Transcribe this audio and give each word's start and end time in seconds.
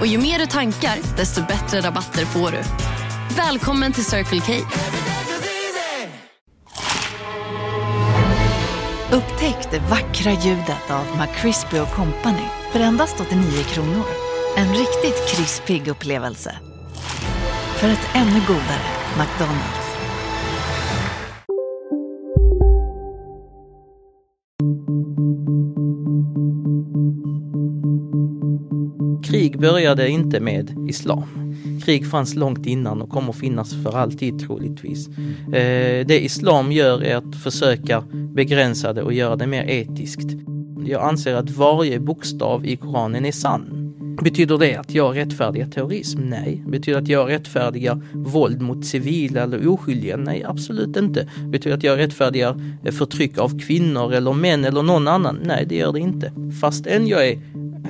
Och 0.00 0.06
ju 0.06 0.18
mer 0.18 0.38
du 0.38 0.46
tankar, 0.46 0.98
desto 1.16 1.40
bättre 1.40 1.80
rabatter 1.80 2.24
får 2.24 2.50
du. 2.50 2.62
Välkommen 3.36 3.92
till 3.92 4.04
Circle 4.04 4.40
K. 4.40 4.52
Upptäck 9.12 9.70
det 9.70 9.78
vackra 9.78 10.32
ljudet 10.32 10.90
av 10.90 11.04
McCrispy 11.18 11.78
Company 11.94 12.46
för 12.72 12.80
endast 12.80 13.20
89 13.20 13.62
kronor. 13.62 14.04
En 14.56 14.68
riktigt 14.68 15.28
krispig 15.28 15.88
upplevelse. 15.88 16.56
För 17.76 17.88
ett 17.88 18.08
ännu 18.14 18.40
godare 18.46 18.86
McDonalds. 19.18 19.85
Krig 29.24 29.60
började 29.60 30.08
inte 30.08 30.40
med 30.40 30.86
islam. 30.88 31.54
Krig 31.84 32.10
fanns 32.10 32.34
långt 32.34 32.66
innan 32.66 33.02
och 33.02 33.10
kommer 33.10 33.32
finnas 33.32 33.74
för 33.82 33.96
alltid 33.96 34.38
troligtvis. 34.38 35.08
Eh, 35.46 36.06
det 36.06 36.24
islam 36.24 36.72
gör 36.72 37.02
är 37.02 37.16
att 37.16 37.36
försöka 37.42 38.04
begränsa 38.34 38.92
det 38.92 39.02
och 39.02 39.12
göra 39.12 39.36
det 39.36 39.46
mer 39.46 39.64
etiskt. 39.64 40.28
Jag 40.84 41.02
anser 41.02 41.34
att 41.34 41.50
varje 41.50 42.00
bokstav 42.00 42.66
i 42.66 42.76
Koranen 42.76 43.24
är 43.24 43.32
sann. 43.32 43.86
Betyder 44.22 44.58
det 44.58 44.76
att 44.76 44.94
jag 44.94 45.16
rättfärdigar 45.16 45.66
terrorism? 45.66 46.20
Nej. 46.20 46.62
Betyder 46.66 46.98
det 46.98 47.02
att 47.02 47.08
jag 47.08 47.30
rättfärdigar 47.30 48.02
våld 48.12 48.60
mot 48.60 48.86
civila 48.86 49.42
eller 49.42 49.68
oskyldiga? 49.68 50.16
Nej, 50.16 50.44
absolut 50.44 50.96
inte. 50.96 51.28
Betyder 51.44 51.70
det 51.70 51.76
att 51.76 51.82
jag 51.82 51.98
rättfärdigar 51.98 52.76
eh, 52.84 52.92
förtryck 52.92 53.38
av 53.38 53.58
kvinnor 53.58 54.12
eller 54.12 54.32
män 54.32 54.64
eller 54.64 54.82
någon 54.82 55.08
annan? 55.08 55.38
Nej, 55.44 55.66
det 55.68 55.76
gör 55.76 55.92
det 55.92 56.00
inte. 56.00 56.32
Fastän 56.60 57.06
jag 57.06 57.28
är 57.28 57.36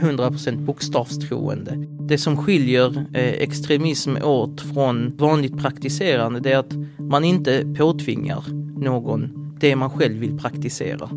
100% 0.00 0.64
bokstavstroende. 0.64 1.72
Det 2.08 2.18
som 2.18 2.36
skiljer 2.36 3.06
eh, 3.14 3.24
extremism 3.24 4.16
åt 4.22 4.60
från 4.60 5.16
vanligt 5.16 5.58
praktiserande 5.58 6.40
det 6.40 6.52
är 6.52 6.58
att 6.58 6.72
man 6.98 7.24
inte 7.24 7.74
påtvingar 7.78 8.44
någon 8.80 9.46
det 9.60 9.76
man 9.76 9.90
själv 9.90 10.18
vill 10.18 10.38
praktisera. 10.38 11.10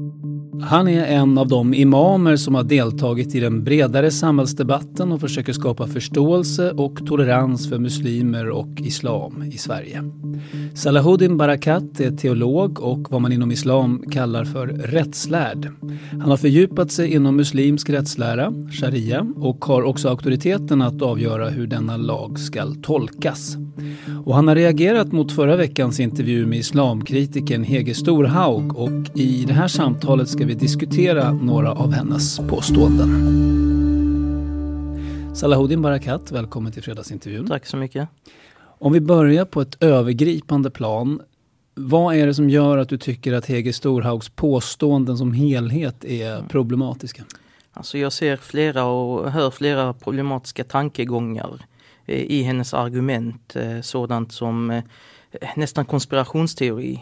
Han 0.61 0.87
är 0.87 1.05
en 1.05 1.37
av 1.37 1.47
de 1.47 1.73
imamer 1.73 2.35
som 2.35 2.55
har 2.55 2.63
deltagit 2.63 3.35
i 3.35 3.39
den 3.39 3.63
bredare 3.63 4.11
samhällsdebatten 4.11 5.11
och 5.11 5.21
försöker 5.21 5.53
skapa 5.53 5.87
förståelse 5.87 6.71
och 6.71 7.05
tolerans 7.07 7.69
för 7.69 7.79
muslimer 7.79 8.49
och 8.49 8.69
islam 8.77 9.43
i 9.43 9.57
Sverige. 9.57 10.03
Salahuddin 10.73 11.37
Barakat 11.37 11.99
är 11.99 12.11
teolog 12.11 12.79
och 12.79 13.11
vad 13.11 13.21
man 13.21 13.31
inom 13.31 13.51
islam 13.51 14.03
kallar 14.11 14.45
för 14.45 14.67
rättslärd. 14.67 15.71
Han 16.11 16.29
har 16.29 16.37
fördjupat 16.37 16.91
sig 16.91 17.13
inom 17.13 17.35
muslimsk 17.35 17.89
rättslära, 17.89 18.53
sharia, 18.71 19.27
och 19.35 19.65
har 19.65 19.83
också 19.83 20.09
auktoriteten 20.09 20.81
att 20.81 21.01
avgöra 21.01 21.49
hur 21.49 21.67
denna 21.67 21.97
lag 21.97 22.39
ska 22.39 22.65
tolkas. 22.81 23.57
Och 24.25 24.35
han 24.35 24.47
har 24.47 24.55
reagerat 24.55 25.11
mot 25.11 25.31
förra 25.31 25.55
veckans 25.55 25.99
intervju 25.99 26.45
med 26.45 26.59
islamkritikern 26.59 27.63
Hege 27.63 27.93
Storhaug 27.93 28.77
och 28.77 29.17
i 29.19 29.45
det 29.47 29.53
här 29.53 29.67
samtalet 29.67 30.29
ska 30.29 30.45
vi 30.49 30.55
diskutera 30.55 31.31
några 31.31 31.71
av 31.71 31.93
hennes 31.93 32.39
påståenden. 32.39 33.09
Salahuddin 35.35 35.81
Barakat, 35.81 36.31
välkommen 36.31 36.71
till 36.71 36.83
fredagsintervjun. 36.83 37.47
Tack 37.47 37.65
så 37.65 37.77
mycket. 37.77 38.09
Om 38.59 38.93
vi 38.93 39.01
börjar 39.01 39.45
på 39.45 39.61
ett 39.61 39.83
övergripande 39.83 40.71
plan. 40.71 41.21
Vad 41.75 42.15
är 42.15 42.27
det 42.27 42.33
som 42.33 42.49
gör 42.49 42.77
att 42.77 42.89
du 42.89 42.97
tycker 42.97 43.33
att 43.33 43.45
Hege 43.45 43.73
Storhaugs 43.73 44.29
påståenden 44.29 45.17
som 45.17 45.33
helhet 45.33 46.05
är 46.05 46.43
problematiska? 46.47 47.23
Alltså 47.73 47.97
jag 47.97 48.13
ser 48.13 48.37
flera 48.37 48.85
och 48.85 49.31
hör 49.31 49.51
flera 49.51 49.93
problematiska 49.93 50.63
tankegångar 50.63 51.65
i 52.05 52.41
hennes 52.41 52.73
argument. 52.73 53.55
Sådant 53.81 54.31
som 54.31 54.81
nästan 55.55 55.85
konspirationsteori 55.85 57.01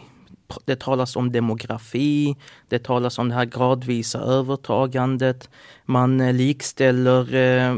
det 0.64 0.80
talas 0.80 1.16
om 1.16 1.32
demografi, 1.32 2.36
det 2.68 2.78
talas 2.78 3.18
om 3.18 3.28
det 3.28 3.34
här 3.34 3.44
gradvisa 3.44 4.18
övertagandet. 4.18 5.50
Man 5.84 6.20
eh, 6.20 6.32
likställer 6.32 7.34
eh, 7.34 7.76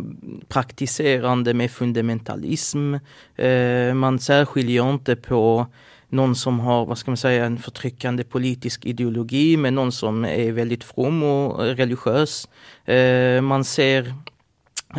praktiserande 0.48 1.54
med 1.54 1.70
fundamentalism. 1.70 2.94
Eh, 3.36 3.94
man 3.94 4.18
särskiljer 4.18 4.90
inte 4.90 5.16
på 5.16 5.66
någon 6.10 6.34
som 6.34 6.60
har, 6.60 6.86
vad 6.86 6.98
ska 6.98 7.10
man 7.10 7.16
säga, 7.16 7.44
en 7.44 7.58
förtryckande 7.58 8.24
politisk 8.24 8.84
ideologi 8.84 9.56
med 9.56 9.72
någon 9.72 9.92
som 9.92 10.24
är 10.24 10.52
väldigt 10.52 10.84
from 10.84 11.22
och 11.22 11.66
eh, 11.66 11.74
religiös. 11.74 12.48
Eh, 12.84 13.40
man 13.40 13.64
ser 13.64 14.14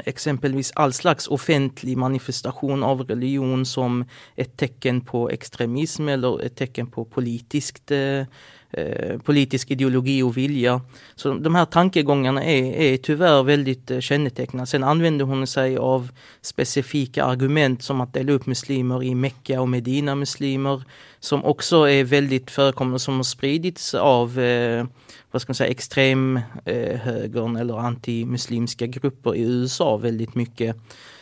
exempelvis 0.06 0.72
all 0.76 0.94
slags 0.94 1.28
offentlig 1.28 1.98
manifestation 1.98 2.84
av 2.84 3.02
religion 3.02 3.66
som 3.66 4.06
ett 4.36 4.58
tecken 4.58 5.02
på 5.02 5.30
extremism 5.30 6.08
eller 6.10 6.42
ett 6.42 6.56
tecken 6.56 6.88
på 6.88 7.06
politiskt 7.06 7.92
eh, 7.92 8.26
eh, 8.74 9.18
politisk 9.18 9.72
ideologi 9.72 10.22
och 10.22 10.38
vilja. 10.38 10.82
Så 11.16 11.34
de 11.34 11.56
här 11.56 11.66
tankegångarna 11.66 12.44
är, 12.44 12.64
är 12.64 12.98
tyvärr 12.98 13.44
väldigt 13.44 13.92
eh, 13.92 14.00
kännetecknande. 14.00 14.68
Sen 14.68 14.84
använder 14.84 15.26
hon 15.26 15.48
sig 15.48 15.78
av 15.78 16.10
specifika 16.42 17.24
argument 17.24 17.84
som 17.84 18.02
att 18.02 18.14
dela 18.14 18.32
upp 18.32 18.46
muslimer 18.46 19.04
i 19.04 19.16
Mecka 19.16 19.62
och 19.62 19.70
Medina 19.70 20.16
muslimer 20.16 20.84
som 21.20 21.46
också 21.46 21.90
är 21.90 22.04
väldigt 22.04 22.52
förekommande 22.52 23.00
som 23.00 23.16
har 23.16 23.24
spridits 23.24 23.94
av 23.94 24.40
eh, 24.40 24.86
vad 25.32 25.42
ska 25.42 25.50
man 25.50 25.56
säga, 25.56 25.70
extremhögern 25.70 27.56
eh, 27.56 27.62
eller 27.62 27.80
antimuslimska 27.80 28.86
grupper 28.86 29.36
i 29.36 29.42
USA 29.42 29.98
väldigt 29.98 30.36
mycket. 30.36 30.76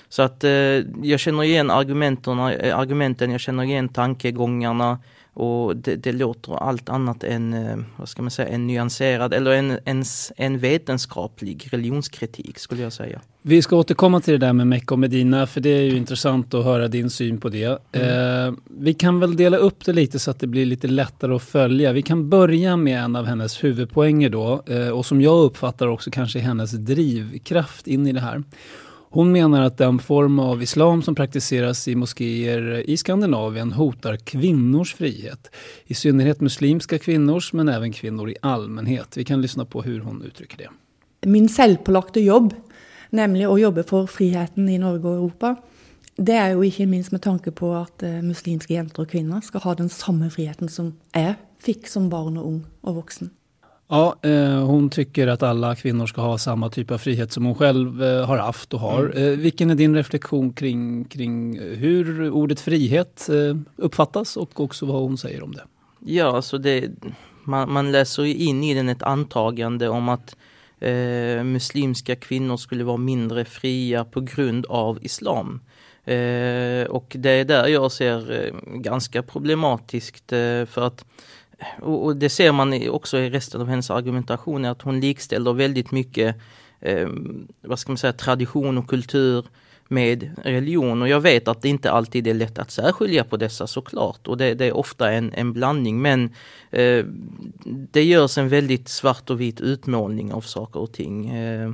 Så 0.10 0.22
att 0.22 0.44
eh, 0.44 0.52
jag 1.04 1.20
känner 1.20 1.44
igen 1.44 1.70
argumenten, 1.70 2.40
eh, 2.40 2.80
argumenten, 2.80 3.32
jag 3.32 3.42
känner 3.42 3.64
igen 3.64 3.90
tankegångarna 3.90 5.00
och 5.40 5.78
det, 5.78 5.96
det, 5.96 6.12
låter 6.12 6.56
allt 6.56 6.90
annat 6.90 7.24
än, 7.24 7.54
eh, 7.54 7.78
vad 7.98 8.10
ska 8.10 8.22
man 8.22 8.32
säga, 8.32 8.48
en 8.48 8.68
nyanserad 8.68 9.34
eller 9.34 9.52
en, 9.52 9.80
en, 9.86 10.04
en 10.36 10.60
vetenskaplig 10.60 11.68
religionskritik 11.72 12.60
skulle 12.60 12.82
jag 12.82 12.94
säga. 12.94 13.22
Vi 13.42 13.62
ska 13.62 13.76
återkomma 13.76 14.22
till 14.22 14.32
det 14.32 14.46
där 14.46 14.54
med 14.54 14.68
Mecka 14.68 14.94
och 14.94 15.00
Medina 15.00 15.48
för 15.48 15.62
det 15.62 15.70
är 15.70 15.82
ju 15.82 15.98
intressant 15.98 16.54
att 16.54 16.66
höra 16.66 16.88
din 16.88 17.10
syn 17.10 17.40
på 17.40 17.50
det. 17.50 17.82
Mm. 17.92 18.48
Eh, 18.48 18.54
vi 18.66 18.94
kan 18.94 19.20
väl 19.20 19.36
dela 19.36 19.58
upp 19.58 19.86
det 19.86 19.94
lite 19.94 20.20
så 20.20 20.32
att 20.32 20.40
det 20.40 20.48
blir 20.48 20.66
lite 20.66 20.88
lättare 20.88 21.36
att 21.36 21.44
följa. 21.44 21.92
Vi 21.92 22.02
kan 22.02 22.30
börja 22.30 22.78
med 22.78 23.04
en 23.04 23.16
av 23.16 23.26
hennes 23.26 23.64
huvudpoänger 23.64 24.30
då 24.30 24.64
eh, 24.66 24.90
och 24.90 25.06
som 25.06 25.22
jag 25.22 25.44
uppfattar 25.44 25.88
också 25.88 26.12
kanske 26.12 26.40
hennes 26.40 26.72
drivkraft 26.72 27.88
in 27.88 28.08
i 28.08 28.12
det 28.12 28.22
här. 28.22 28.44
Hon 29.12 29.32
menar 29.32 29.62
att 29.62 29.78
den 29.78 30.00
form 30.00 30.40
av 30.40 30.64
islam 30.64 31.02
som 31.02 31.16
praktiseras 31.16 31.88
i 31.88 31.96
moskéer 31.96 32.90
i 32.90 32.98
Skandinavien 32.98 33.72
hotar 33.72 34.18
kvinnors 34.18 34.96
frihet. 34.96 35.52
I 35.86 35.94
synnerhet 35.94 36.42
muslimska 36.42 37.00
kvinnors 37.00 37.54
men 37.54 37.70
även 37.70 37.92
kvinnor 37.92 38.30
i 38.30 38.36
allmänhet. 38.42 39.18
Vi 39.18 39.26
kan 39.26 39.42
lyssna 39.42 39.66
på 39.66 39.82
hur 39.82 40.00
hon 40.00 40.22
uttrycker 40.22 40.58
det. 40.58 40.70
Min 41.30 41.50
självpålagda 41.50 42.20
jobb, 42.20 42.54
nämligen 43.10 43.52
att 43.52 43.62
jobba 43.62 43.84
för 43.84 44.08
friheten 44.08 44.70
i 44.70 44.78
Norge 44.78 45.04
och 45.04 45.14
Europa, 45.14 45.56
det 46.16 46.34
är 46.34 46.50
ju 46.50 46.64
inte 46.64 46.86
minst 46.86 47.12
med 47.12 47.22
tanke 47.22 47.52
på 47.52 47.74
att 47.74 48.04
eh, 48.04 48.10
muslimska 48.10 48.74
jenter 48.74 49.02
och 49.02 49.10
kvinnor 49.10 49.42
ska 49.42 49.58
ha 49.58 49.76
den 49.76 49.90
samma 49.90 50.30
friheten 50.30 50.70
som 50.70 50.98
jag 51.12 51.34
fick 51.60 51.88
som 51.88 52.10
barn 52.10 52.38
och 52.38 52.48
ung 52.48 52.66
och 52.82 52.96
vuxen. 52.96 53.30
Ja, 53.92 54.16
eh, 54.22 54.66
hon 54.66 54.90
tycker 54.90 55.28
att 55.28 55.44
alla 55.44 55.76
kvinnor 55.76 56.06
ska 56.06 56.22
ha 56.22 56.38
samma 56.38 56.70
typ 56.70 56.92
av 56.92 56.98
frihet 56.98 57.32
som 57.32 57.46
hon 57.46 57.56
själv 57.56 58.04
eh, 58.04 58.26
har 58.26 58.38
haft 58.38 58.74
och 58.74 58.80
har. 58.80 59.04
Mm. 59.04 59.34
Eh, 59.34 59.40
vilken 59.40 59.70
är 59.70 59.76
din 59.76 59.96
reflektion 59.96 60.54
kring, 60.54 61.06
kring 61.06 61.60
hur 61.60 62.32
ordet 62.32 62.60
frihet 62.60 63.30
uppfattas 63.76 64.38
och 64.38 64.60
också 64.60 64.86
vad 64.86 65.02
hon 65.02 65.18
säger 65.18 65.44
om 65.44 65.52
det? 65.52 65.64
Ja, 66.00 66.36
alltså 66.36 66.58
det, 66.58 66.90
man, 67.44 67.72
man 67.72 67.92
läser 67.92 68.26
in 68.26 68.64
i 68.64 68.74
den 68.74 68.90
ett 68.90 69.04
antagande 69.04 69.90
om 69.90 70.10
att 70.10 70.36
muslimska 71.44 72.16
kvinnor 72.16 72.58
skulle 72.58 72.84
vara 72.84 72.98
mindre 72.98 73.46
fria 73.46 74.06
på 74.06 74.22
grund 74.22 74.66
av 74.66 75.00
islam. 75.02 75.62
Och 76.90 77.16
det 77.16 77.30
är 77.30 77.46
där 77.46 77.68
jag 77.68 77.92
ser 77.92 78.52
ganska 78.78 79.24
problematiskt 79.24 80.30
för 80.70 80.82
att 80.82 81.06
och, 81.82 82.06
och, 82.06 82.16
det 82.16 82.30
ser 82.30 82.52
man 82.52 82.90
också 82.90 83.18
i 83.18 83.30
resten 83.30 83.62
av 83.62 83.68
hennes 83.68 83.92
argumentation, 83.92 84.66
att 84.66 84.82
hon 84.82 85.00
likställer 85.00 85.54
väldigt 85.54 85.92
mycket 85.92 86.36
eh, 86.80 87.08
vad 87.62 87.80
ska 87.80 87.92
man 87.92 87.98
säga, 87.98 88.14
tradition 88.14 88.78
och 88.78 88.90
kultur 88.90 89.46
med 89.88 90.32
religion. 90.44 91.02
Och 91.02 91.10
jag 91.10 91.22
vet 91.22 91.48
att 91.48 91.62
det 91.62 91.70
inte 91.70 91.92
alltid 91.92 92.28
är 92.28 92.34
lätt 92.34 92.60
att 92.60 92.72
särskilja 92.72 93.24
på 93.24 93.38
dessa 93.38 93.68
såklart. 93.68 94.28
Och 94.28 94.38
det, 94.38 94.54
det 94.54 94.66
är 94.66 94.78
ofta 94.78 95.12
en, 95.12 95.34
en 95.34 95.54
blandning 95.54 96.02
men 96.02 96.34
eh, 96.72 97.06
det 97.92 98.04
görs 98.04 98.38
en 98.38 98.50
väldigt 98.50 98.90
svart 98.90 99.30
och 99.30 99.42
vit 99.42 99.62
utmålning 99.62 100.34
av 100.34 100.42
saker 100.42 100.80
och 100.80 100.92
ting. 100.92 101.30
Eh, 101.30 101.72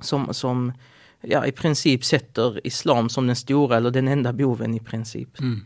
som, 0.00 0.34
som 0.34 0.72
ja, 1.20 1.46
i 1.46 1.52
princip 1.52 2.04
sätter 2.04 2.66
islam 2.66 3.08
som 3.08 3.26
den 3.26 3.36
stora 3.36 3.76
eller 3.76 3.90
den 3.90 4.08
enda 4.08 4.32
boven 4.32 4.74
i 4.74 4.80
princip. 4.80 5.40
Mm. 5.40 5.60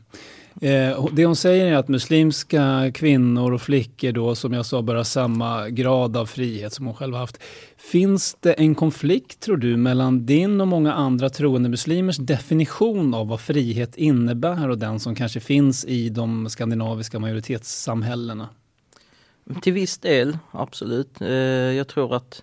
Eh, 0.60 1.06
det 1.12 1.26
hon 1.26 1.36
säger 1.36 1.66
är 1.66 1.76
att 1.76 1.88
muslimska 1.88 2.90
kvinnor 2.94 3.52
och 3.52 3.62
flickor 3.62 4.12
då 4.12 4.34
som 4.34 4.52
jag 4.52 4.66
sa 4.66 4.82
bör 4.82 4.94
ha 4.94 5.04
samma 5.04 5.68
grad 5.68 6.16
av 6.16 6.26
frihet 6.26 6.72
som 6.72 6.86
hon 6.86 6.94
själv 6.94 7.14
haft. 7.14 7.42
Finns 7.76 8.36
det 8.40 8.52
en 8.52 8.74
konflikt 8.74 9.40
tror 9.40 9.56
du 9.56 9.76
mellan 9.76 10.26
din 10.26 10.60
och 10.60 10.68
många 10.68 10.92
andra 10.92 11.28
troende 11.28 11.68
muslimers 11.68 12.16
definition 12.16 13.14
av 13.14 13.28
vad 13.28 13.40
frihet 13.40 13.96
innebär 13.96 14.68
och 14.68 14.78
den 14.78 15.00
som 15.00 15.14
kanske 15.14 15.40
finns 15.40 15.84
i 15.84 16.08
de 16.08 16.48
skandinaviska 16.48 17.18
majoritetssamhällena? 17.18 18.48
Till 19.62 19.72
viss 19.72 19.98
del, 19.98 20.38
absolut. 20.50 21.20
Eh, 21.20 21.28
jag 21.28 21.88
tror 21.88 22.16
att 22.16 22.42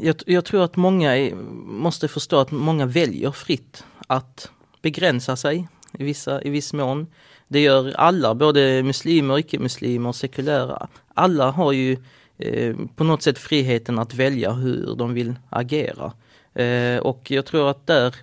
jag, 0.00 0.16
jag, 0.26 0.44
tror 0.44 0.64
att 0.64 0.76
många 0.76 1.16
är, 1.16 1.34
måste 1.64 2.08
förstå 2.08 2.40
att 2.40 2.50
många 2.50 2.86
väljer 2.86 3.30
fritt 3.30 3.84
att 4.06 4.50
begränsa 4.82 5.36
sig 5.36 5.68
i, 5.98 6.04
vissa, 6.04 6.42
i 6.42 6.50
viss 6.50 6.72
mån. 6.72 7.06
Det 7.48 7.60
gör 7.60 7.92
alla, 7.96 8.34
både 8.34 8.82
muslimer, 8.82 9.38
icke-muslimer, 9.38 10.12
sekulära. 10.12 10.88
Alla 11.14 11.50
har 11.50 11.72
ju 11.72 11.96
eh, 12.38 12.76
på 12.96 13.04
något 13.04 13.22
sätt 13.22 13.38
friheten 13.38 13.98
att 13.98 14.14
välja 14.14 14.52
hur 14.52 14.94
de 14.96 15.14
vill 15.14 15.34
agera. 15.50 16.12
Eh, 16.54 16.98
och 16.98 17.30
jag 17.30 17.46
tror 17.46 17.70
att 17.70 17.86
där 17.86 18.14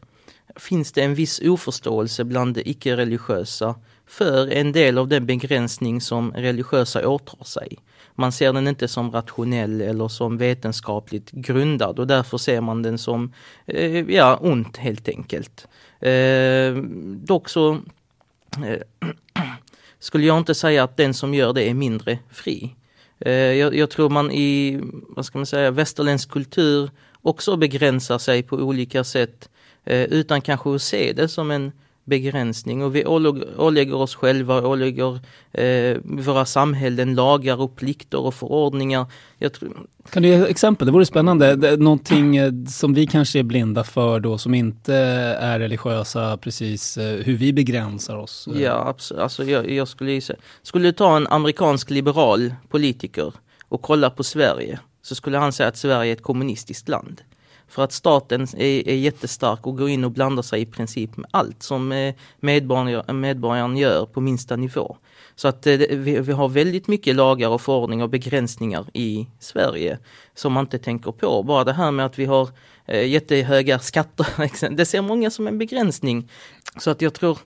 finns 0.56 0.92
det 0.92 1.04
en 1.04 1.16
viss 1.16 1.42
oförståelse 1.44 2.24
bland 2.24 2.56
de 2.56 2.70
icke-religiösa 2.70 3.76
för 4.08 4.52
en 4.52 4.72
del 4.72 4.98
av 4.98 5.08
den 5.08 5.26
begränsning 5.26 6.02
som 6.02 6.32
religiösa 6.32 7.08
åtar 7.08 7.44
sig. 7.44 7.78
Man 8.16 8.32
ser 8.32 8.54
den 8.54 8.68
inte 8.68 8.88
som 8.88 9.12
rationell 9.12 9.82
eller 9.82 10.08
som 10.08 10.38
vetenskapligt 10.38 11.32
grundad 11.32 12.00
och 12.00 12.08
därför 12.08 12.38
ser 12.38 12.62
man 12.62 12.82
den 12.82 12.98
som 12.98 13.34
eh, 13.66 14.10
ja, 14.16 14.38
ont 14.42 14.78
helt 14.78 15.10
enkelt. 15.10 15.68
Eh, 16.00 16.74
dock 17.04 17.50
så 17.50 17.74
eh, 18.66 19.10
skulle 20.00 20.26
jag 20.26 20.38
inte 20.38 20.56
säga 20.56 20.84
att 20.84 20.98
den 20.98 21.14
som 21.14 21.34
gör 21.34 21.54
det 21.54 21.70
är 21.70 21.74
mindre 21.74 22.20
fri. 22.30 22.76
Eh, 23.20 23.32
jag, 23.32 23.76
jag, 23.76 23.90
tror 23.90 24.10
man 24.10 24.32
i, 24.32 24.80
vad 25.10 25.26
ska 25.26 25.38
man 25.38 25.46
säga, 25.46 25.72
västerländsk 25.72 26.30
kultur 26.30 26.90
också 27.22 27.58
begränsar 27.58 28.18
sig 28.18 28.44
på 28.44 28.56
olika 28.56 29.04
sätt 29.04 29.50
eh, 29.86 30.04
utan 30.04 30.42
kanske 30.42 30.76
att 30.76 30.82
se 30.82 31.14
det 31.14 31.28
som 31.28 31.52
en 31.52 31.72
begränsning 32.08 32.84
och 32.84 32.96
vi 32.96 33.06
ålägger 33.58 33.96
oss 33.96 34.16
själva, 34.16 34.68
ålägger 34.68 35.20
eh, 35.52 35.98
våra 36.04 36.46
samhällen 36.46 37.16
lagar 37.16 37.62
och 37.62 37.76
plikter 37.76 38.20
och 38.20 38.34
förordningar. 38.34 39.06
Kan 40.10 40.24
du 40.24 40.30
ge 40.30 40.46
exempel? 40.46 40.86
Det 40.86 40.92
vore 40.92 41.06
spännande. 41.06 41.78
Någonting 41.78 42.38
eh, 42.38 42.52
som 42.68 42.94
vi 42.94 43.08
kanske 43.08 43.40
är 43.40 43.44
blinda 43.44 43.84
för 43.84 44.20
då 44.20 44.38
som 44.38 44.54
inte 44.54 44.96
är 45.40 45.60
religiösa 45.60 46.38
precis, 46.38 46.98
eh, 46.98 47.24
hur 47.26 47.38
vi 47.38 47.54
begränsar 47.54 48.18
oss? 48.18 48.48
Ja, 48.56 48.88
absolut. 48.88 49.24
Alltså, 49.24 49.44
jag, 49.44 49.70
jag 49.72 49.88
skulle 49.88 50.22
säga, 50.22 50.40
skulle 50.62 50.94
ta 50.94 51.18
en 51.18 51.28
amerikansk 51.28 51.90
liberal 51.90 52.54
politiker 52.70 53.34
och 53.70 53.82
kolla 53.82 54.10
på 54.10 54.24
Sverige 54.24 54.80
så 55.02 55.16
skulle 55.16 55.38
han 55.38 55.54
säga 55.54 55.70
att 55.70 55.78
Sverige 55.78 56.12
är 56.12 56.14
ett 56.14 56.24
kommunistiskt 56.24 56.90
land. 56.90 57.22
För 57.68 57.84
att 57.84 57.92
staten 57.92 58.42
är, 58.42 58.88
är 58.90 58.96
jättestark 58.96 59.68
och 59.68 59.78
går 59.78 59.90
in 59.90 60.04
och 60.04 60.12
blandar 60.12 60.44
sig 60.44 60.62
i 60.62 60.66
princip 60.66 61.18
med 61.18 61.30
allt 61.32 61.64
som 61.64 61.92
eh, 61.92 62.16
medborgaren, 62.40 63.20
medborgaren 63.20 63.78
gör 63.78 64.06
på 64.06 64.22
minsta 64.22 64.56
nivå. 64.56 64.98
Så 65.36 65.48
att 65.48 65.68
eh, 65.68 65.78
vi, 65.78 66.20
vi, 66.20 66.32
har 66.32 66.50
väldigt 66.50 66.88
mycket 66.88 67.16
lagar 67.16 67.50
och 67.50 67.62
förordningar 67.62 68.04
och 68.04 68.10
begränsningar 68.10 68.86
i 68.94 69.28
Sverige 69.40 70.00
som 70.36 70.54
man 70.54 70.66
inte 70.66 70.80
tänker 70.80 71.12
på. 71.12 71.44
Bara 71.44 71.64
det 71.64 71.74
här 71.74 71.92
med 71.92 72.06
att 72.06 72.20
vi 72.20 72.26
har 72.26 72.50
eh, 72.86 73.08
jättehöga 73.08 73.80
skatter, 73.80 74.70
det 74.76 74.86
ser 74.86 75.02
många 75.02 75.30
som 75.30 75.48
en 75.48 75.58
begränsning. 75.58 76.32
Så 76.78 76.90
att 76.90 77.02
jag 77.02 77.14
tror 77.14 77.38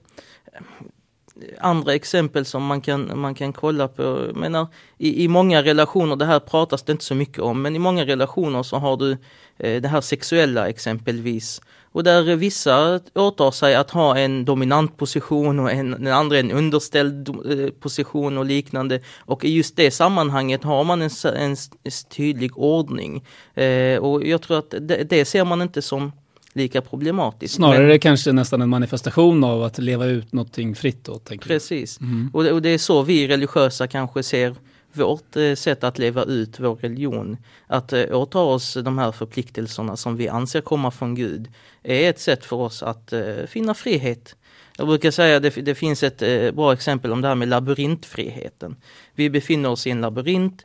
andra 1.60 1.94
exempel 1.94 2.44
som 2.44 2.66
man 2.66 2.80
kan, 2.80 3.20
man 3.20 3.34
kan 3.34 3.52
kolla 3.52 3.88
på. 3.88 4.02
Jag 4.02 4.36
menar, 4.36 4.66
i, 4.98 5.24
I 5.24 5.28
många 5.28 5.62
relationer, 5.62 6.16
det 6.16 6.24
här 6.24 6.40
pratas 6.40 6.82
det 6.82 6.92
inte 6.92 7.04
så 7.04 7.14
mycket 7.14 7.38
om, 7.38 7.62
men 7.62 7.76
i 7.76 7.78
många 7.78 8.06
relationer 8.06 8.62
så 8.62 8.76
har 8.76 8.96
du 8.96 9.16
eh, 9.58 9.82
det 9.82 9.88
här 9.88 10.00
sexuella 10.00 10.68
exempelvis. 10.68 11.60
Och 11.92 12.04
där 12.04 12.36
vissa 12.36 13.00
åtar 13.14 13.50
sig 13.50 13.74
att 13.74 13.90
ha 13.90 14.18
en 14.18 14.44
dominant 14.44 14.96
position 14.96 15.60
och 15.60 15.70
en, 15.70 15.90
den 15.90 16.06
andra 16.06 16.38
en 16.38 16.50
underställd 16.50 17.28
eh, 17.28 17.70
position 17.80 18.38
och 18.38 18.44
liknande. 18.44 19.00
Och 19.18 19.44
i 19.44 19.54
just 19.54 19.76
det 19.76 19.90
sammanhanget 19.90 20.64
har 20.64 20.84
man 20.84 21.02
en, 21.02 21.10
en, 21.24 21.56
en 21.82 21.92
tydlig 22.16 22.58
ordning. 22.58 23.24
Eh, 23.54 23.98
och 23.98 24.26
jag 24.26 24.42
tror 24.42 24.58
att 24.58 24.74
det, 24.80 25.04
det 25.10 25.24
ser 25.24 25.44
man 25.44 25.62
inte 25.62 25.82
som 25.82 26.12
lika 26.52 26.80
problematiskt. 26.80 27.54
Snarare 27.54 27.86
men, 27.86 27.98
kanske 27.98 28.32
nästan 28.32 28.62
en 28.62 28.68
manifestation 28.68 29.44
av 29.44 29.62
att 29.62 29.78
leva 29.78 30.06
ut 30.06 30.32
någonting 30.32 30.74
fritt 30.74 31.04
då? 31.04 31.20
Precis, 31.40 32.00
mm. 32.00 32.30
och, 32.32 32.44
det, 32.44 32.52
och, 32.52 32.62
det, 32.62 32.68
är 32.68 32.78
så 32.78 33.02
vi 33.02 33.28
religiösa 33.28 33.86
kanske 33.86 34.22
ser 34.22 34.54
vårt 34.92 35.36
eh, 35.36 35.54
sätt 35.54 35.84
att 35.84 35.98
leva 35.98 36.24
ut 36.24 36.60
vår 36.60 36.74
religion. 36.74 37.36
Att 37.66 37.92
eh, 37.92 38.04
åta 38.10 38.38
oss 38.38 38.74
de 38.84 38.98
här 38.98 39.12
förpliktelserna 39.12 39.96
som 39.96 40.16
vi 40.16 40.28
anser 40.28 40.60
komma 40.60 40.90
från 40.90 41.14
Gud 41.14 41.48
är 41.82 42.10
ett 42.10 42.20
sätt 42.20 42.44
för 42.44 42.56
oss 42.56 42.82
att 42.82 43.12
eh, 43.12 43.22
finna 43.48 43.74
frihet. 43.74 44.36
Jag 44.76 44.86
brukar 44.86 45.10
säga 45.10 45.36
att 45.36 45.42
det, 45.42 45.50
det 45.50 45.74
finns 45.74 46.02
ett 46.02 46.22
eh, 46.22 46.50
bra 46.50 46.72
exempel 46.72 47.12
om 47.12 47.20
det 47.20 47.28
här 47.28 47.34
med 47.34 47.48
labyrintfriheten. 47.48 48.76
Vi 49.14 49.30
befinner 49.30 49.68
oss 49.68 49.86
i 49.86 49.90
en 49.90 50.00
labyrint 50.00 50.64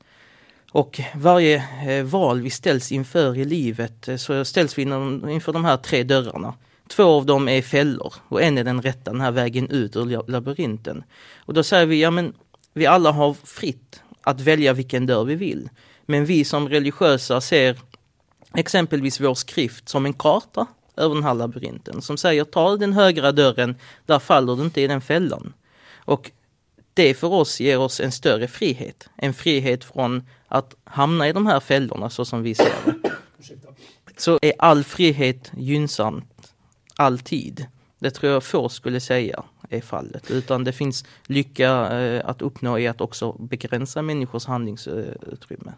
och 0.77 1.01
varje 1.15 1.63
eh, 1.87 2.03
val 2.03 2.41
vi 2.41 2.49
ställs 2.49 2.91
inför 2.91 3.37
i 3.37 3.45
livet 3.45 4.07
eh, 4.07 4.15
så 4.15 4.45
ställs 4.45 4.77
vi 4.77 4.81
inför 4.81 5.53
de 5.53 5.65
här 5.65 5.77
tre 5.77 6.03
dörrarna. 6.03 6.53
Två 6.87 7.03
av 7.03 7.25
dem 7.25 7.49
är 7.49 7.61
fällor 7.61 8.13
och 8.29 8.41
en 8.41 8.57
är 8.57 8.63
den 8.63 8.81
rätta, 8.81 9.11
den 9.11 9.21
här 9.21 9.31
vägen 9.31 9.69
ut 9.69 9.95
ur 9.95 10.31
labyrinten. 10.31 11.03
Och 11.37 11.53
då 11.53 11.63
säger 11.63 11.85
vi, 11.85 12.01
ja 12.01 12.11
men 12.11 12.33
vi 12.73 12.85
alla 12.85 13.11
har 13.11 13.33
fritt 13.33 14.01
att 14.21 14.41
välja 14.41 14.73
vilken 14.73 15.05
dörr 15.05 15.25
vi 15.25 15.35
vill. 15.35 15.69
Men 16.05 16.25
vi 16.25 16.45
som 16.45 16.69
religiösa 16.69 17.41
ser 17.41 17.77
exempelvis 18.53 19.19
vår 19.19 19.35
skrift 19.35 19.89
som 19.89 20.05
en 20.05 20.13
karta 20.13 20.65
över 20.97 21.15
den 21.15 21.23
här 21.23 21.33
labyrinten 21.33 22.01
som 22.01 22.17
säger 22.17 22.43
ta 22.43 22.77
den 22.77 22.93
högra 22.93 23.31
dörren, 23.31 23.75
där 24.05 24.19
faller 24.19 24.55
du 24.55 24.63
inte 24.63 24.81
i 24.81 24.87
den 24.87 25.01
fällan. 25.01 25.53
Och 25.95 26.31
det 26.97 27.13
för 27.13 27.33
oss 27.33 27.59
ger 27.59 27.79
oss 27.79 27.99
en 27.99 28.11
större 28.11 28.47
frihet. 28.47 29.09
En 29.15 29.33
frihet 29.33 29.83
från 29.83 30.23
att 30.47 30.75
hamna 30.83 31.27
i 31.27 31.33
de 31.33 31.47
här 31.47 31.59
fällorna 31.59 32.09
så 32.09 32.25
som 32.25 32.43
vi 32.43 32.55
ser 32.55 32.73
det. 32.85 33.11
Så 34.17 34.39
är 34.41 34.53
all 34.59 34.83
frihet 34.83 35.51
gynnsamt 35.57 36.53
alltid. 36.95 37.65
Det 37.99 38.11
tror 38.11 38.31
jag 38.31 38.43
få 38.43 38.69
skulle 38.69 38.99
säga 38.99 39.43
är 39.69 39.81
fallet. 39.81 40.31
Utan 40.31 40.63
det 40.63 40.73
finns 40.73 41.05
lycka 41.27 41.99
eh, 41.99 42.29
att 42.29 42.41
uppnå 42.41 42.79
i 42.79 42.87
att 42.87 43.01
också 43.01 43.31
begränsa 43.31 44.01
människors 44.01 44.45
handlingsutrymme. 44.45 45.73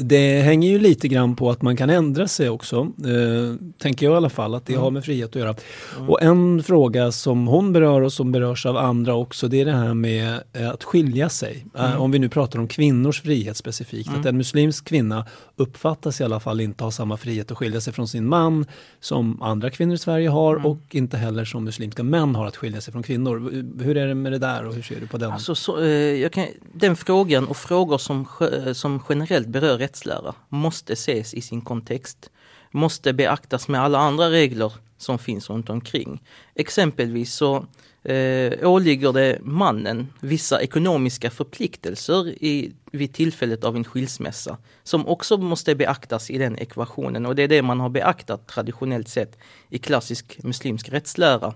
Det 0.00 0.40
hänger 0.40 0.70
ju 0.70 0.78
lite 0.78 1.08
grann 1.08 1.36
på 1.36 1.50
att 1.50 1.62
man 1.62 1.76
kan 1.76 1.90
ändra 1.90 2.28
sig 2.28 2.48
också, 2.48 2.76
eh, 2.80 3.54
tänker 3.78 4.06
jag 4.06 4.12
i 4.12 4.16
alla 4.16 4.30
fall, 4.30 4.54
att 4.54 4.66
det 4.66 4.72
mm. 4.72 4.82
har 4.82 4.90
med 4.90 5.04
frihet 5.04 5.28
att 5.28 5.36
göra. 5.36 5.54
Mm. 5.96 6.10
Och 6.10 6.22
en 6.22 6.62
fråga 6.62 7.12
som 7.12 7.46
hon 7.46 7.72
berör 7.72 8.00
och 8.00 8.12
som 8.12 8.32
berörs 8.32 8.66
av 8.66 8.76
andra 8.76 9.14
också, 9.14 9.48
det 9.48 9.60
är 9.60 9.64
det 9.64 9.72
här 9.72 9.94
med 9.94 10.40
eh, 10.52 10.70
att 10.70 10.84
skilja 10.84 11.28
sig. 11.28 11.66
Eh, 11.74 11.84
mm. 11.84 12.00
Om 12.00 12.10
vi 12.10 12.18
nu 12.18 12.28
pratar 12.28 12.58
om 12.58 12.68
kvinnors 12.68 13.22
frihet 13.22 13.56
specifikt, 13.56 14.08
att 14.08 14.14
mm. 14.14 14.26
en 14.26 14.36
muslimsk 14.36 14.84
kvinna 14.84 15.26
uppfattas 15.56 16.20
i 16.20 16.24
alla 16.24 16.40
fall 16.40 16.60
inte 16.60 16.84
ha 16.84 16.90
samma 16.90 17.16
frihet 17.16 17.50
att 17.50 17.58
skilja 17.58 17.80
sig 17.80 17.92
från 17.92 18.08
sin 18.08 18.26
man 18.26 18.66
som 19.00 19.42
andra 19.42 19.70
kvinnor 19.70 19.94
i 19.94 19.98
Sverige 19.98 20.28
har 20.28 20.54
mm. 20.54 20.66
och 20.66 20.80
inte 20.90 21.16
heller 21.16 21.44
som 21.44 21.64
muslimska 21.64 22.02
män 22.02 22.34
har 22.34 22.46
att 22.46 22.56
skilja 22.56 22.80
sig 22.80 22.92
från 22.92 23.02
kvinnor. 23.02 23.38
Hur 23.82 23.96
är 23.96 24.06
det 24.06 24.14
med 24.14 24.32
det 24.32 24.38
där 24.38 24.66
och 24.66 24.74
hur 24.74 24.82
ser 24.82 25.00
du 25.00 25.06
på 25.06 25.18
den? 25.18 25.32
Alltså, 25.32 25.54
så, 25.54 25.82
eh, 25.82 26.28
kan, 26.28 26.46
den 26.72 26.96
frågan 26.96 27.46
och 27.46 27.56
frågor 27.56 27.98
som, 27.98 28.26
som 28.72 29.02
generellt 29.08 29.48
berör 29.48 29.80
rättslära 29.88 30.34
måste 30.48 30.92
ses 30.92 31.34
i 31.34 31.40
sin 31.40 31.60
kontext. 31.60 32.30
Måste 32.70 33.12
beaktas 33.12 33.68
med 33.68 33.80
alla 33.80 33.98
andra 33.98 34.30
regler 34.30 34.72
som 34.98 35.18
finns 35.18 35.50
runt 35.50 35.70
omkring. 35.70 36.22
Exempelvis 36.54 37.34
så 37.34 37.66
eh, 38.04 38.68
åligger 38.68 39.12
det 39.12 39.38
mannen 39.42 40.12
vissa 40.20 40.60
ekonomiska 40.60 41.30
förpliktelser 41.30 42.28
i, 42.28 42.72
vid 42.92 43.14
tillfället 43.14 43.64
av 43.64 43.76
en 43.76 43.84
skilsmässa 43.84 44.58
som 44.82 45.06
också 45.06 45.36
måste 45.38 45.74
beaktas 45.74 46.30
i 46.30 46.38
den 46.38 46.58
ekvationen 46.58 47.26
och 47.26 47.34
det 47.34 47.42
är 47.42 47.48
det 47.48 47.62
man 47.62 47.80
har 47.80 47.88
beaktat 47.88 48.46
traditionellt 48.46 49.08
sett 49.08 49.38
i 49.70 49.78
klassisk 49.78 50.38
muslimsk 50.42 50.88
rättslära. 50.88 51.54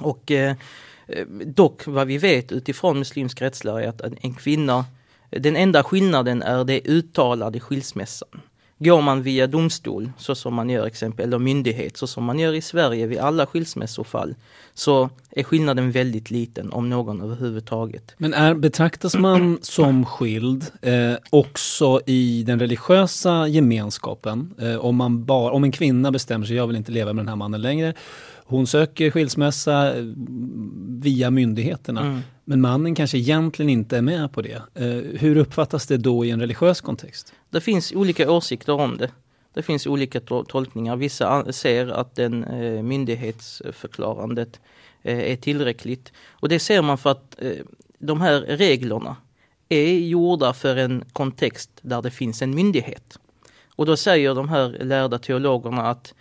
Och 0.00 0.30
eh, 0.30 0.56
eh 1.06 1.26
dock 1.46 1.86
vad 1.86 2.06
vi 2.06 2.18
vet 2.18 2.52
utifrån 2.52 2.98
muslimsk 2.98 3.42
rättslära 3.42 3.82
är 3.82 3.88
att 3.88 4.00
en 4.00 4.34
kvinna 4.34 4.84
den 5.38 5.56
enda 5.56 5.82
skillnaden 5.82 6.42
är 6.42 6.64
det 6.64 6.80
uttalade 6.84 7.60
skilsmässan. 7.60 8.40
Går 8.78 9.02
man 9.02 9.22
via 9.22 9.46
domstol, 9.46 10.10
så 10.18 10.34
som 10.34 10.54
man 10.54 10.70
gör 10.70 10.86
exempel, 10.86 11.26
eller 11.26 11.38
myndighet, 11.38 11.96
så 11.96 12.06
som 12.06 12.24
man 12.24 12.38
gör 12.38 12.52
i 12.52 12.60
Sverige 12.60 13.06
vid 13.06 13.18
alla 13.18 13.46
skilsmässofall, 13.46 14.34
så 14.74 15.10
är 15.30 15.42
skillnaden 15.42 15.90
väldigt 15.90 16.30
liten, 16.30 16.72
om 16.72 16.90
någon 16.90 17.20
överhuvudtaget. 17.20 18.14
Men 18.18 18.34
är, 18.34 18.54
betraktas 18.54 19.16
man 19.16 19.58
som 19.62 20.06
skild 20.06 20.64
eh, 20.82 21.14
också 21.30 22.00
i 22.06 22.42
den 22.46 22.60
religiösa 22.60 23.48
gemenskapen? 23.48 24.54
Eh, 24.58 24.76
om, 24.76 24.96
man 24.96 25.24
bara, 25.24 25.52
om 25.52 25.64
en 25.64 25.72
kvinna 25.72 26.10
bestämmer 26.10 26.46
sig, 26.46 26.56
jag 26.56 26.66
vill 26.66 26.76
inte 26.76 26.92
leva 26.92 27.12
med 27.12 27.24
den 27.24 27.28
här 27.28 27.36
mannen 27.36 27.62
längre, 27.62 27.94
hon 28.46 28.66
söker 28.66 29.10
skilsmässa 29.10 29.96
eh, 29.96 30.04
via 30.88 31.30
myndigheterna. 31.30 32.00
Mm. 32.00 32.20
Men 32.44 32.60
mannen 32.60 32.94
kanske 32.94 33.18
egentligen 33.18 33.70
inte 33.70 33.96
är 33.96 34.02
med 34.02 34.32
på 34.32 34.42
det. 34.42 34.62
Eh, 34.74 35.20
hur 35.20 35.36
uppfattas 35.36 35.86
det 35.86 35.96
då 35.96 36.24
i 36.24 36.30
en 36.30 36.40
religiös 36.40 36.80
kontext? 36.80 37.32
Det 37.50 37.60
finns 37.60 37.92
olika 37.92 38.30
åsikter 38.30 38.72
om 38.72 38.96
det. 38.96 39.10
Det 39.54 39.62
finns 39.62 39.86
olika 39.86 40.20
tolkningar. 40.20 40.96
Vissa 40.96 41.52
ser 41.52 41.88
att 41.88 42.16
den 42.16 42.44
eh, 42.44 42.82
myndighetsförklarandet 42.82 44.60
eh, 45.02 45.18
är 45.32 45.36
tillräckligt. 45.36 46.12
Och 46.30 46.48
det 46.48 46.58
ser 46.58 46.82
man 46.82 46.98
för 46.98 47.10
att 47.10 47.42
eh, 47.42 47.52
de 47.98 48.20
här 48.20 48.40
reglerna 48.40 49.16
är 49.68 49.98
gjorda 49.98 50.52
för 50.52 50.76
en 50.76 51.04
kontext 51.12 51.70
där 51.82 52.02
det 52.02 52.10
finns 52.10 52.42
en 52.42 52.54
myndighet. 52.54 53.18
Och 53.76 53.86
då 53.86 53.96
säger 53.96 54.34
de 54.34 54.48
här 54.48 54.78
lärda 54.80 55.18
teologerna 55.18 55.90
att 55.90 56.14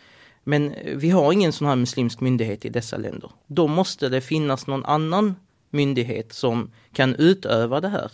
men 0.44 0.72
eh, 0.74 0.98
vi 0.98 1.10
har 1.10 1.34
ingen 1.34 1.54
sån 1.54 1.68
här 1.68 1.76
muslimsk 1.76 2.20
myndighet 2.20 2.66
i 2.66 2.70
dessa 2.70 2.98
länder. 2.98 3.32
Då 3.48 3.68
måste 3.68 4.10
det 4.10 4.22
finnas 4.22 4.68
någon 4.68 4.86
annan 4.86 5.36
myndighet 5.74 6.34
som 6.34 6.72
kan 6.94 7.16
utöva 7.16 7.82
det 7.82 7.90
här. 7.90 8.12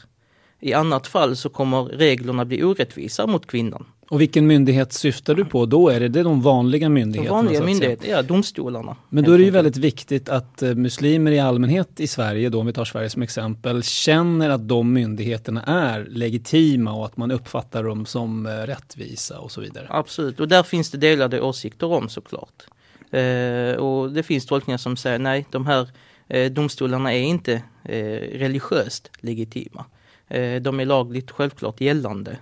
I 0.60 0.74
annat 0.74 1.08
fall 1.08 1.36
så 1.36 1.50
kommer 1.50 1.84
reglerna 1.84 2.46
bli 2.46 2.64
orättvisa 2.64 3.28
mot 3.28 3.48
kvinnan. 3.48 3.86
Och 4.10 4.22
vilken 4.22 4.48
myndighet 4.48 4.94
syftar 4.94 5.36
du 5.36 5.46
på 5.46 5.66
då? 5.66 5.90
Är 5.90 6.00
det 6.00 6.24
de 6.24 6.42
vanliga 6.42 6.90
myndigheterna? 6.90 7.38
De 7.38 7.46
vanliga 7.46 7.64
myndigheterna, 7.64 8.12
ja 8.12 8.22
domstolarna. 8.22 8.96
Men 9.10 9.24
då 9.24 9.32
är 9.32 9.38
det 9.38 9.44
ju 9.44 9.50
väldigt 9.50 9.78
viktigt 9.78 10.30
att 10.30 10.62
eh, 10.62 10.76
muslimer 10.76 11.32
i 11.32 11.40
allmänhet 11.40 12.00
i 12.00 12.08
Sverige, 12.08 12.50
då 12.50 12.60
om 12.60 12.66
vi 12.66 12.74
tar 12.74 12.86
Sverige 12.86 13.10
som 13.10 13.22
exempel, 13.22 13.84
känner 13.84 14.50
att 14.50 14.68
de 14.68 14.94
myndigheterna 14.94 15.64
är 15.64 16.06
legitima 16.10 16.94
och 16.94 17.06
att 17.06 17.18
man 17.18 17.32
uppfattar 17.32 17.84
dem 17.84 18.06
som 18.06 18.46
eh, 18.46 18.50
rättvisa 18.50 19.40
och 19.40 19.52
så 19.52 19.62
vidare. 19.62 19.88
Absolut, 19.90 20.40
och 20.40 20.48
där 20.48 20.64
finns 20.64 20.92
det 20.92 20.98
delade 20.98 21.42
åsikter 21.42 21.92
om 21.92 22.10
såklart. 22.10 22.64
Eh, 23.12 23.76
och 23.76 24.12
det 24.12 24.24
finns 24.24 24.46
tolkningar 24.46 24.78
som 24.78 24.98
säger 24.98 25.20
nej, 25.20 25.46
de 25.52 25.66
här 25.66 25.90
Eh, 26.30 26.52
domstolarna 26.52 27.14
är 27.14 27.22
inte 27.22 27.54
eh, 27.84 28.38
religiöst 28.38 29.12
legitima. 29.20 29.86
Eh, 30.28 30.62
de 30.62 30.80
är 30.80 30.86
lagligt 30.86 31.32
självklart 31.32 31.82
gällande 31.82 32.38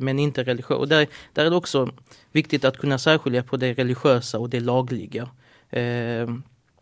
men 0.00 0.18
inte 0.18 0.44
religiösa. 0.44 0.76
Och 0.76 0.88
där, 0.88 1.06
där 1.32 1.46
är 1.46 1.50
det 1.50 1.56
också 1.56 1.90
viktigt 2.32 2.64
att 2.64 2.78
kunna 2.78 2.98
särskilja 2.98 3.42
på 3.42 3.56
det 3.56 3.72
religiösa 3.72 4.38
och 4.38 4.50
det 4.50 4.60
lagliga. 4.60 5.28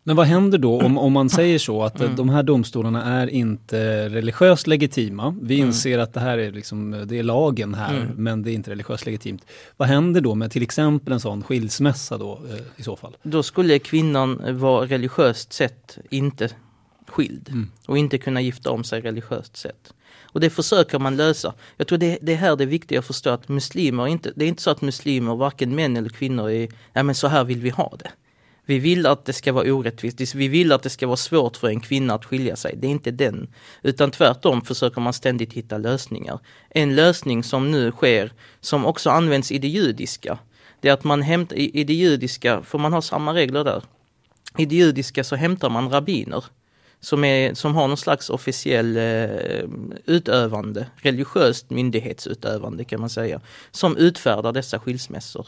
Men 0.06 0.16
vad 0.16 0.26
händer 0.26 0.58
då 0.58 0.80
om, 0.80 0.98
om 0.98 1.12
man 1.12 1.30
säger 1.30 1.58
så 1.58 1.82
att 1.82 2.00
mm. 2.00 2.16
de 2.16 2.28
här 2.28 2.42
domstolarna 2.42 3.04
är 3.04 3.26
inte 3.26 4.08
religiöst 4.08 4.66
legitima. 4.66 5.36
Vi 5.42 5.54
mm. 5.54 5.66
inser 5.66 5.92
mm. 5.92 6.02
att 6.04 6.14
det 6.14 6.20
här 6.20 6.38
är, 6.38 6.52
liksom, 6.52 7.04
det 7.06 7.18
är 7.18 7.22
lagen 7.22 7.74
här 7.74 7.96
mm. 7.96 8.08
men 8.16 8.42
det 8.42 8.50
är 8.50 8.54
inte 8.54 8.70
religiöst 8.70 9.06
legitimt. 9.06 9.46
Vad 9.76 9.88
händer 9.88 10.20
då 10.20 10.34
med 10.34 10.50
till 10.50 10.62
exempel 10.62 11.12
en 11.12 11.20
sån 11.20 11.42
skilsmässa 11.42 12.18
då 12.18 12.40
eh, 12.50 12.60
i 12.76 12.82
så 12.82 12.96
fall? 12.96 13.16
Då 13.22 13.42
skulle 13.42 13.78
kvinnan 13.78 14.58
vara 14.58 14.86
religiöst 14.86 15.52
sett 15.52 15.98
inte 16.10 16.48
skild 17.06 17.48
mm. 17.48 17.70
och 17.86 17.98
inte 17.98 18.18
kunna 18.18 18.40
gifta 18.40 18.70
om 18.70 18.84
sig 18.84 19.00
religiöst 19.00 19.56
sett. 19.56 19.94
Och 20.22 20.40
det 20.40 20.50
försöker 20.50 20.98
man 20.98 21.16
lösa. 21.16 21.54
Jag 21.76 21.86
tror 21.86 21.98
det, 21.98 22.18
det 22.22 22.32
är 22.32 22.36
här 22.36 22.56
det 22.56 22.64
är 22.64 22.68
viktigt 22.68 22.98
att 22.98 23.06
förstå 23.06 23.30
att 23.30 23.48
muslimer, 23.48 24.06
inte, 24.06 24.32
det 24.36 24.44
är 24.44 24.48
inte 24.48 24.62
så 24.62 24.70
att 24.70 24.82
muslimer, 24.82 25.36
varken 25.36 25.74
män 25.74 25.96
eller 25.96 26.08
kvinnor, 26.08 26.50
är, 26.50 26.68
ja 26.92 27.02
men 27.02 27.14
så 27.14 27.28
här 27.28 27.44
vill 27.44 27.60
vi 27.60 27.70
ha 27.70 27.96
det. 27.98 28.10
Vi 28.68 28.78
vill 28.78 29.06
att 29.06 29.24
det 29.24 29.32
ska 29.32 29.52
vara 29.52 29.72
orättvist, 29.72 30.34
vi 30.34 30.48
vill 30.48 30.72
att 30.72 30.82
det 30.82 30.90
ska 30.90 31.06
vara 31.06 31.16
svårt 31.16 31.56
för 31.56 31.68
en 31.68 31.80
kvinna 31.80 32.14
att 32.14 32.24
skilja 32.24 32.56
sig. 32.56 32.74
Det 32.76 32.86
är 32.86 32.90
inte 32.90 33.10
den. 33.10 33.48
Utan 33.82 34.10
tvärtom 34.10 34.62
försöker 34.62 35.00
man 35.00 35.12
ständigt 35.12 35.52
hitta 35.52 35.78
lösningar. 35.78 36.38
En 36.70 36.94
lösning 36.94 37.42
som 37.42 37.70
nu 37.70 37.90
sker, 37.90 38.32
som 38.60 38.86
också 38.86 39.10
används 39.10 39.52
i 39.52 39.58
det 39.58 39.68
judiska, 39.68 40.38
det 40.80 40.88
är 40.88 40.92
att 40.92 41.04
man 41.04 41.22
hämtar, 41.22 41.56
i, 41.56 41.84
det 41.84 41.94
judiska, 41.94 42.62
för 42.62 42.78
man 42.78 42.92
har 42.92 43.00
samma 43.00 43.34
regler 43.34 43.64
där. 43.64 43.82
I 44.58 44.66
det 44.66 44.76
judiska 44.76 45.24
så 45.24 45.36
hämtar 45.36 45.70
man 45.70 45.90
rabbiner 45.90 46.44
som, 47.00 47.24
är, 47.24 47.54
som 47.54 47.74
har 47.74 47.88
någon 47.88 47.96
slags 47.96 48.30
officiell 48.30 48.96
eh, 48.96 49.68
utövande, 50.04 50.86
religiöst 50.96 51.70
myndighetsutövande 51.70 52.84
kan 52.84 53.00
man 53.00 53.10
säga, 53.10 53.40
som 53.70 53.96
utfärdar 53.96 54.52
dessa 54.52 54.78
skilsmässor. 54.78 55.46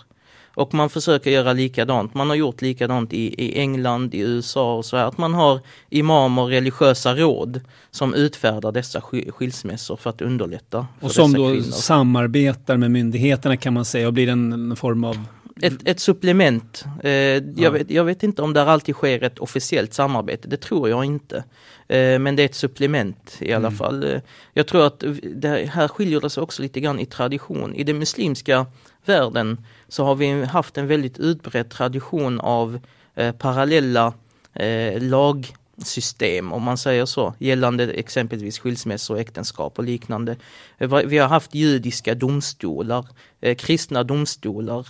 Och 0.58 0.74
man 0.74 0.90
försöker 0.90 1.30
göra 1.30 1.52
likadant. 1.52 2.14
Man 2.14 2.28
har 2.28 2.36
gjort 2.36 2.62
likadant 2.62 3.12
i, 3.12 3.44
i 3.44 3.58
England, 3.58 4.14
i 4.14 4.18
USA 4.18 4.74
och 4.76 4.84
så 4.84 4.96
här. 4.96 5.04
Att 5.04 5.18
man 5.18 5.34
har 5.34 5.60
imamer 5.90 6.42
och 6.42 6.48
religiösa 6.48 7.14
råd 7.14 7.60
som 7.90 8.14
utfärdar 8.14 8.72
dessa 8.72 9.00
skilsmässor 9.30 9.96
för 9.96 10.10
att 10.10 10.22
underlätta. 10.22 10.86
För 10.98 11.06
och 11.06 11.12
som 11.12 11.32
då 11.32 11.48
kvinnor. 11.48 11.62
samarbetar 11.62 12.76
med 12.76 12.90
myndigheterna 12.90 13.56
kan 13.56 13.74
man 13.74 13.84
säga 13.84 14.06
och 14.06 14.12
blir 14.12 14.28
en 14.28 14.76
form 14.76 15.04
av 15.04 15.16
ett, 15.62 15.88
ett 15.88 16.00
supplement. 16.00 16.84
Eh, 17.02 17.10
jag, 17.10 17.42
ja. 17.56 17.70
vet, 17.70 17.90
jag, 17.90 18.04
vet, 18.04 18.22
inte 18.22 18.42
om 18.42 18.52
där 18.52 18.66
alltid 18.66 18.94
sker 18.94 19.22
ett 19.22 19.38
officiellt 19.38 19.94
samarbete, 19.94 20.48
det 20.48 20.56
tror 20.56 20.88
jag 20.88 21.04
inte. 21.04 21.44
Eh, 21.88 22.18
men 22.18 22.36
det 22.36 22.42
är 22.42 22.44
ett 22.44 22.54
supplement 22.54 23.36
i 23.40 23.52
alla 23.52 23.68
mm. 23.68 23.78
fall. 23.78 24.04
Eh, 24.04 24.20
jag 24.52 24.66
tror 24.66 24.86
att 24.86 25.04
det 25.22 25.70
här 25.72 25.88
skiljer 25.88 26.20
det 26.20 26.30
sig 26.30 26.42
också 26.42 26.62
lite 26.62 26.80
grann 26.80 27.00
i 27.00 27.06
tradition. 27.06 27.74
I 27.74 27.84
den 27.84 27.98
muslimska 27.98 28.66
världen 29.04 29.64
så 29.88 30.04
har 30.04 30.14
vi 30.14 30.44
haft 30.44 30.78
en 30.78 30.86
väldigt 30.86 31.18
utbredd 31.18 31.70
tradition 31.70 32.40
av 32.40 32.80
eh, 33.14 33.32
parallella 33.32 34.12
eh, 34.54 35.02
lagsystem 35.02 36.52
om 36.52 36.62
man 36.62 36.78
säger 36.78 37.06
så, 37.06 37.34
gällande 37.38 37.84
exempelvis 37.92 38.58
skilsmässor, 38.58 39.18
äktenskap 39.18 39.78
och 39.78 39.84
liknande. 39.84 40.36
Eh, 40.78 40.96
vi 41.06 41.18
har 41.18 41.28
haft 41.28 41.54
judiska 41.54 42.14
domstolar, 42.14 43.06
kristna 43.56 44.02
domstolar, 44.02 44.86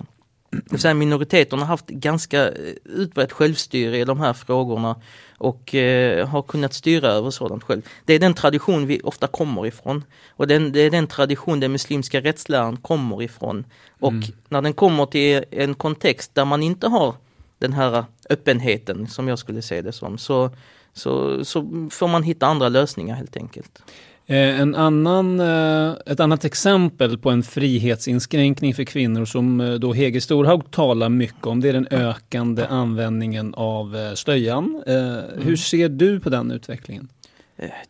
säga, 0.79 0.95
minoriteterna 0.95 1.63
har 1.63 1.67
haft 1.67 1.89
ganska 1.89 2.49
eh, 2.49 2.75
utbrett 2.85 3.33
självstyre 3.33 3.99
i 3.99 4.05
de 4.05 4.21
här 4.21 4.33
frågorna 4.33 4.97
och 5.39 5.75
eh, 5.75 6.29
har 6.29 6.43
kunnat 6.43 6.75
styra 6.75 7.09
över 7.09 7.31
sådant 7.31 7.65
själv. 7.65 7.83
Det 8.05 8.15
är 8.15 8.19
den 8.19 8.35
tradition 8.35 8.87
vi 8.87 9.01
ofta 9.05 9.27
kommer 9.27 9.67
ifrån 9.67 10.05
och 10.31 10.47
den, 10.47 10.73
det 10.73 10.81
är 10.81 10.91
den 10.91 11.07
tradition 11.07 11.61
den 11.61 11.73
muslimska 11.73 12.21
rättsläran 12.21 12.77
kommer 12.77 13.23
ifrån. 13.23 13.65
Och 14.01 14.13
mm. 14.13 14.25
när 14.49 14.63
den 14.63 14.73
kommer 14.73 15.07
till 15.07 15.45
en 15.51 15.75
kontext 15.75 16.35
där 16.35 16.45
man 16.45 16.63
inte 16.63 16.89
har 16.89 17.15
den 17.59 17.73
här 17.73 18.05
öppenheten 18.31 19.09
som 19.09 19.29
jag 19.29 19.39
skulle 19.39 19.63
se 19.63 19.83
det 19.83 19.93
som 19.93 20.19
så, 20.19 20.51
så, 20.93 21.45
så 21.45 21.89
får 21.91 22.09
man 22.09 22.23
hitta 22.23 22.47
andra 22.47 22.69
lösningar 22.69 23.17
helt 23.17 23.37
enkelt. 23.37 23.83
Eh, 24.31 24.61
en 24.61 24.75
annan, 24.75 25.41
eh, 25.41 25.95
ett 26.07 26.21
annat 26.21 26.45
exempel 26.45 27.19
på 27.19 27.31
en 27.31 27.43
frihetsinskränkning 27.43 28.75
för 28.75 28.85
kvinnor 28.85 29.25
som 29.25 29.61
eh, 29.61 29.75
då 29.75 29.93
Hege 29.93 30.21
Storhaug 30.21 30.71
talar 30.71 31.09
mycket 31.09 31.47
om 31.47 31.61
det 31.61 31.69
är 31.69 31.73
den 31.73 31.89
ökande 31.91 32.67
användningen 32.67 33.55
av 33.55 34.15
slöjan. 34.15 34.83
Hur 34.87 35.43
mm. 35.43 35.57
ser 35.57 35.89
du 35.89 36.21
på 36.21 36.31
den 36.31 36.51
utvecklingen? 36.51 37.09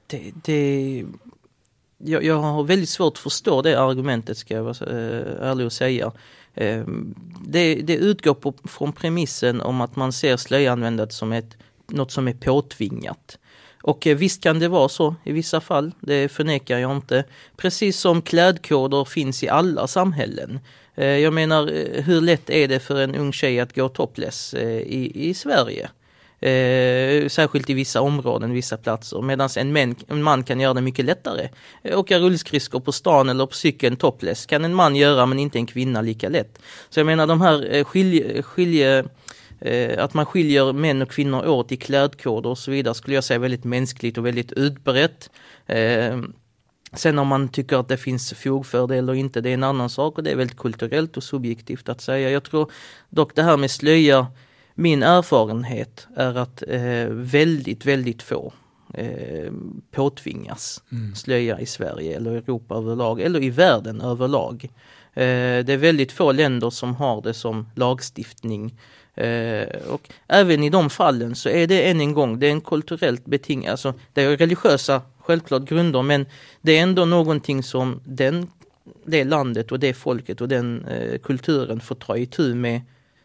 Det, 0.07 0.33
det, 0.45 1.05
jag, 1.99 2.25
jag 2.25 2.39
har 2.39 2.65
väldigt 2.65 2.89
svårt 2.89 3.13
att 3.13 3.19
förstå 3.19 3.63
det 3.63 3.81
argumentet 3.81 4.39
ska 4.39 4.55
jag 4.55 4.63
vara 4.63 4.91
ärlig 5.41 5.67
och 5.67 5.73
säga. 5.73 6.13
Det, 7.47 7.75
det 7.75 7.97
utgår 7.97 8.35
på, 8.35 8.55
från 8.65 8.93
premissen 8.93 9.61
om 9.61 9.81
att 9.81 9.97
man 9.97 10.13
ser 10.13 10.37
slöjanvändandet 10.37 11.13
som 11.13 11.33
ett, 11.33 11.57
något 11.87 12.13
som 12.13 12.29
är 12.29 12.35
påtvingat. 12.35 13.39
Och 13.83 14.07
eh, 14.07 14.17
visst 14.17 14.43
kan 14.43 14.59
det 14.59 14.69
vara 14.69 14.89
så 14.89 15.15
i 15.25 15.33
vissa 15.33 15.61
fall, 15.61 15.93
det 16.01 16.29
förnekar 16.29 16.79
jag 16.79 16.97
inte. 16.97 17.25
Precis 17.57 18.01
som 18.01 18.23
klädkoder 18.23 19.05
finns 19.05 19.43
i 19.43 19.49
alla 19.49 19.87
samhällen. 19.87 20.61
Eh, 20.99 21.07
jag 21.07 21.33
menar, 21.33 21.73
eh, 21.73 22.03
hur 22.03 22.21
lätt 22.21 22.51
är 22.51 22.69
det 22.69 22.81
för 22.81 23.01
en 23.01 23.15
ung 23.15 23.33
tjej 23.33 23.61
att 23.61 23.75
gå 23.75 23.89
topless 23.89 24.55
i, 24.55 25.29
i 25.29 25.35
Sverige? 25.35 25.89
Eh, 26.41 27.29
särskilt 27.29 27.71
i 27.71 27.75
vissa 27.75 28.01
områden, 28.01 28.53
vissa 28.53 28.77
platser. 28.77 29.23
Medan 29.23 29.49
en, 29.57 29.77
en, 29.77 30.23
man 30.23 30.45
kan 30.45 30.61
göra 30.61 30.75
det 30.75 30.81
mycket 30.81 31.05
lättare. 31.05 31.49
Åka 31.85 32.19
rullskridskor 32.19 32.81
på 32.81 32.93
stan 32.93 33.29
eller 33.29 33.47
på 33.47 33.55
cykeln 33.55 33.97
topless 33.97 34.47
kan 34.47 34.65
en 34.65 34.75
man 34.75 34.97
göra 34.97 35.27
men 35.27 35.39
inte 35.39 35.59
en 35.59 35.67
kvinna 35.67 36.01
lika 36.01 36.29
lätt. 36.29 36.59
Så 36.91 37.01
jag 37.01 37.07
menar 37.07 37.27
de 37.27 37.41
här 37.41 37.85
skilje, 37.85 38.43
skilje 38.43 39.05
att 39.99 40.15
man 40.15 40.27
skiljer 40.27 40.73
män 40.73 41.03
och 41.03 41.11
kvinnor 41.11 41.47
åt 41.47 41.73
i 41.73 41.77
klädkoder 41.77 42.51
och 42.51 42.59
så 42.59 42.71
vidare 42.71 42.95
skulle 42.95 43.15
jag 43.15 43.25
säga 43.25 43.39
väldigt 43.39 43.65
mänskligt 43.65 44.19
och 44.19 44.27
väldigt 44.27 44.53
utbrett. 44.53 45.31
Eh, 45.67 46.19
sen 46.93 47.19
om 47.19 47.29
man 47.29 47.49
tycker 47.49 47.77
att 47.77 47.89
det 47.89 47.97
finns 47.97 48.33
fog 48.33 48.67
för 48.67 48.87
det 48.87 48.97
eller 48.97 49.15
inte, 49.15 49.41
det 49.41 49.51
är 49.51 49.55
en 49.55 49.65
annan 49.65 49.91
sak 49.91 50.19
och 50.19 50.25
det 50.25 50.31
är 50.31 50.37
väldigt 50.37 50.59
kulturellt 50.59 51.17
och 51.17 51.23
subjektivt 51.23 51.89
att 51.89 52.01
säga. 52.01 52.31
Jag 52.31 52.43
tror 52.43 52.71
dock 53.11 53.35
det 53.35 53.43
här 53.43 53.57
med 53.57 53.71
slöja, 53.71 54.27
min 54.75 55.03
erfarenhet 55.03 56.07
är 56.17 56.35
att 56.35 56.63
eh, 56.69 57.07
väldigt, 57.11 57.87
väldigt 57.87 58.23
få 58.23 58.53
eh, 58.95 59.53
påtvingas 59.91 60.83
mm. 60.93 61.15
slöja 61.15 61.61
i 61.61 61.67
Sverige 61.67 62.17
eller 62.17 62.33
Europa 62.33 62.75
överlag 62.75 63.21
eller 63.21 63.43
i 63.43 63.51
världen 63.51 64.01
överlag. 64.01 64.65
Eh, 65.15 65.65
det 65.65 65.73
är 65.73 65.77
väldigt 65.77 66.13
få 66.13 66.33
länder 66.33 66.71
som 66.71 66.95
har 66.95 67.23
det 67.23 67.35
som 67.35 67.71
lagstiftning. 67.75 68.79
Eh, 69.19 69.69
och 69.89 70.09
även 70.29 70.63
i 70.63 70.71
de 70.71 70.91
fallen 70.91 71.35
så 71.35 71.49
är 71.49 71.67
det 71.67 71.91
än 71.91 72.01
en 72.01 72.13
gång, 72.13 72.39
det 72.39 72.47
är 72.47 72.51
en 72.51 72.61
kulturellt 72.61 73.25
betingad, 73.25 73.71
alltså 73.71 73.95
det 74.13 74.23
är 74.23 74.37
religiösa 74.37 75.03
självklart 75.19 75.69
grunder 75.69 76.03
men 76.03 76.27
det 76.61 76.79
är 76.79 76.83
ändå 76.83 77.05
någonting 77.05 77.63
som 77.63 78.01
den, 78.05 78.51
det 79.05 79.25
landet 79.25 79.73
och 79.73 79.81
det 79.81 79.95
folket 79.95 80.41
och 80.41 80.49
den 80.49 80.85
eh, 80.85 81.19
kulturen 81.19 81.81
får 81.81 81.95
ta 81.95 82.17
itu 82.17 82.55
med 82.55 82.81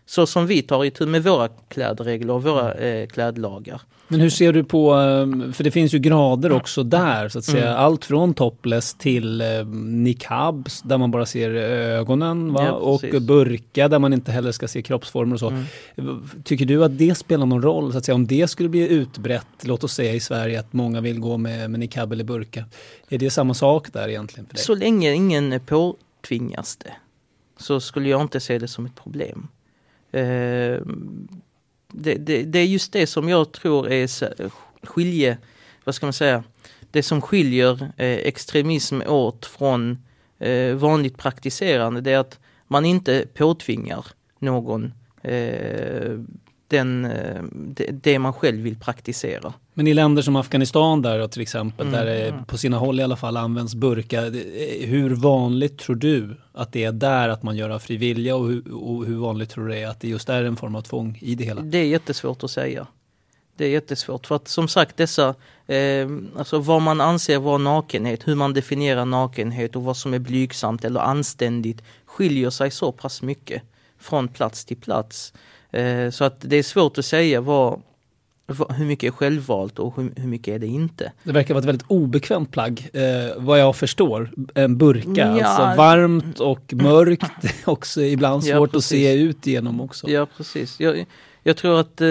så 0.05 0.25
som 0.25 0.47
vi 0.47 0.61
tar 0.61 0.85
itu 0.85 1.05
med 1.05 1.23
våra 1.23 1.47
klädregler 1.47 2.33
och 2.33 2.43
våra 2.43 2.73
eh, 2.73 3.07
klädlagar. 3.07 3.81
Men 4.07 4.19
hur 4.19 4.29
ser 4.29 4.53
du 4.53 4.63
på, 4.63 4.91
eh, 4.91 5.51
för 5.53 5.63
det 5.63 5.71
finns 5.71 5.93
ju 5.93 5.99
grader 5.99 6.51
också 6.51 6.83
där 6.83 7.29
så 7.29 7.39
att 7.39 7.45
säga. 7.45 7.67
Mm. 7.67 7.79
Allt 7.79 8.05
från 8.05 8.33
topless 8.33 8.93
till 8.93 9.41
eh, 9.41 9.65
niqab 9.75 10.69
där 10.83 10.97
man 10.97 11.11
bara 11.11 11.25
ser 11.25 11.49
ögonen 11.49 12.53
va? 12.53 12.65
Ja, 12.65 12.71
och 12.71 13.01
burka 13.21 13.87
där 13.87 13.99
man 13.99 14.13
inte 14.13 14.31
heller 14.31 14.51
ska 14.51 14.67
se 14.67 14.81
kroppsformer 14.81 15.33
och 15.33 15.39
så. 15.39 15.49
Mm. 15.49 16.29
Tycker 16.43 16.65
du 16.65 16.83
att 16.83 16.97
det 16.97 17.15
spelar 17.15 17.45
någon 17.45 17.61
roll? 17.61 17.91
Så 17.91 17.97
att 17.97 18.05
säga, 18.05 18.15
om 18.15 18.27
det 18.27 18.47
skulle 18.47 18.69
bli 18.69 18.87
utbrett, 18.87 19.47
låt 19.61 19.83
oss 19.83 19.93
säga 19.93 20.13
i 20.13 20.19
Sverige 20.19 20.59
att 20.59 20.73
många 20.73 21.01
vill 21.01 21.19
gå 21.19 21.37
med, 21.37 21.71
med 21.71 21.79
niqab 21.79 22.11
eller 22.11 22.23
burka. 22.23 22.65
Är 23.09 23.17
det 23.17 23.29
samma 23.29 23.53
sak 23.53 23.93
där 23.93 24.07
egentligen? 24.07 24.45
För 24.45 24.53
dig? 24.53 24.63
Så 24.63 24.75
länge 24.75 25.13
ingen 25.13 25.59
påtvingas 25.59 26.75
det 26.75 26.93
så 27.57 27.79
skulle 27.79 28.09
jag 28.09 28.21
inte 28.21 28.39
se 28.39 28.59
det 28.59 28.67
som 28.67 28.85
ett 28.85 28.95
problem. 28.95 29.47
Eh, 30.13 30.81
det, 31.93 32.15
det, 32.15 32.43
det, 32.43 32.59
är 32.59 32.65
just 32.65 32.93
det 32.93 33.07
som 33.07 33.29
jag 33.29 33.51
tror 33.51 33.91
är 33.91 34.09
skilje, 34.83 35.37
vad 35.83 35.95
ska 35.95 36.05
man 36.05 36.13
säga, 36.13 36.43
det 36.91 37.03
som 37.03 37.21
skiljer 37.21 37.81
eh, 37.97 38.17
extremism 38.17 39.01
åt 39.01 39.45
från 39.45 40.03
eh, 40.39 40.75
vanligt 40.75 41.17
praktiserande 41.17 42.01
det 42.01 42.11
är 42.11 42.19
att 42.19 42.39
man 42.67 42.85
inte 42.85 43.25
påtvingar 43.33 44.05
någon 44.39 44.93
eh, 45.21 46.19
den, 46.67 47.05
eh, 47.05 47.43
det, 47.51 47.87
det, 47.91 48.19
man 48.19 48.33
själv 48.33 48.61
vill 48.61 48.79
praktisera. 48.79 49.53
Men 49.73 49.87
i 49.87 49.93
länder 49.93 50.21
som 50.21 50.35
Afghanistan 50.35 51.01
där 51.01 51.27
till 51.27 51.41
exempel, 51.41 51.87
mm, 51.87 51.99
där 51.99 52.05
det 52.05 52.43
på 52.47 52.57
sina 52.57 52.77
håll 52.77 52.99
i 52.99 53.03
alla 53.03 53.15
fall 53.15 53.37
används 53.37 53.75
burka. 53.75 54.21
Hur 54.81 55.15
vanligt 55.15 55.77
tror 55.77 55.95
du 55.95 56.35
att 56.53 56.71
det 56.71 56.83
är 56.83 56.91
där 56.91 57.29
att 57.29 57.43
man 57.43 57.55
gör 57.55 57.69
av 57.69 57.79
fri 57.79 57.97
vilja 57.97 58.35
och 58.35 58.47
hur, 58.47 58.73
och 58.73 59.05
hur 59.05 59.15
vanligt 59.15 59.49
tror 59.49 59.67
du 59.67 59.73
det 59.73 59.79
är 59.79 59.87
att 59.87 59.99
det 59.99 60.07
just 60.07 60.29
är 60.29 60.43
en 60.43 60.55
form 60.55 60.75
av 60.75 60.81
tvång 60.81 61.19
i 61.21 61.35
det 61.35 61.43
hela? 61.43 61.61
Det 61.61 61.77
är 61.77 61.85
jättesvårt 61.85 62.43
att 62.43 62.51
säga. 62.51 62.87
Det 63.57 63.65
är 63.65 63.69
jättesvårt 63.69 64.27
för 64.27 64.35
att 64.35 64.47
som 64.47 64.67
sagt 64.67 64.97
dessa, 64.97 65.35
eh, 65.67 66.07
alltså 66.37 66.59
vad 66.59 66.81
man 66.81 67.01
anser 67.01 67.39
vara 67.39 67.57
nakenhet, 67.57 68.27
hur 68.27 68.35
man 68.35 68.53
definierar 68.53 69.05
nakenhet 69.05 69.75
och 69.75 69.83
vad 69.83 69.97
som 69.97 70.13
är 70.13 70.19
blygsamt 70.19 70.85
eller 70.85 70.99
anständigt 70.99 71.81
skiljer 72.05 72.49
sig 72.49 72.71
så 72.71 72.91
pass 72.91 73.21
mycket 73.21 73.61
från 73.99 74.27
plats 74.27 74.65
till 74.65 74.77
plats. 74.77 75.33
Eh, 75.71 76.09
så 76.09 76.23
att 76.23 76.37
det 76.41 76.55
är 76.55 76.63
svårt 76.63 76.97
att 76.97 77.05
säga 77.05 77.41
vad, 77.41 77.81
hur 78.47 78.85
mycket 78.85 79.07
är 79.07 79.11
självvalt 79.11 79.79
och 79.79 79.95
hur, 79.95 80.27
mycket 80.27 80.55
är 80.55 80.59
det 80.59 80.67
inte? 80.67 81.11
Det 81.23 81.31
verkar 81.31 81.53
vara 81.53 81.59
ett 81.59 81.67
väldigt 81.67 81.87
obekvämt 81.87 82.51
plagg, 82.51 82.89
eh, 82.93 83.03
vad 83.37 83.59
jag 83.59 83.75
förstår. 83.75 84.31
En 84.53 84.77
burka, 84.77 85.37
ja. 85.39 85.45
alltså 85.45 85.81
varmt 85.81 86.39
och 86.39 86.73
mörkt, 86.73 87.31
också 87.65 88.01
ibland 88.01 88.43
svårt 88.43 88.69
ja, 88.73 88.77
att 88.77 88.83
se 88.83 89.13
ut 89.13 89.47
igenom 89.47 89.81
också. 89.81 90.09
Ja 90.09 90.27
precis. 90.37 90.79
Jag, 90.79 91.05
jag 91.43 91.57
tror 91.57 91.79
att 91.79 92.01
eh, 92.01 92.07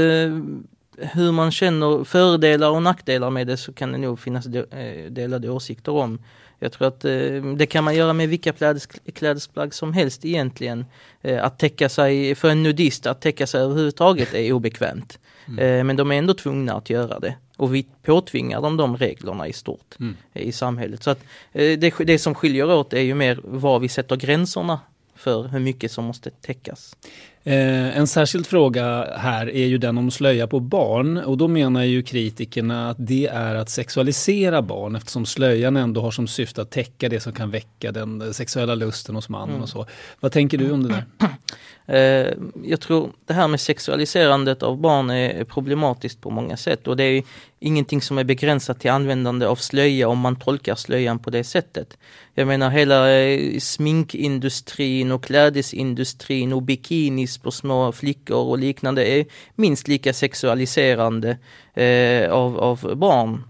hur 0.97 1.33
man 1.33 1.53
känner 1.53 2.05
fördelar 2.05 2.71
och 2.71 2.83
nackdelar 2.83 3.31
med 3.31 3.47
det 3.47 3.57
så 3.57 3.73
kan 3.73 3.93
det 3.93 3.99
nog 3.99 4.21
finnas 4.21 4.47
eh, 4.47 5.11
delade 5.11 5.51
åsikter 5.51 5.93
om. 5.93 6.19
Jag 6.59 6.73
tror 6.73 6.89
att 6.89 7.05
eh, 7.05 7.43
det 7.57 7.67
kan 7.67 7.85
man 7.85 7.95
göra 7.95 8.13
med 8.13 8.29
vilka 8.29 8.53
klädes, 8.53 8.87
klädesplagg 9.15 9.75
som 9.75 9.93
helst 9.93 10.25
egentligen. 10.25 10.85
Eh, 11.23 11.45
att 11.45 11.59
täcka 11.59 11.89
sig, 11.89 12.35
för 12.35 12.49
en 12.49 12.63
nudist, 12.63 13.07
att 13.07 13.21
täcka 13.21 13.47
sig 13.47 13.61
överhuvudtaget 13.61 14.35
är 14.35 14.53
obekvämt. 14.53 15.19
Mm. 15.49 15.59
Eh, 15.59 15.85
men 15.85 15.97
de 15.97 16.13
är 16.13 16.15
ändå 16.15 16.35
tvungna 16.35 16.75
att 16.75 16.91
göra 16.91 17.19
det. 17.19 17.35
Och 17.57 17.75
vi 17.75 17.87
påtvingar 18.03 18.63
dem 18.63 18.77
de 18.77 18.97
reglerna 18.97 19.49
i 19.49 19.53
stort 19.53 19.97
mm. 20.01 20.17
i 20.33 20.53
samhället. 20.53 21.03
Så 21.03 21.11
att 21.11 21.25
eh, 21.53 21.79
det, 21.79 21.95
det 21.99 22.19
som 22.19 22.35
skiljer 22.35 22.73
åt 22.73 22.93
är 22.93 23.01
ju 23.01 23.15
mer 23.15 23.41
var 23.45 23.79
vi 23.79 23.89
sätter 23.89 24.17
gränserna 24.17 24.81
för 25.15 25.49
hur 25.49 25.61
mycket 25.61 25.93
som 25.93 26.05
måste 26.05 26.31
täckas. 26.31 26.97
Eh, 27.45 27.99
en 27.99 28.07
särskild 28.07 28.47
fråga 28.47 29.17
här 29.17 29.51
är 29.51 29.67
ju 29.67 29.79
den 29.79 29.99
om 29.99 30.11
slöja 30.11 30.47
på 30.47 30.61
barn 30.61 31.19
och 31.19 31.37
då 31.39 31.49
menar 31.49 31.83
ju 31.83 32.03
kritikerna 32.03 32.91
att 32.91 32.97
det 33.01 33.27
är 33.27 33.55
att 33.55 33.71
sexualisera 33.71 34.63
barn 34.63 34.97
eftersom 34.97 35.27
slöjan 35.27 35.77
ändå 35.77 36.01
har 36.01 36.11
som 36.11 36.27
syfte 36.27 36.63
att 36.63 36.71
täcka 36.71 37.09
det 37.09 37.21
som 37.21 37.33
kan 37.33 37.51
väcka 37.51 37.93
den 37.93 38.35
sexuella 38.35 38.75
lusten 38.75 39.15
hos 39.15 39.29
mannen 39.29 39.51
mm. 39.51 39.63
och 39.63 39.69
så. 39.69 39.87
Vad 40.21 40.33
tänker 40.33 40.59
du 40.59 40.73
om 40.73 40.83
det 40.83 40.89
där? 40.89 41.05
Eh, 41.93 42.33
jag 42.65 42.81
tror 42.81 43.11
det 43.27 43.35
här 43.35 43.49
med 43.49 43.61
sexualiserandet 43.61 44.63
av 44.63 44.77
barn 44.77 45.11
är 45.11 45.45
problematiskt 45.45 46.21
på 46.21 46.31
många 46.31 46.57
sätt 46.57 46.89
och 46.89 46.97
det 46.97 47.05
är 47.05 47.23
ingenting 47.61 48.03
som 48.03 48.19
är 48.19 48.25
begränsat 48.25 48.81
till 48.81 48.91
användande 48.91 49.47
av 49.47 49.57
slöja 49.57 50.09
om 50.09 50.19
man 50.19 50.37
tolkar 50.37 50.75
slöjan 50.75 51.19
på 51.19 51.31
det 51.31 51.45
sättet. 51.45 51.99
Jag 52.35 52.47
menar 52.47 52.71
hela 52.71 53.11
eh, 53.21 53.59
sminkindustrin 53.59 55.13
och 55.13 55.25
klädesindustrin 55.25 56.53
och 56.53 56.63
bikinis 56.63 57.39
på 57.39 57.51
små 57.51 57.93
flickor 57.93 58.49
och 58.49 58.59
liknande 58.59 59.05
är 59.05 59.27
minst 59.55 59.89
lika 59.89 60.13
sexualiserande 60.13 61.39
eh, 61.75 62.31
av, 62.31 62.59
av 62.59 62.97
barn. 62.97 63.45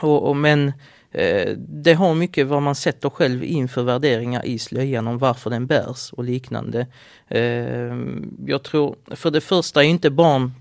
Och, 0.00 0.28
och 0.28 0.36
men 0.36 0.72
Eh, 1.16 1.56
det 1.58 1.94
har 1.94 2.14
mycket 2.14 2.46
vad 2.46 2.62
man 2.62 2.74
sätter 2.74 3.10
själv 3.10 3.44
in 3.44 3.68
för 3.68 3.82
värderingar 3.82 4.46
i 4.46 4.58
slöjan 4.58 5.06
om 5.06 5.18
varför 5.18 5.50
den 5.50 5.66
bärs 5.66 6.12
och 6.12 6.24
liknande. 6.24 6.86
Eh, 7.28 7.96
jag 8.46 8.62
tror, 8.62 8.96
för 9.10 9.30
det 9.30 9.40
första 9.40 9.84
är 9.84 9.88
inte 9.88 10.10
barn, 10.10 10.52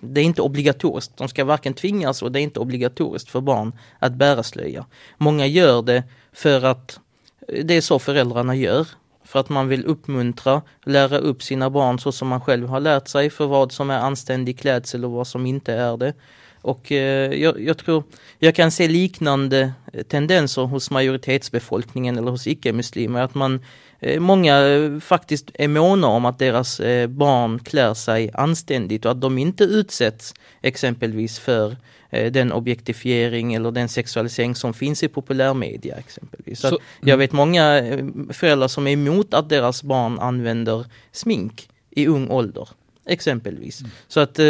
det 0.00 0.20
är 0.20 0.24
inte 0.24 0.42
obligatoriskt. 0.42 1.16
De 1.16 1.28
ska 1.28 1.44
varken 1.44 1.74
tvingas 1.74 2.22
och 2.22 2.32
det 2.32 2.40
är 2.40 2.42
inte 2.42 2.60
obligatoriskt 2.60 3.30
för 3.30 3.40
barn 3.40 3.72
att 3.98 4.12
bära 4.12 4.42
slöja. 4.42 4.86
Många 5.18 5.46
gör 5.46 5.82
det 5.82 6.02
för 6.32 6.64
att 6.64 7.00
eh, 7.48 7.64
det 7.64 7.74
är 7.74 7.80
så 7.80 7.98
föräldrarna 7.98 8.54
gör. 8.54 8.88
För 9.24 9.40
att 9.40 9.48
man 9.48 9.68
vill 9.68 9.84
uppmuntra, 9.84 10.62
lära 10.84 11.18
upp 11.18 11.42
sina 11.42 11.70
barn 11.70 11.98
så 11.98 12.12
som 12.12 12.28
man 12.28 12.40
själv 12.40 12.68
har 12.68 12.80
lärt 12.80 13.08
sig 13.08 13.30
för 13.30 13.46
vad 13.46 13.72
som 13.72 13.90
är 13.90 13.98
anständig 13.98 14.58
klädsel 14.58 15.04
och 15.04 15.10
vad 15.10 15.26
som 15.26 15.46
inte 15.46 15.72
är 15.72 15.96
det. 15.96 16.14
Och 16.64 16.92
eh, 16.92 17.32
jag, 17.32 17.60
jag, 17.60 17.78
tror, 17.78 18.04
jag 18.38 18.54
kan 18.54 18.70
se 18.70 18.88
liknande 18.88 19.72
eh, 19.92 20.02
tendenser 20.02 20.62
hos 20.62 20.90
majoritetsbefolkningen 20.90 22.18
eller 22.18 22.30
hos 22.30 22.46
icke-muslimer. 22.46 23.22
Att 23.22 23.34
man, 23.34 23.60
eh, 24.00 24.20
många 24.20 24.54
faktiskt 25.00 25.50
är 25.54 25.68
måna 25.68 26.06
om 26.06 26.24
att 26.24 26.38
deras 26.38 26.80
eh, 26.80 27.06
barn 27.06 27.58
klär 27.58 27.94
sig 27.94 28.30
anständigt 28.34 29.04
och 29.04 29.10
att 29.10 29.20
de 29.20 29.38
inte 29.38 29.64
utsätts 29.64 30.34
exempelvis 30.62 31.38
för 31.38 31.76
den 32.30 32.52
objektifiering 32.52 33.54
eller 33.54 33.70
den 33.70 33.88
sexualisering 33.88 34.54
som 34.54 34.74
finns 34.74 35.02
i 35.02 35.08
populärmedia 35.08 35.96
exempelvis. 35.96 36.60
Så, 36.60 36.68
Så 36.68 36.78
jag 37.00 37.16
vet 37.16 37.32
många 37.32 37.82
föräldrar 38.30 38.68
som 38.68 38.86
är 38.86 38.90
emot 38.90 39.34
att 39.34 39.48
deras 39.48 39.82
barn 39.82 40.18
använder 40.18 40.86
smink 41.12 41.68
i 41.90 42.06
ung 42.06 42.30
ålder 42.30 42.68
exempelvis. 43.06 43.80
Mm. 43.80 43.90
Så 44.08 44.20
att 44.20 44.38
eh, 44.38 44.46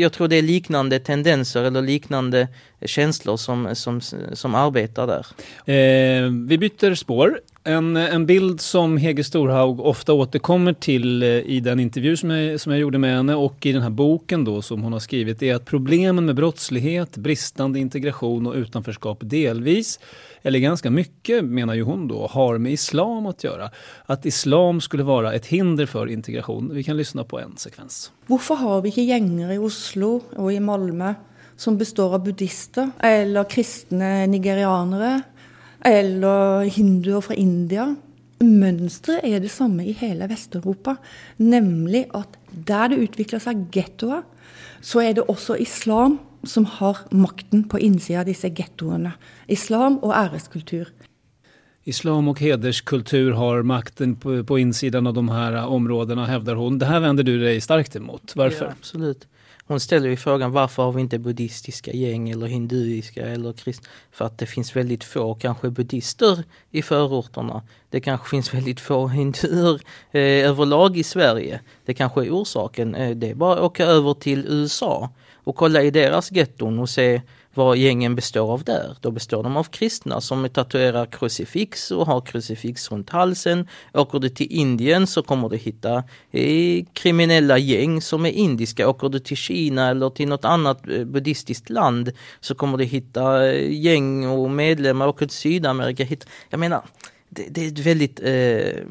jag 0.00 0.12
tror 0.12 0.28
det 0.28 0.36
är 0.36 0.42
liknande 0.42 0.98
tendenser 0.98 1.64
eller 1.64 1.82
liknande 1.82 2.48
känslor 2.84 3.36
som, 3.36 3.74
som, 3.74 4.00
som 4.32 4.54
arbetar 4.54 5.06
där. 5.06 5.26
Eh, 5.74 6.30
vi 6.48 6.58
byter 6.58 6.94
spår. 6.94 7.40
En, 7.64 7.96
en 7.96 8.26
bild 8.26 8.60
som 8.60 8.96
Hege 8.96 9.24
Storhaug 9.24 9.80
ofta 9.80 10.12
återkommer 10.12 10.72
till 10.72 11.22
eh, 11.22 11.28
i 11.28 11.60
den 11.60 11.80
intervju 11.80 12.16
som 12.16 12.30
jag, 12.30 12.60
som 12.60 12.72
jag 12.72 12.80
gjorde 12.80 12.98
med 12.98 13.16
henne 13.16 13.34
och 13.34 13.66
i 13.66 13.72
den 13.72 13.82
här 13.82 13.90
boken 13.90 14.44
då 14.44 14.62
som 14.62 14.82
hon 14.82 14.92
har 14.92 15.00
skrivit 15.00 15.42
är 15.42 15.54
att 15.54 15.64
problemen 15.64 16.26
med 16.26 16.34
brottslighet, 16.34 17.16
bristande 17.16 17.78
integration 17.78 18.46
och 18.46 18.54
utanförskap 18.54 19.18
delvis 19.20 20.00
eller 20.42 20.58
ganska 20.58 20.90
mycket 20.90 21.44
menar 21.44 21.74
ju 21.74 21.82
hon 21.82 22.08
då, 22.08 22.26
har 22.26 22.58
med 22.58 22.72
islam 22.72 23.26
att 23.26 23.44
göra. 23.44 23.70
Att 24.06 24.26
islam 24.26 24.80
skulle 24.80 25.02
vara 25.02 25.32
ett 25.32 25.46
hinder 25.46 25.86
för 25.86 26.06
integration. 26.06 26.70
Vi 26.74 26.82
kan 26.82 26.96
lyssna 26.96 27.24
på 27.24 27.40
en 27.40 27.56
sekvens. 27.56 28.12
Varför 28.26 28.54
har 28.54 28.82
vi 28.82 28.88
inte 28.88 29.02
gänger 29.02 29.52
i 29.52 29.58
Oslo 29.58 30.20
och 30.36 30.52
i 30.52 30.60
Malmö 30.60 31.14
som 31.56 31.78
består 31.78 32.14
av 32.14 32.24
buddhister 32.24 32.90
eller 32.98 33.44
kristna 33.44 34.26
nigerianare 34.26 35.22
eller 35.84 36.64
hinduer 36.64 37.20
från 37.20 37.36
Indien? 37.36 37.96
Mönstret 38.38 39.24
är 39.24 39.40
detsamma 39.40 39.84
i 39.84 39.92
hela 39.92 40.26
Västeuropa, 40.26 40.96
nämligen 41.36 42.10
att 42.10 42.38
där 42.50 42.88
det 42.88 42.96
utvecklar 42.96 43.38
sig 43.38 43.66
gettoer 43.72 44.22
så 44.80 45.00
är 45.00 45.14
det 45.14 45.20
också 45.20 45.56
islam 45.56 46.18
som 46.42 46.64
har 46.64 46.96
makten 47.10 47.68
på 47.68 47.78
insidan 47.78 48.20
av 48.20 48.26
dessa 48.26 48.48
gettoerna. 48.48 49.12
Islam 49.46 49.98
och 49.98 50.16
äreskultur. 50.16 50.88
Islam 51.84 52.28
och 52.28 52.40
hederskultur 52.40 53.32
har 53.32 53.62
makten 53.62 54.16
på, 54.16 54.44
på 54.44 54.58
insidan 54.58 55.06
av 55.06 55.14
de 55.14 55.28
här 55.28 55.66
områdena 55.66 56.26
hävdar 56.26 56.54
hon. 56.54 56.78
Det 56.78 56.86
här 56.86 57.00
vänder 57.00 57.24
du 57.24 57.38
dig 57.38 57.60
starkt 57.60 57.96
emot. 57.96 58.32
Varför? 58.36 58.64
Ja, 58.64 58.72
absolut 58.78 59.28
hon 59.72 59.80
ställer 59.80 60.08
ju 60.08 60.16
frågan 60.16 60.52
varför 60.52 60.82
har 60.82 60.92
vi 60.92 61.00
inte 61.00 61.18
buddhistiska 61.18 61.92
gäng 61.92 62.30
eller 62.30 62.46
hinduiska 62.46 63.26
eller 63.26 63.52
kristna? 63.52 63.88
För 64.10 64.24
att 64.24 64.38
det 64.38 64.46
finns 64.46 64.76
väldigt 64.76 65.04
få 65.04 65.34
kanske 65.34 65.70
buddhister 65.70 66.44
i 66.70 66.82
förorterna. 66.82 67.62
Det 67.90 68.00
kanske 68.00 68.28
finns 68.28 68.54
väldigt 68.54 68.80
få 68.80 69.08
hinduer 69.08 69.80
eh, 70.10 70.48
överlag 70.50 70.96
i 70.96 71.02
Sverige. 71.02 71.60
Det 71.84 71.94
kanske 71.94 72.20
är 72.26 72.30
orsaken. 72.30 72.94
Eh, 72.94 73.16
det 73.16 73.30
är 73.30 73.34
bara 73.34 73.54
att 73.54 73.60
åka 73.60 73.84
över 73.84 74.14
till 74.14 74.46
USA 74.48 75.10
och 75.44 75.56
kolla 75.56 75.82
i 75.82 75.90
deras 75.90 76.32
getton 76.32 76.78
och 76.78 76.88
se 76.88 77.22
vad 77.54 77.76
gängen 77.76 78.14
består 78.14 78.52
av 78.52 78.64
där. 78.64 78.96
Då 79.00 79.10
består 79.10 79.42
de 79.42 79.56
av 79.56 79.64
kristna 79.64 80.20
som 80.20 80.48
tatuerar 80.48 81.06
krucifix 81.06 81.90
och 81.90 82.06
har 82.06 82.20
krucifix 82.20 82.92
runt 82.92 83.10
halsen. 83.10 83.68
Åker 83.94 84.18
du 84.18 84.28
till 84.28 84.46
Indien 84.50 85.06
så 85.06 85.22
kommer 85.22 85.48
du 85.48 85.56
hitta 85.56 86.04
eh, 86.30 86.84
kriminella 86.92 87.58
gäng 87.58 88.00
som 88.00 88.26
är 88.26 88.30
indiska. 88.30 88.88
Åker 88.88 89.08
du 89.08 89.18
till 89.18 89.36
Kina 89.36 89.88
eller 89.88 90.10
till 90.10 90.28
något 90.28 90.44
annat 90.44 90.88
eh, 90.88 91.04
buddhistiskt 91.04 91.70
land 91.70 92.12
så 92.40 92.54
kommer 92.54 92.78
du 92.78 92.84
hitta 92.84 93.46
eh, 93.52 93.72
gäng 93.72 94.26
och 94.26 94.50
medlemmar. 94.50 95.08
Åker 95.08 95.26
till 95.26 95.36
Sydamerika, 95.36 96.04
hitta, 96.04 96.26
jag 96.50 96.60
menar, 96.60 96.82
det, 97.28 97.46
det 97.50 97.64
är 97.64 97.68
ett 97.68 97.78
väldigt 97.78 98.20
eh, 98.20 98.84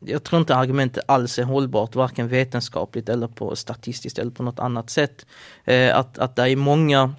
jag 0.00 0.22
tror 0.24 0.40
inte 0.40 0.56
argumentet 0.56 1.04
alls 1.08 1.38
är 1.38 1.42
hållbart, 1.42 1.94
varken 1.94 2.28
vetenskapligt 2.28 3.08
eller 3.08 3.28
på 3.28 3.56
statistiskt 3.56 4.18
eller 4.18 4.30
på 4.30 4.42
något 4.42 4.58
annat 4.58 4.90
sätt. 4.90 5.26
Eh, 5.64 5.96
att, 5.96 6.18
att 6.18 6.36
det 6.36 6.42
är 6.42 6.56
många 6.56 7.14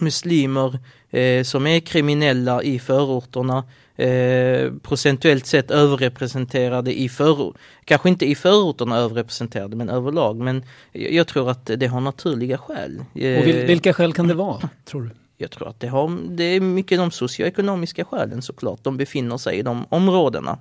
muslimer 0.00 0.78
eh, 1.10 1.42
som 1.42 1.66
är 1.66 1.80
kriminella 1.80 2.62
i 2.62 2.78
förorterna 2.78 3.64
eh, 3.96 4.72
procentuellt 4.82 5.46
sett 5.46 5.70
överrepresenterade 5.70 7.00
i 7.00 7.08
förort. 7.08 7.56
Kanske 7.84 8.08
inte 8.08 8.26
i 8.26 8.34
förorterna 8.34 8.96
överrepresenterade 8.96 9.76
men 9.76 9.88
överlag. 9.88 10.36
Men 10.36 10.64
jag 10.92 11.26
tror 11.26 11.50
att 11.50 11.70
det 11.76 11.86
har 11.86 12.00
naturliga 12.00 12.58
skäl. 12.58 13.04
Eh, 13.14 13.38
Och 13.38 13.46
vilka 13.46 13.92
skäl 13.92 14.12
kan 14.12 14.28
det 14.28 14.34
vara, 14.34 14.68
tror 14.84 15.02
du? 15.02 15.10
Jag 15.38 15.50
tror 15.50 15.68
att 15.68 15.80
det, 15.80 15.88
har, 15.88 16.18
det 16.28 16.44
är 16.44 16.60
mycket 16.60 16.98
de 16.98 17.10
socioekonomiska 17.10 18.04
skälen 18.04 18.42
såklart. 18.42 18.78
De 18.82 18.96
befinner 18.96 19.36
sig 19.36 19.58
i 19.58 19.62
de 19.62 19.86
områdena. 19.88 20.58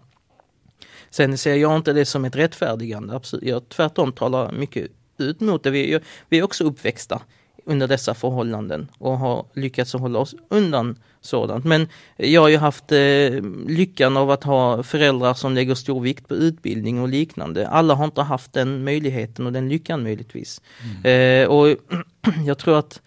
Sen 1.09 1.37
ser 1.37 1.55
jag 1.55 1.75
inte 1.75 1.93
det 1.93 2.05
som 2.05 2.25
ett 2.25 2.35
rättfärdigande. 2.35 3.19
Jag 3.41 3.69
tvärtom 3.69 4.11
talar 4.11 4.51
mycket 4.51 4.87
ut 5.17 5.39
mot 5.39 5.63
det. 5.63 5.69
Vi, 5.69 5.99
vi 6.29 6.37
är 6.39 6.43
också 6.43 6.63
uppväxta 6.63 7.21
under 7.65 7.87
dessa 7.87 8.13
förhållanden 8.13 8.91
och 8.97 9.17
har 9.17 9.45
lyckats 9.53 9.93
hålla 9.93 10.19
oss 10.19 10.35
undan 10.49 10.95
sådant. 11.21 11.65
Men 11.65 11.87
jag 12.17 12.41
har 12.41 12.49
ju 12.49 12.57
haft 12.57 12.91
eh, 12.91 13.41
lyckan 13.67 14.17
av 14.17 14.31
att 14.31 14.43
ha 14.43 14.83
föräldrar 14.83 15.33
som 15.33 15.53
lägger 15.53 15.75
stor 15.75 16.01
vikt 16.01 16.27
på 16.27 16.35
utbildning 16.35 17.01
och 17.01 17.07
liknande. 17.07 17.67
Alla 17.67 17.93
har 17.93 18.05
inte 18.05 18.21
haft 18.21 18.53
den 18.53 18.83
möjligheten 18.83 19.45
och 19.45 19.53
den 19.53 19.69
lyckan 19.69 20.03
möjligtvis. 20.03 20.61
Mm. 20.83 21.43
Eh, 21.43 21.47
och 21.47 21.67
jag 22.45 22.57
tror 22.57 22.79
att 22.79 23.01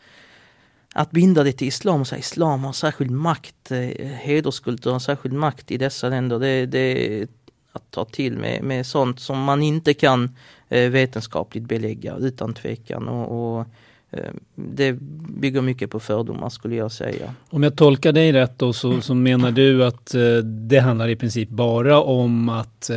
att 0.95 1.11
binda 1.11 1.43
det 1.43 1.53
till 1.53 1.69
islam 1.69 2.01
och 2.01 2.07
säga 2.07 2.19
islam 2.19 2.65
har 2.65 2.73
särskild 2.73 3.11
makt, 3.11 3.71
eh, 3.71 3.79
hederskultur 4.09 4.91
har 4.91 4.99
särskild 4.99 5.35
makt 5.35 5.71
i 5.71 5.77
dessa 5.77 6.09
länder. 6.09 6.39
Det, 6.39 6.67
det 6.67 7.27
att 7.73 7.91
ta 7.91 8.05
till 8.05 8.39
med, 8.39 8.63
med 8.63 8.87
sånt 8.87 9.21
som 9.21 9.43
man 9.43 9.63
inte 9.63 9.95
kan 9.95 10.37
eh, 10.69 10.91
vetenskapligt 10.91 11.65
belägga 11.65 12.17
utan 12.17 12.55
tvekan. 12.55 13.09
och, 13.09 13.59
och 13.59 13.67
Eh, 14.11 14.31
det 14.55 14.93
bygger 15.41 15.61
mycket 15.61 15.91
på 15.91 16.01
fördomar 16.01 16.49
skulle 16.49 16.77
jag 16.77 16.93
säga. 16.93 17.35
Om 17.51 17.63
jag 17.63 17.77
tolkar 17.77 18.13
dig 18.13 18.33
rätt 18.33 18.59
då 18.59 18.73
så, 18.73 19.01
så 19.01 19.15
menar 19.15 19.51
du 19.51 19.85
att 19.85 20.15
eh, 20.15 20.37
det 20.45 20.79
handlar 20.79 21.09
i 21.09 21.17
princip 21.17 21.49
bara 21.49 22.01
om 22.01 22.49
att 22.49 22.91
eh, 22.91 22.97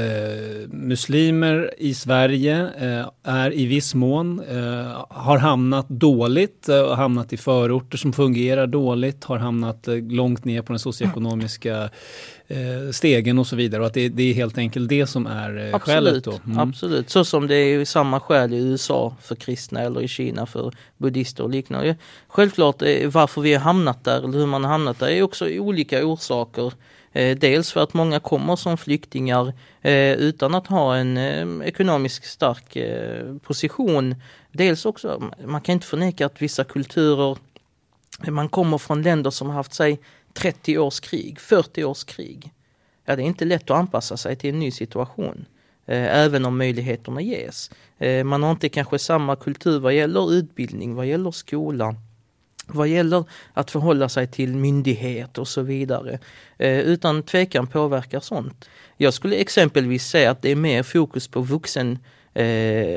muslimer 0.70 1.72
i 1.78 1.94
Sverige 1.94 2.70
eh, 2.80 3.10
är 3.24 3.54
i 3.54 3.66
viss 3.66 3.96
mån 3.96 4.40
eh, 4.50 5.06
har 5.10 5.38
hamnat 5.38 5.90
dåligt, 5.90 6.70
eh, 6.70 6.96
hamnat 6.96 7.34
i 7.34 7.38
förorter 7.38 7.98
som 7.98 8.14
fungerar 8.14 8.68
dåligt, 8.68 9.24
har 9.24 9.38
hamnat 9.38 9.88
eh, 9.88 9.96
långt 9.96 10.46
ner 10.46 10.62
på 10.62 10.74
den 10.74 10.80
socioekonomiska 10.80 11.90
stegen 12.92 13.40
och 13.40 13.48
så 13.48 13.56
vidare 13.56 13.82
och 13.82 13.88
att 13.88 13.94
det, 13.94 14.10
det, 14.10 14.24
är 14.24 14.34
helt 14.34 14.58
enkelt 14.58 14.90
det 14.90 15.08
som 15.08 15.28
är 15.28 15.68
eh, 15.68 15.76
absolut, 15.76 15.84
skälet. 15.84 16.24
Då. 16.24 16.40
Mm. 16.46 16.60
Absolut, 16.60 17.10
så 17.10 17.26
som 17.26 17.48
det 17.48 17.56
är 17.56 17.86
samma 17.86 18.20
skäl 18.20 18.54
i 18.54 18.58
USA 18.58 19.16
för 19.22 19.36
kristna 19.36 19.82
eller 19.82 20.02
i 20.02 20.08
Kina 20.08 20.46
för 20.46 20.74
buddister 20.98 21.44
och 21.44 21.50
liknande. 21.50 21.96
Självklart 22.28 22.82
eh, 22.82 23.10
varför 23.10 23.42
vi 23.42 23.54
har 23.54 23.62
hamnat 23.62 24.04
där 24.04 24.18
eller 24.18 24.40
hur 24.40 24.46
man 24.46 24.64
har 24.64 24.72
hamnat 24.72 25.00
där 25.00 25.08
är 25.08 25.24
också 25.24 25.50
olika 25.50 26.06
orsaker. 26.06 26.74
Eh, 27.12 27.38
dels 27.38 27.72
för 27.72 27.84
att 27.84 27.94
många 27.94 28.20
kommer 28.20 28.56
som 28.56 28.78
flyktingar 28.78 29.54
eh, 29.82 30.12
utan 30.12 30.56
att 30.56 30.68
ha 30.68 30.96
en 30.96 31.18
eh, 31.18 31.68
ekonomiskt 31.68 32.26
stark 32.26 32.76
eh, 32.76 33.36
position. 33.38 34.16
Dels 34.52 34.86
också, 34.86 35.32
man 35.46 35.62
kan 35.62 35.74
inte 35.74 35.88
förneka 35.88 36.26
att 36.26 36.42
vissa 36.42 36.64
kulturer 36.64 37.38
man 38.28 38.50
kommer 38.50 38.78
från 38.78 39.02
länder 39.02 39.30
som 39.30 39.48
har 39.48 39.56
haft 39.56 39.74
sig 39.74 40.00
30 40.34 40.78
års 40.78 41.00
krig, 41.00 41.40
40 41.40 41.84
års 41.84 42.04
krig. 42.04 42.52
Ja, 43.06 43.16
det 43.16 43.22
är 43.22 43.26
inte 43.26 43.46
lätt 43.46 43.72
att 43.72 43.78
anpassa 43.78 44.18
sig 44.18 44.36
till 44.36 44.50
en 44.50 44.60
ny 44.60 44.72
situation. 44.72 45.46
Eh, 45.86 46.16
även 46.18 46.46
om 46.46 46.58
möjligheterna 46.58 47.22
ges. 47.22 47.72
Eh, 48.00 48.24
man 48.24 48.44
har 48.44 48.52
inte 48.52 48.70
kanske 48.70 49.00
samma 49.00 49.36
kultur 49.36 49.80
vad 49.80 49.94
gäller 49.94 50.34
utbildning, 50.34 50.96
vad 50.96 51.06
gäller 51.06 51.32
skola, 51.32 51.96
vad 52.68 52.88
gäller 52.88 53.24
att 53.54 53.72
förhålla 53.72 54.10
sig 54.10 54.28
till 54.28 54.56
myndighet 54.56 55.38
och 55.38 55.48
så 55.48 55.62
vidare. 55.62 56.20
Eh, 56.58 56.80
utan 56.80 57.24
tvekan 57.24 57.68
påverkar 57.68 58.20
sånt. 58.20 58.70
Jag 58.98 59.14
skulle 59.14 59.36
exempelvis 59.36 60.08
säga 60.08 60.32
att 60.32 60.42
det 60.42 60.52
är 60.52 60.56
mer 60.56 60.84
fokus 60.84 61.28
på 61.28 61.42
vuxen, 61.42 62.00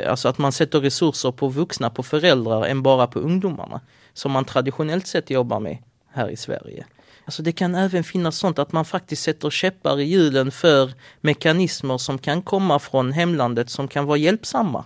alltså 0.07 0.29
att 0.29 0.39
man 0.39 0.53
sätter 0.53 0.81
resurser 0.81 1.33
på 1.33 1.49
vuxna, 1.49 1.91
på 1.91 2.03
föräldrar 2.03 2.65
än 2.65 2.83
bara 2.83 3.07
på 3.07 3.19
ungdomarna. 3.19 3.81
Som 4.13 4.33
man 4.33 4.45
traditionellt 4.45 5.07
sett 5.07 5.31
jobbar 5.31 5.61
med 5.61 5.79
här 6.13 6.29
i 6.29 6.37
Sverige. 6.37 6.85
Alltså 7.25 7.43
det 7.43 7.53
kan 7.53 7.75
även 7.75 8.05
finnas 8.05 8.37
sånt 8.37 8.59
att 8.59 8.73
man 8.73 8.85
faktiskt 8.85 9.23
sätter 9.23 9.51
käppar 9.51 10.01
i 10.01 10.05
hjulen 10.05 10.51
för 10.51 10.93
mekanismer 11.21 11.99
som 11.99 12.19
kan 12.19 12.43
komma 12.43 12.79
från 12.79 13.13
hemlandet 13.13 13.71
som 13.71 13.89
kan 13.89 14.05
vara 14.07 14.17
hjälpsamma. 14.17 14.85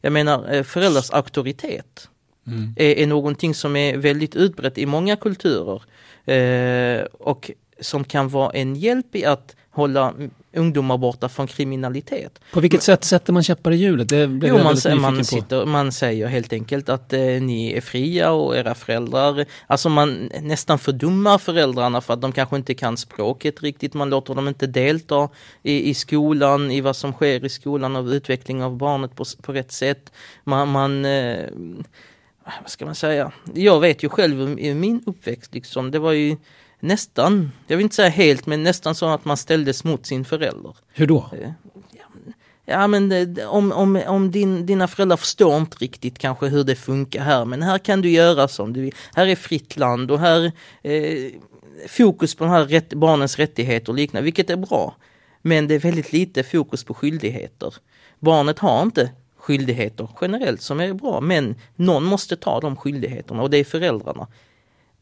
Jag 0.00 0.12
menar 0.12 0.52
eh, 0.52 0.62
föräldrars 0.62 1.10
auktoritet 1.10 2.08
mm. 2.46 2.74
är, 2.76 2.98
är 2.98 3.06
någonting 3.06 3.54
som 3.54 3.76
är 3.76 3.96
väldigt 3.96 4.36
utbrett 4.36 4.78
i 4.78 4.86
många 4.86 5.16
kulturer. 5.16 5.82
Eh, 6.24 7.04
och 7.04 7.50
som 7.80 8.04
kan 8.04 8.28
vara 8.28 8.50
en 8.50 8.76
hjälp 8.76 9.16
i 9.16 9.24
att 9.24 9.56
hålla 9.70 10.14
ungdomar 10.52 10.98
borta 10.98 11.28
från 11.28 11.46
kriminalitet. 11.46 12.40
På 12.52 12.60
vilket 12.60 12.82
sätt 12.82 13.04
sätter 13.04 13.32
man 13.32 13.42
käppar 13.42 13.70
i 13.70 13.76
hjulet? 13.76 14.08
Det 14.08 14.22
jo, 14.42 14.58
man, 14.58 15.00
man, 15.00 15.24
sitter, 15.24 15.66
man 15.66 15.92
säger 15.92 16.26
helt 16.26 16.52
enkelt 16.52 16.88
att 16.88 17.12
eh, 17.12 17.20
ni 17.20 17.72
är 17.76 17.80
fria 17.80 18.30
och 18.30 18.56
era 18.56 18.74
föräldrar, 18.74 19.44
alltså 19.66 19.88
man 19.88 20.30
nästan 20.40 20.78
fördummar 20.78 21.38
föräldrarna 21.38 22.00
för 22.00 22.14
att 22.14 22.20
de 22.20 22.32
kanske 22.32 22.56
inte 22.56 22.74
kan 22.74 22.96
språket 22.96 23.62
riktigt, 23.62 23.94
man 23.94 24.10
låter 24.10 24.34
dem 24.34 24.48
inte 24.48 24.66
delta 24.66 25.28
i, 25.62 25.90
i 25.90 25.94
skolan, 25.94 26.70
i 26.70 26.80
vad 26.80 26.96
som 26.96 27.12
sker 27.12 27.44
i 27.44 27.48
skolan 27.48 27.96
av 27.96 28.12
utveckling 28.14 28.62
av 28.62 28.76
barnet 28.76 29.16
på, 29.16 29.24
på 29.42 29.52
rätt 29.52 29.72
sätt. 29.72 30.12
Man, 30.44 30.68
man 30.68 31.04
eh, 31.04 31.46
vad 32.60 32.70
ska 32.70 32.84
man 32.84 32.94
säga? 32.94 33.32
Jag 33.54 33.80
vet 33.80 34.02
ju 34.02 34.08
själv 34.08 34.58
i 34.58 34.74
min 34.74 35.02
uppväxt 35.06 35.54
liksom, 35.54 35.90
det 35.90 35.98
var 35.98 36.12
ju 36.12 36.36
nästan, 36.80 37.52
jag 37.66 37.76
vill 37.76 37.84
inte 37.84 37.96
säga 37.96 38.08
helt, 38.08 38.46
men 38.46 38.62
nästan 38.62 38.94
så 38.94 39.06
att 39.06 39.24
man 39.24 39.36
ställdes 39.36 39.84
mot 39.84 40.06
sin 40.06 40.24
förälder. 40.24 40.76
Hur 40.92 41.06
då? 41.06 41.30
Eh, 41.32 41.50
ja 42.64 42.86
men 42.86 43.12
eh, 43.12 43.48
om, 43.48 43.72
om, 43.72 44.02
om 44.06 44.30
din, 44.30 44.66
dina 44.66 44.88
föräldrar 44.88 45.16
förstår 45.16 45.56
inte 45.56 45.76
riktigt 45.76 46.18
kanske 46.18 46.46
hur 46.46 46.64
det 46.64 46.76
funkar 46.76 47.22
här 47.22 47.44
men 47.44 47.62
här 47.62 47.78
kan 47.78 48.00
du 48.00 48.10
göra 48.10 48.48
som 48.48 48.72
du 48.72 48.80
vill. 48.80 48.94
Här 49.14 49.26
är 49.26 49.36
fritt 49.36 49.76
land 49.76 50.10
och 50.10 50.20
här 50.20 50.52
eh, 50.82 51.32
fokus 51.88 52.34
på 52.34 52.44
de 52.44 52.50
här 52.50 52.64
rätt, 52.64 52.94
barnens 52.94 53.38
rättigheter 53.38 53.88
och 53.92 53.96
liknande 53.96 54.24
vilket 54.24 54.50
är 54.50 54.56
bra. 54.56 54.96
Men 55.42 55.68
det 55.68 55.74
är 55.74 55.78
väldigt 55.78 56.12
lite 56.12 56.42
fokus 56.42 56.84
på 56.84 56.94
skyldigheter. 56.94 57.74
Barnet 58.18 58.58
har 58.58 58.82
inte 58.82 59.10
skyldigheter 59.36 60.08
generellt 60.20 60.62
som 60.62 60.80
är 60.80 60.92
bra 60.92 61.20
men 61.20 61.54
någon 61.76 62.04
måste 62.04 62.36
ta 62.36 62.60
de 62.60 62.76
skyldigheterna 62.76 63.42
och 63.42 63.50
det 63.50 63.58
är 63.58 63.64
föräldrarna. 63.64 64.26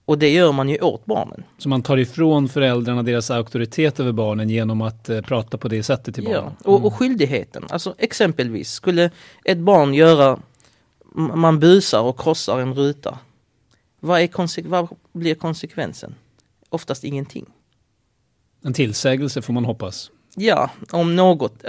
Och 0.08 0.18
det 0.18 0.30
gör 0.30 0.52
man 0.52 0.68
ju 0.68 0.78
åt 0.78 1.06
barnen. 1.06 1.44
Så 1.58 1.68
man 1.68 1.82
tar 1.82 1.96
ifrån 1.96 2.48
föräldrarna 2.48 3.02
deras 3.02 3.30
auktoritet 3.30 4.00
över 4.00 4.12
barnen 4.12 4.50
genom 4.50 4.80
att 4.80 5.08
eh, 5.08 5.20
prata 5.20 5.58
på 5.58 5.68
det 5.68 5.82
sättet 5.82 6.14
till 6.14 6.24
barnen? 6.24 6.52
Ja, 6.58 6.70
och, 6.70 6.74
och 6.74 6.80
mm. 6.80 6.90
skyldigheten. 6.90 7.64
Alltså 7.70 7.94
exempelvis 7.98 8.70
skulle 8.70 9.10
ett 9.44 9.58
barn 9.58 9.94
göra, 9.94 10.38
man 11.14 11.60
busar 11.60 12.00
och 12.00 12.20
krossar 12.20 12.60
en 12.60 12.74
ruta. 12.74 13.18
Vad, 14.00 14.20
är 14.20 14.68
vad 14.68 14.88
blir 15.12 15.34
konsekvensen? 15.34 16.14
Oftast 16.68 17.04
ingenting. 17.04 17.46
En 18.64 18.72
tillsägelse 18.72 19.42
får 19.42 19.52
man 19.52 19.64
hoppas. 19.64 20.10
Ja, 20.34 20.70
om 20.90 21.16
något. 21.16 21.64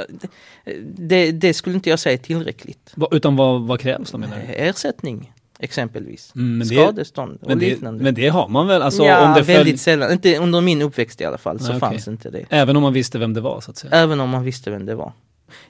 Det, 0.84 1.32
det 1.32 1.54
skulle 1.54 1.75
inte 1.75 1.89
jag 1.89 1.99
säga 1.99 2.17
tillräckligt. 2.17 2.91
Va, 2.95 3.08
utan 3.12 3.36
vad, 3.36 3.62
vad 3.62 3.80
krävs 3.80 4.12
då 4.12 4.17
menar 4.17 4.38
du? 4.38 4.54
Ersättning 4.54 5.34
exempelvis. 5.60 6.32
Mm, 6.36 6.67
Skadestånd 6.67 7.39
och 7.41 7.48
men 7.48 7.60
liknande. 7.60 8.00
Det, 8.00 8.04
men 8.04 8.13
det 8.13 8.28
har 8.28 8.48
man 8.48 8.67
väl? 8.67 8.82
Alltså, 8.82 9.04
ja, 9.04 9.28
om 9.28 9.34
det 9.34 9.41
väldigt 9.41 9.72
följ... 9.72 9.78
sällan. 9.78 10.12
Inte 10.12 10.38
under 10.38 10.62
min 10.62 10.82
uppväxt 10.82 11.22
i 11.22 11.26
alla 11.26 11.38
fall 11.38 11.60
så 11.60 11.72
Nej, 11.72 11.80
fanns 11.80 12.02
okay. 12.02 12.12
inte 12.12 12.30
det. 12.30 12.45
Även 12.50 12.76
om 12.76 12.84
man 12.84 12.93
visste 12.93 13.19
vem 13.19 13.34
det 13.34 13.41
var 13.41 13.62
så 13.62 13.72
att 13.72 13.78
säga? 13.78 13.93
Även 13.93 14.19
om 14.19 14.30
man 14.30 14.43
visste 14.43 14.72
vem 14.72 14.86
det 14.86 14.95
var. 14.95 15.13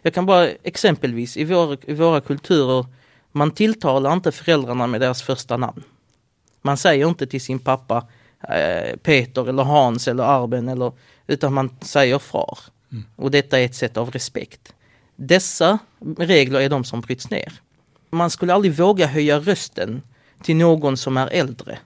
Jag 0.02 0.14
kan 0.14 0.26
bara 0.26 0.50
exempelvis 0.50 1.38
i 1.38 1.44
våra, 1.44 1.78
i 1.88 1.94
våra 1.94 2.22
kulturer 2.22 2.86
Man 3.32 3.52
tilltalar 3.52 4.14
inte 4.14 4.32
föräldrarna 4.32 4.88
med 4.88 5.02
deras 5.02 5.22
första 5.22 5.58
namn. 5.58 5.84
Man 6.62 6.78
säger 6.78 7.08
inte 7.08 7.28
till 7.28 7.42
sin 7.42 7.60
pappa 7.60 8.08
eh, 8.50 8.96
Peter 9.04 9.50
eller 9.50 9.64
Hans 9.64 10.08
eller 10.08 10.24
Arben 10.24 10.70
eller 10.70 10.92
utan 11.28 11.54
man 11.54 11.70
säger 11.82 12.20
far. 12.20 12.60
Mm. 12.92 13.04
Och 13.16 13.32
detta 13.32 13.60
är 13.60 13.66
ett 13.66 13.76
sätt 13.76 13.98
av 13.98 14.12
respekt. 14.12 14.74
Dessa 15.16 15.80
regler 16.18 16.60
är 16.60 16.70
de 16.70 16.84
som 16.84 17.02
bryts 17.02 17.30
ner. 17.30 17.54
Man 18.10 18.30
skulle 18.30 18.54
aldrig 18.54 18.74
våga 18.74 19.08
höja 19.08 19.40
rösten 19.40 20.02
till 20.44 20.56
någon 20.56 20.98
som 20.98 21.18
är 21.18 21.28
äldre 21.28 21.80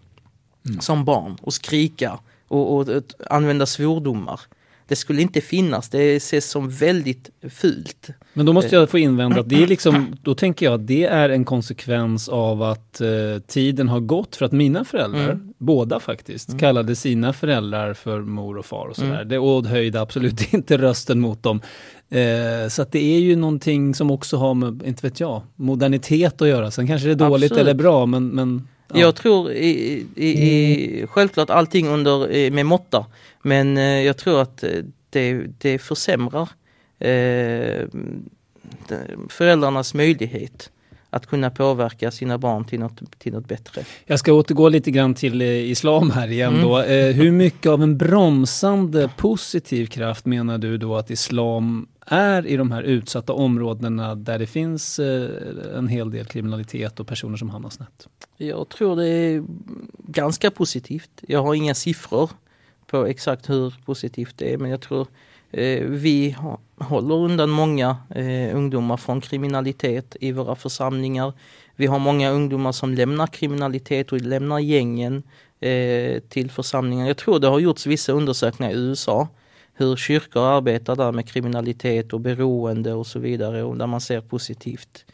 mm. 0.65 0.81
som 0.81 1.05
barn 1.05 1.37
och 1.41 1.53
skrika 1.53 2.19
och, 2.47 2.75
och, 2.75 2.89
och 2.89 3.03
använda 3.29 3.65
svordomar 3.65 4.39
det 4.87 4.95
skulle 4.95 5.21
inte 5.21 5.41
finnas. 5.41 5.89
Det 5.89 6.15
ses 6.15 6.49
som 6.49 6.69
väldigt 6.69 7.29
fult. 7.49 8.09
Men 8.33 8.45
då 8.45 8.53
måste 8.53 8.75
jag 8.75 8.89
få 8.89 8.97
invända 8.97 9.39
att 9.39 9.49
det 9.49 9.63
är 9.63 9.67
liksom, 9.67 10.15
då 10.21 10.35
tänker 10.35 10.65
jag 10.65 10.73
att 10.73 10.87
det 10.87 11.05
är 11.05 11.29
en 11.29 11.45
konsekvens 11.45 12.29
av 12.29 12.61
att 12.61 13.01
eh, 13.01 13.09
tiden 13.47 13.89
har 13.89 13.99
gått 13.99 14.35
för 14.35 14.45
att 14.45 14.51
mina 14.51 14.85
föräldrar, 14.85 15.29
mm. 15.29 15.53
båda 15.57 15.99
faktiskt, 15.99 16.49
mm. 16.49 16.59
kallade 16.59 16.95
sina 16.95 17.33
föräldrar 17.33 17.93
för 17.93 18.21
mor 18.21 18.57
och 18.57 18.65
far 18.65 18.87
och 18.87 18.95
sådär. 18.95 19.15
Mm. 19.15 19.27
Det, 19.27 19.37
och 19.37 19.65
höjde 19.65 20.01
absolut 20.01 20.53
inte 20.53 20.77
rösten 20.77 21.19
mot 21.19 21.43
dem. 21.43 21.61
Eh, 22.09 22.69
så 22.69 22.81
att 22.81 22.91
det 22.91 23.15
är 23.15 23.19
ju 23.19 23.35
någonting 23.35 23.95
som 23.95 24.11
också 24.11 24.37
har 24.37 24.53
med, 24.53 24.83
inte 24.85 25.07
vet 25.07 25.19
jag, 25.19 25.41
modernitet 25.55 26.41
att 26.41 26.47
göra. 26.47 26.71
Sen 26.71 26.87
kanske 26.87 27.07
det 27.07 27.11
är 27.11 27.29
dåligt 27.29 27.51
absolut. 27.51 27.61
eller 27.61 27.73
bra 27.73 28.05
men, 28.05 28.27
men 28.27 28.67
Ja. 28.87 28.99
Jag 28.99 29.15
tror 29.15 29.51
i, 29.51 30.05
i, 30.15 30.29
i, 30.29 31.07
självklart 31.07 31.49
allting 31.49 31.87
under 31.87 32.51
med 32.51 32.65
måtta. 32.65 33.05
Men 33.41 33.77
eh, 33.77 33.83
jag 33.83 34.17
tror 34.17 34.41
att 34.41 34.63
eh, 34.63 34.83
det, 35.09 35.33
det 35.57 35.79
försämrar 35.79 36.49
eh, 36.99 37.87
föräldrarnas 39.29 39.93
möjlighet 39.93 40.71
att 41.13 41.25
kunna 41.25 41.49
påverka 41.49 42.11
sina 42.11 42.37
barn 42.37 42.65
till 42.65 42.79
något, 42.79 43.19
till 43.19 43.33
något 43.33 43.47
bättre. 43.47 43.85
Jag 44.05 44.19
ska 44.19 44.33
återgå 44.33 44.69
lite 44.69 44.91
grann 44.91 45.13
till 45.13 45.41
eh, 45.41 45.47
islam 45.47 46.11
här 46.11 46.27
igen 46.31 46.53
mm. 46.53 46.67
då. 46.67 46.79
Eh, 46.79 47.15
hur 47.15 47.31
mycket 47.31 47.71
av 47.71 47.83
en 47.83 47.97
bromsande 47.97 49.09
positiv 49.17 49.85
kraft 49.85 50.25
menar 50.25 50.57
du 50.57 50.77
då 50.77 50.95
att 50.95 51.09
islam 51.09 51.87
är 52.05 52.47
i 52.47 52.57
de 52.57 52.71
här 52.71 52.83
utsatta 52.83 53.33
områdena 53.33 54.15
där 54.15 54.39
det 54.39 54.47
finns 54.47 54.99
eh, 54.99 55.29
en 55.77 55.87
hel 55.87 56.11
del 56.11 56.25
kriminalitet 56.25 56.99
och 56.99 57.07
personer 57.07 57.37
som 57.37 57.49
hamnar 57.49 57.69
snett? 57.69 58.07
Jag 58.37 58.69
tror 58.69 58.95
det 58.95 59.07
är 59.07 59.43
ganska 59.97 60.51
positivt. 60.51 61.23
Jag 61.27 61.43
har 61.43 61.53
inga 61.53 61.75
siffror 61.75 62.29
på 62.87 63.05
exakt 63.05 63.49
hur 63.49 63.75
positivt 63.85 64.37
det 64.37 64.53
är 64.53 64.57
men 64.57 64.71
jag 64.71 64.81
tror 64.81 65.07
Eh, 65.53 65.83
vi 65.83 66.35
håller 66.77 67.15
undan 67.15 67.49
många 67.49 67.97
eh, 68.15 68.55
ungdomar 68.55 68.97
från 68.97 69.21
kriminalitet 69.21 70.15
i 70.19 70.31
våra 70.31 70.55
församlingar. 70.55 71.33
Vi 71.75 71.85
har 71.85 71.99
många 71.99 72.29
ungdomar 72.29 72.71
som 72.71 72.93
lämnar 72.93 73.27
kriminalitet 73.27 74.11
och 74.11 74.21
lämnar 74.21 74.59
gängen 74.59 75.23
eh, 75.59 76.19
till 76.19 76.51
församlingar. 76.51 77.07
Jag 77.07 77.17
tror 77.17 77.39
det 77.39 77.47
har 77.47 77.59
gjorts 77.59 77.85
vissa 77.85 78.11
undersökningar 78.11 78.73
i 78.73 78.75
USA 78.75 79.27
hur 79.75 79.95
kyrkor 79.95 80.41
arbetar 80.41 80.95
där 80.95 81.11
med 81.11 81.27
kriminalitet 81.27 82.13
och 82.13 82.19
beroende 82.19 82.93
och 82.93 83.07
så 83.07 83.19
vidare 83.19 83.63
och 83.63 83.77
där 83.77 83.87
man 83.87 84.01
ser 84.01 84.21
positivt 84.21 85.05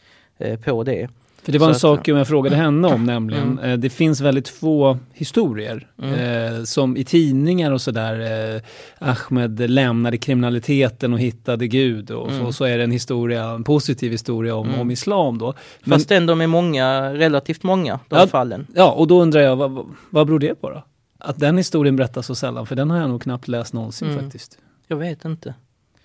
på 0.64 0.84
det. 0.84 1.08
För 1.42 1.52
det 1.52 1.58
var 1.58 1.68
en 1.68 1.74
sak 1.74 2.08
jag 2.08 2.28
frågade 2.28 2.56
henne 2.56 2.88
om 2.88 3.04
nämligen. 3.04 3.58
Mm. 3.58 3.70
Eh, 3.70 3.78
det 3.78 3.90
finns 3.90 4.20
väldigt 4.20 4.48
få 4.48 4.98
historier 5.12 5.86
mm. 6.02 6.14
eh, 6.14 6.64
som 6.64 6.96
i 6.96 7.04
tidningar 7.04 7.72
och 7.72 7.80
sådär. 7.80 8.54
Eh, 8.54 8.62
Ahmed 8.98 9.70
lämnade 9.70 10.18
kriminaliteten 10.18 11.12
och 11.12 11.20
hittade 11.20 11.66
Gud 11.66 12.10
och, 12.10 12.30
mm. 12.30 12.46
och, 12.46 12.54
så 12.54 12.64
är 12.64 12.78
det 12.78 12.84
en 12.84 12.90
historia, 12.90 13.44
en 13.44 13.64
positiv 13.64 14.12
historia 14.12 14.54
om, 14.54 14.68
mm. 14.68 14.80
om 14.80 14.90
islam 14.90 15.38
då. 15.38 15.54
Men, 15.84 15.98
Fast 15.98 16.10
ändå 16.10 16.34
med 16.34 16.50
många, 16.50 17.14
relativt 17.14 17.62
många, 17.62 18.00
de 18.08 18.18
ja, 18.18 18.26
fallen. 18.26 18.66
Ja, 18.74 18.90
och 18.92 19.06
då 19.06 19.22
undrar 19.22 19.40
jag, 19.40 19.56
vad, 19.56 19.86
vad 20.10 20.26
beror 20.26 20.38
det 20.38 20.54
på 20.54 20.70
då? 20.70 20.84
Att 21.18 21.38
den 21.38 21.56
historien 21.56 21.96
berättas 21.96 22.26
så 22.26 22.34
sällan, 22.34 22.66
för 22.66 22.76
den 22.76 22.90
har 22.90 22.98
jag 22.98 23.08
nog 23.08 23.22
knappt 23.22 23.48
läst 23.48 23.72
någonsin 23.72 24.10
mm. 24.10 24.22
faktiskt. 24.22 24.58
Jag 24.86 24.96
vet 24.96 25.24
inte. 25.24 25.54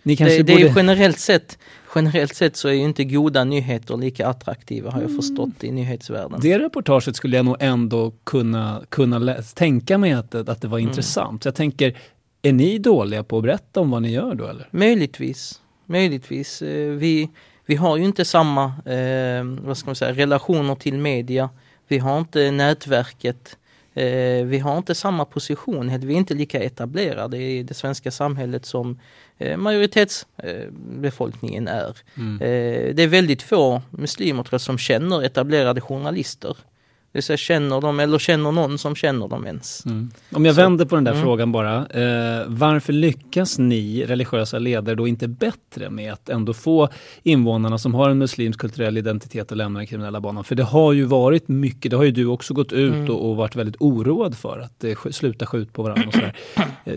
det, 0.04 0.43
det 0.43 0.43
borde... 0.43 0.67
är 0.67 0.74
generellt 0.76 1.19
sett, 1.19 1.58
generellt 1.96 2.36
sett 2.36 2.56
så 2.56 2.68
är 2.68 2.74
ju 2.74 2.80
inte 2.80 3.04
goda 3.04 3.44
nyheter 3.44 3.98
lika 3.98 4.28
attraktiva 4.28 4.92
har 4.92 5.02
jag 5.02 5.10
mm. 5.10 5.22
förstått 5.22 5.64
i 5.64 5.72
nyhetsvärlden. 5.72 6.40
Det 6.42 6.60
reportaget 6.60 7.16
skulle 7.16 7.36
jag 7.38 7.46
nog 7.46 7.58
ändå 7.60 8.14
kunna, 8.24 8.84
kunna 8.90 9.36
tänka 9.56 9.98
mig 9.98 10.12
att, 10.12 10.36
att 10.36 10.62
det 10.62 10.68
var 10.68 10.78
mm. 10.78 10.90
intressant. 10.90 11.46
Jag 11.46 11.56
tänker, 11.56 11.98
är 12.42 12.54
ni 12.54 12.78
dåliga 12.80 13.24
på 13.24 13.38
att 13.38 13.44
berätta 13.44 13.80
om 13.80 13.92
vad 13.92 14.02
ni 14.02 14.12
gör 14.12 14.36
då 14.36 14.48
eller? 14.48 14.68
Möjligtvis, 14.72 15.62
möjligtvis. 15.86 16.62
Eh, 16.62 16.90
vi, 16.90 17.30
vi 17.66 17.76
har 17.76 17.98
ju 17.98 18.06
inte 18.06 18.26
samma 18.26 18.64
eh, 18.66 19.44
vad 19.44 19.78
ska 19.78 19.86
man 19.86 19.96
säga, 19.96 20.14
relationer 20.14 20.76
till 20.76 20.98
media. 20.98 21.50
Vi 21.88 21.98
har 21.98 22.20
inte 22.20 22.52
nätverket 22.52 23.58
Eh, 23.96 24.46
vi 24.46 24.60
har 24.60 24.78
inte 24.78 24.96
samma 24.96 25.26
position, 25.26 26.00
vi 26.00 26.14
är 26.14 26.18
inte 26.18 26.34
lika 26.34 26.60
etablerade 26.60 27.38
i 27.38 27.64
det 27.64 27.74
svenska 27.74 28.12
samhället 28.12 28.66
som 28.66 29.00
majoritetsbefolkningen 29.58 31.67
är. 31.67 31.98
Mm. 32.17 32.41
Eh, 32.41 32.95
det 32.95 33.04
är 33.04 33.08
väldigt 33.08 33.41
få 33.41 33.82
muslimer 33.89 34.58
som 34.58 34.78
känner 34.78 35.24
etablerade 35.24 35.82
journalister. 35.82 36.58
Det 37.15 37.21
säga, 37.21 37.38
känner 37.38 37.82
de 37.82 38.00
eller 38.00 38.19
känner 38.19 38.52
någon 38.52 38.78
som 38.78 38.95
känner 38.95 39.28
dem 39.28 39.45
ens. 39.45 39.86
Mm. 39.86 40.12
Om 40.32 40.45
jag 40.45 40.56
Så, 40.56 40.62
vänder 40.62 40.86
på 40.86 40.95
den 40.95 41.04
där 41.04 41.12
mm. 41.12 41.24
frågan 41.24 41.52
bara. 41.52 41.78
Eh, 41.78 42.43
varför 42.48 42.93
lyckas 42.93 43.60
ni 43.60 44.06
religiösa 44.06 44.60
ledare 44.60 44.95
då 44.95 45.08
inte 45.08 45.28
bättre 45.28 45.89
med 45.89 46.13
att 46.13 46.30
ändå 46.30 46.54
få 46.54 46.89
invånarna 47.24 47.78
som 47.78 47.93
har 47.93 48.10
en 48.10 48.17
muslimsk 48.17 48.60
kulturell 48.60 48.98
identitet 48.98 49.52
att 49.52 49.58
lämna 49.58 49.80
den 49.80 49.88
kriminella 49.88 50.21
banan? 50.21 50.43
För 50.43 50.56
det 50.56 50.63
har 50.63 50.93
ju 50.93 51.04
varit 51.04 51.48
mycket, 51.48 51.91
det 51.91 51.98
har 51.98 52.04
ju 52.04 52.12
du 52.12 52.26
också 52.26 52.54
gått 52.54 52.74
ut 52.74 52.93
mm. 52.93 53.10
och, 53.10 53.30
och, 53.30 53.36
varit 53.36 53.56
väldigt 53.56 53.78
oroad 53.80 54.38
för 54.38 54.60
att 54.60 54.84
eh, 54.84 55.12
sluta 55.12 55.45
skjuta 55.45 55.71
på 55.71 55.84
varandra 55.84 56.08
och 56.08 56.13
sådär. 56.13 56.36
Eh, 56.86 56.93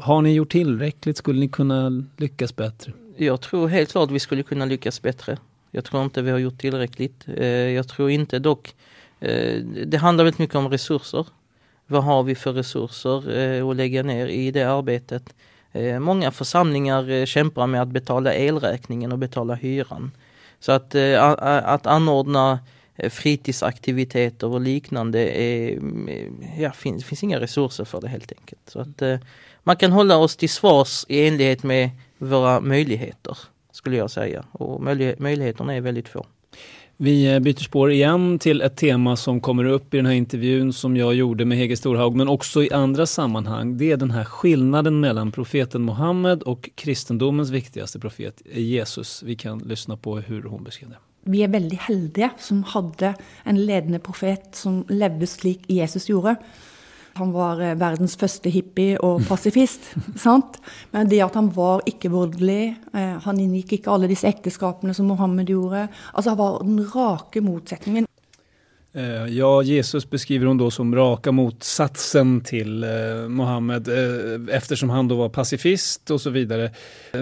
har 0.00 0.22
ni 0.22 0.32
gjort 0.32 0.52
tillräckligt? 0.52 1.16
Skulle 1.16 1.40
ni 1.40 1.48
kunna 1.48 2.04
lyckas 2.16 2.56
bättre? 2.56 2.92
Jag 3.16 3.40
tror 3.40 3.68
helt 3.68 3.90
klart 3.90 4.10
vi 4.10 4.18
skulle 4.18 4.42
kunna 4.42 4.64
lyckas 4.64 5.02
bättre. 5.02 5.38
Jag 5.70 5.84
tror 5.84 6.04
inte 6.04 6.22
vi 6.22 6.30
har 6.30 6.38
gjort 6.38 6.58
tillräckligt. 6.58 7.24
Eh, 7.36 7.46
jag 7.46 7.88
tror 7.88 8.10
inte 8.10 8.38
dock 8.38 8.74
eh, 9.20 9.60
det 9.86 9.96
handlar 9.96 10.24
väldigt 10.24 10.38
mycket 10.38 10.56
om 10.56 10.68
resurser. 10.68 11.26
Vad 11.86 12.04
har 12.04 12.22
vi 12.22 12.34
för 12.34 12.52
resurser 12.52 13.38
eh, 13.38 13.68
att 13.68 13.76
lägga 13.76 14.02
ner 14.02 14.26
i 14.26 14.50
det 14.50 14.62
arbetet? 14.62 15.34
Många 16.00 16.30
församlingar 16.30 17.26
kämpar 17.26 17.66
med 17.66 17.82
att 17.82 17.88
betala 17.88 18.34
elräkningen 18.34 19.12
och 19.12 19.18
betala 19.18 19.54
hyran. 19.54 20.10
Så 20.60 20.72
att, 20.72 20.94
att 20.94 21.86
anordna 21.86 22.58
fritidsaktiviteter 23.10 24.46
och 24.46 24.60
liknande, 24.60 25.40
är, 25.40 25.72
mm, 25.72 26.08
ja, 26.58 26.72
finns, 26.72 27.04
finns 27.04 27.22
inga 27.22 27.40
resurser 27.40 27.84
för 27.84 28.00
det 28.00 28.08
helt 28.08 28.32
enkelt. 28.38 28.60
Så 28.70 28.80
att, 28.80 29.02
man 29.64 29.76
kan 29.76 29.92
hålla 29.92 30.16
oss 30.16 30.36
till 30.36 30.50
svars 30.50 31.04
i 31.08 31.26
enlighet 31.26 31.62
med 31.62 31.90
våra 32.18 32.60
möjligheter, 32.60 33.38
skulle 33.72 33.96
jag 33.96 34.10
säga. 34.10 34.44
Och 34.52 34.82
möjligheterna 35.18 35.74
är 35.74 35.80
väldigt 35.80 36.08
få. 36.08 36.26
Vi 36.96 37.34
eh, 37.34 37.40
byter 37.40 37.62
spår 37.62 37.90
igen 37.90 38.38
till 38.38 38.60
ett 38.60 38.76
tema 38.76 39.16
som 39.16 39.40
kommer 39.40 39.64
upp 39.64 39.94
i 39.94 39.96
den 39.96 40.06
här 40.06 40.12
intervjun 40.12 40.72
som 40.72 40.96
jag 40.96 41.14
gjorde 41.14 41.44
med 41.44 41.58
Hege 41.58 41.76
Storhaug, 41.76 42.16
men 42.16 42.28
också 42.28 42.62
i 42.62 42.72
andra 42.72 43.06
sammanhang. 43.06 43.78
Det 43.78 43.92
är 43.92 43.96
den 43.96 44.10
här 44.10 44.24
skillnaden 44.24 45.00
mellan 45.00 45.32
profeten 45.32 45.84
Muhammed 45.84 46.42
och 46.42 46.70
kristendomens 46.74 47.50
viktigaste 47.50 47.98
profet 47.98 48.42
Jesus. 48.52 49.22
Vi 49.22 49.36
kan 49.36 49.58
lyssna 49.58 49.96
på 49.96 50.18
hur 50.18 50.42
hon 50.42 50.64
beskrev 50.64 50.90
det. 50.90 50.96
Vi 51.24 51.42
är 51.42 51.48
väldigt 51.48 51.80
heldiga 51.80 52.30
som 52.38 52.64
hade 52.64 53.14
en 53.42 53.66
ledande 53.66 53.98
profet 53.98 54.48
som 54.52 54.84
levde 54.88 55.26
slik 55.26 55.60
Jesus 55.66 56.08
gjorde. 56.08 56.36
Han 57.14 57.32
var 57.32 57.60
eh, 57.60 57.74
världens 57.74 58.16
första 58.16 58.48
hippie 58.48 58.96
och 58.96 59.28
pacifist. 59.28 59.80
sant? 60.16 60.60
Men 60.90 61.08
det 61.08 61.20
att 61.20 61.34
han 61.34 61.50
var 61.50 61.82
icke-voldelig, 61.86 62.74
eh, 62.92 63.18
han 63.22 63.40
ingick 63.40 63.72
inte 63.72 63.90
alla 63.90 64.06
dessa 64.06 64.26
äktenskapen 64.26 64.94
som 64.94 65.06
Mohammed 65.06 65.50
gjorde. 65.50 65.88
Alltså 66.12 66.30
han 66.30 66.38
var 66.38 66.58
den 66.58 66.90
raka 66.94 67.40
motsättningen. 67.40 68.06
Eh, 68.96 69.26
ja, 69.26 69.62
Jesus 69.62 70.10
beskriver 70.10 70.46
hon 70.46 70.58
då 70.58 70.70
som 70.70 70.94
raka 70.94 71.32
motsatsen 71.32 72.40
till 72.40 72.84
eh, 72.84 72.90
Mohammed 73.28 73.88
eh, 73.88 74.56
eftersom 74.56 74.90
han 74.90 75.08
då 75.08 75.16
var 75.16 75.28
pacifist 75.28 76.10
och 76.10 76.20
så 76.20 76.30
vidare. 76.30 76.70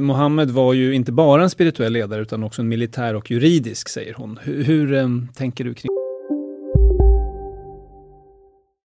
Mohammed 0.01 0.51
var 0.51 0.73
ju 0.73 0.95
inte 0.95 1.13
bara 1.13 1.43
en 1.43 1.51
spirituell 1.51 1.93
ledare 1.93 2.23
utan 2.23 2.45
också 2.45 2.63
en 2.63 2.69
militär 2.69 3.15
och 3.15 3.31
juridisk, 3.31 3.89
säger 3.89 4.15
hon. 4.15 4.39
Hur, 4.43 4.65
hur 4.65 5.27
tänker 5.35 5.65
du 5.65 5.75
kring 5.75 5.89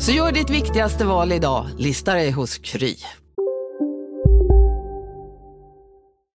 Så 0.00 0.12
gör 0.12 0.32
ditt 0.32 0.50
viktigaste 0.50 1.04
val 1.04 1.32
idag, 1.32 1.66
lista 1.78 2.14
dig 2.14 2.30
hos 2.30 2.58
Kry. 2.58 2.94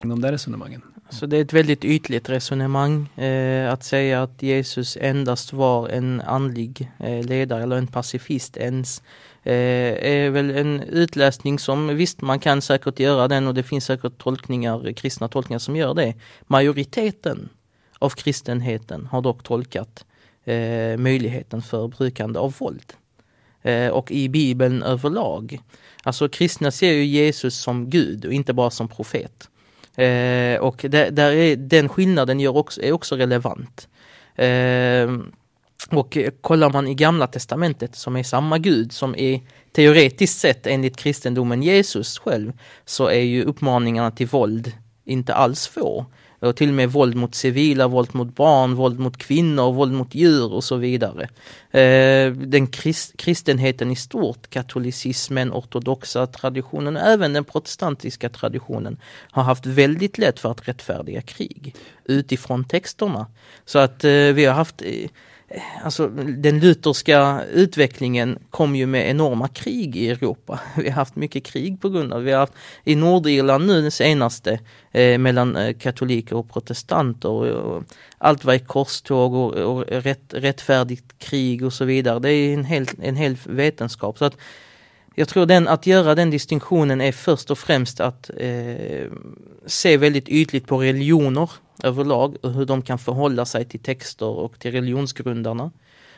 De 0.04 0.22
där 0.22 0.32
resonemangen. 0.32 0.82
Så 1.10 1.26
det 1.26 1.38
är 1.38 1.42
ett 1.42 1.54
väldigt 1.54 1.86
ytligt 1.86 2.30
resonemang 2.30 3.10
eh, 3.18 3.72
att 3.72 3.84
säga 3.84 4.24
att 4.24 4.44
Jesus 4.44 4.98
endast 5.02 5.54
var 5.54 5.90
en 5.90 6.22
andlig 6.22 6.92
eh, 7.00 7.26
ledare 7.26 7.64
eller 7.64 7.76
en 7.76 7.88
pacifist 7.88 8.58
ens. 8.58 9.04
Eh, 9.44 9.54
är 9.54 10.30
väl 10.30 10.52
en 10.52 10.82
utläsning 10.82 11.60
som 11.60 11.88
visst 11.88 12.22
man 12.22 12.40
kan 12.40 12.62
säkert 12.62 13.00
göra 13.00 13.28
den 13.28 13.48
och 13.48 13.54
det 13.54 13.64
finns 13.64 13.86
säkert 13.86 14.18
tolkningar, 14.18 14.94
kristna 14.94 15.28
tolkningar 15.28 15.60
som 15.60 15.76
gör 15.76 15.94
det. 15.94 16.14
Majoriteten 16.48 17.50
av 18.00 18.10
kristenheten 18.10 19.06
har 19.06 19.22
dock 19.22 19.44
tolkat 19.44 20.06
eh, 20.44 20.98
möjligheten 20.98 21.62
för 21.62 21.88
brukande 21.88 22.40
av 22.40 22.56
våld. 22.60 22.94
Eh, 23.64 23.90
och 23.90 24.12
i 24.12 24.30
bibeln 24.30 24.84
överlag. 24.84 25.60
Alltså 26.04 26.30
kristna 26.30 26.72
ser 26.72 26.92
ju 26.92 27.06
Jesus 27.06 27.58
som 27.58 27.90
Gud 27.90 28.26
och 28.26 28.34
inte 28.34 28.54
bara 28.54 28.70
som 28.70 28.88
profet. 28.88 29.50
Eh, 29.96 30.60
och 30.60 30.86
det, 30.90 31.10
där 31.10 31.32
är, 31.32 31.56
den 31.56 31.90
skillnaden 31.90 32.40
gör 32.40 32.58
också, 32.58 32.82
är 32.82 32.92
också 32.92 33.16
relevant. 33.16 33.88
Eh, 34.36 35.12
och 35.90 36.18
kollar 36.42 36.70
man 36.70 36.88
i 36.88 36.94
gamla 36.94 37.28
testamentet 37.28 37.96
som 37.96 38.16
är 38.16 38.24
samma 38.24 38.58
Gud 38.58 38.92
som 38.92 39.16
är 39.16 39.42
teoretiskt 39.72 40.40
sett 40.40 40.68
enligt 40.68 40.98
kristendomen 40.98 41.64
Jesus 41.64 42.20
själv 42.20 42.54
så 42.86 43.08
är 43.08 43.22
ju 43.22 43.44
uppmaningarna 43.44 44.12
till 44.12 44.28
våld 44.28 44.72
inte 45.06 45.34
alls 45.34 45.68
få 45.68 46.06
och 46.44 46.56
till 46.56 46.70
och 46.70 46.76
med 46.76 46.92
våld 46.92 47.16
mot 47.16 47.36
civila, 47.36 47.88
våld 47.88 48.16
mot 48.16 48.36
barn, 48.36 48.76
våld 48.76 49.00
mot 49.00 49.18
kvinnor, 49.18 49.72
våld 49.72 49.94
mot 49.94 50.16
djur 50.16 50.54
och 50.54 50.64
så 50.64 50.76
vidare. 50.76 51.30
Eh, 51.72 52.32
den 52.34 52.68
krist, 52.68 53.18
kristenheten 53.18 53.92
i 53.92 53.96
stort, 53.96 54.50
katolicismen, 54.50 55.52
ortodoxa 55.52 56.28
traditionen 56.28 56.98
och 56.98 57.02
även 57.02 57.34
den 57.34 57.44
protestantiska 57.44 58.30
traditionen 58.30 58.98
har 59.32 59.44
haft 59.44 59.66
väldigt 59.66 60.18
lätt 60.18 60.40
för 60.40 60.52
att 60.52 60.68
rättfärdiga 60.68 61.22
krig 61.22 61.76
utifrån 62.06 62.64
texterna. 62.64 63.28
Så 63.66 63.80
att 63.80 64.04
eh, 64.04 64.12
vi 64.12 64.46
har 64.46 64.54
haft 64.54 64.82
eh, 64.82 65.10
Alltså 65.84 66.08
den 66.38 66.60
lutherska 66.60 67.44
utvecklingen 67.54 68.40
kom 68.50 68.76
ju 68.76 68.86
med 68.86 69.10
enorma 69.10 69.48
krig 69.48 69.96
i 69.96 70.10
Europa. 70.10 70.60
Vi 70.78 70.90
har 70.90 70.96
haft 70.96 71.16
mycket 71.16 71.44
krig 71.44 71.82
på 71.82 71.90
grund 71.90 72.14
av 72.14 72.24
Vi 72.24 72.32
har 72.32 72.40
haft 72.40 72.54
i 72.84 72.96
Nordirland 72.96 73.68
nu 73.68 73.82
det 73.82 73.92
senaste 73.92 74.60
eh, 74.92 75.18
mellan 75.18 75.56
eh, 75.56 75.78
katoliker 75.78 76.36
och 76.36 76.50
protestanter. 76.50 77.30
Och, 77.30 77.48
och, 77.48 77.84
allt 78.18 78.46
var 78.46 78.54
i 78.54 78.60
korståg 78.60 79.34
och, 79.34 79.54
och 79.54 79.84
rätt, 79.88 80.34
rättfärdigt 80.34 81.20
krig 81.20 81.66
och 81.66 81.74
så 81.74 81.86
vidare. 81.86 82.20
Det 82.20 82.32
är 82.32 82.54
en 82.54 82.66
hel, 82.66 82.88
en 83.02 83.16
hel 83.16 83.38
vetenskap. 83.46 84.18
Så 84.18 84.26
att 84.26 84.38
jag 85.16 85.28
tror 85.28 85.46
den, 85.46 85.68
att 85.68 85.88
göra 85.88 86.16
den 86.16 86.30
distinktionen 86.30 87.02
är 87.02 87.12
först 87.12 87.52
och 87.52 87.58
främst 87.58 88.00
att 88.00 88.30
eh, 88.38 89.12
se 89.66 89.98
väldigt 89.98 90.30
ytligt 90.30 90.68
på 90.68 90.78
religioner 90.78 91.50
överlag 91.84 92.36
och 92.42 92.52
hur 92.52 92.66
de 92.66 92.82
kan 92.82 93.00
förhålla 93.00 93.46
sig 93.46 93.66
till 93.66 93.80
texter 93.80 94.26
och 94.26 94.60
till 94.60 94.72
religionsgrundarna. 94.72 95.72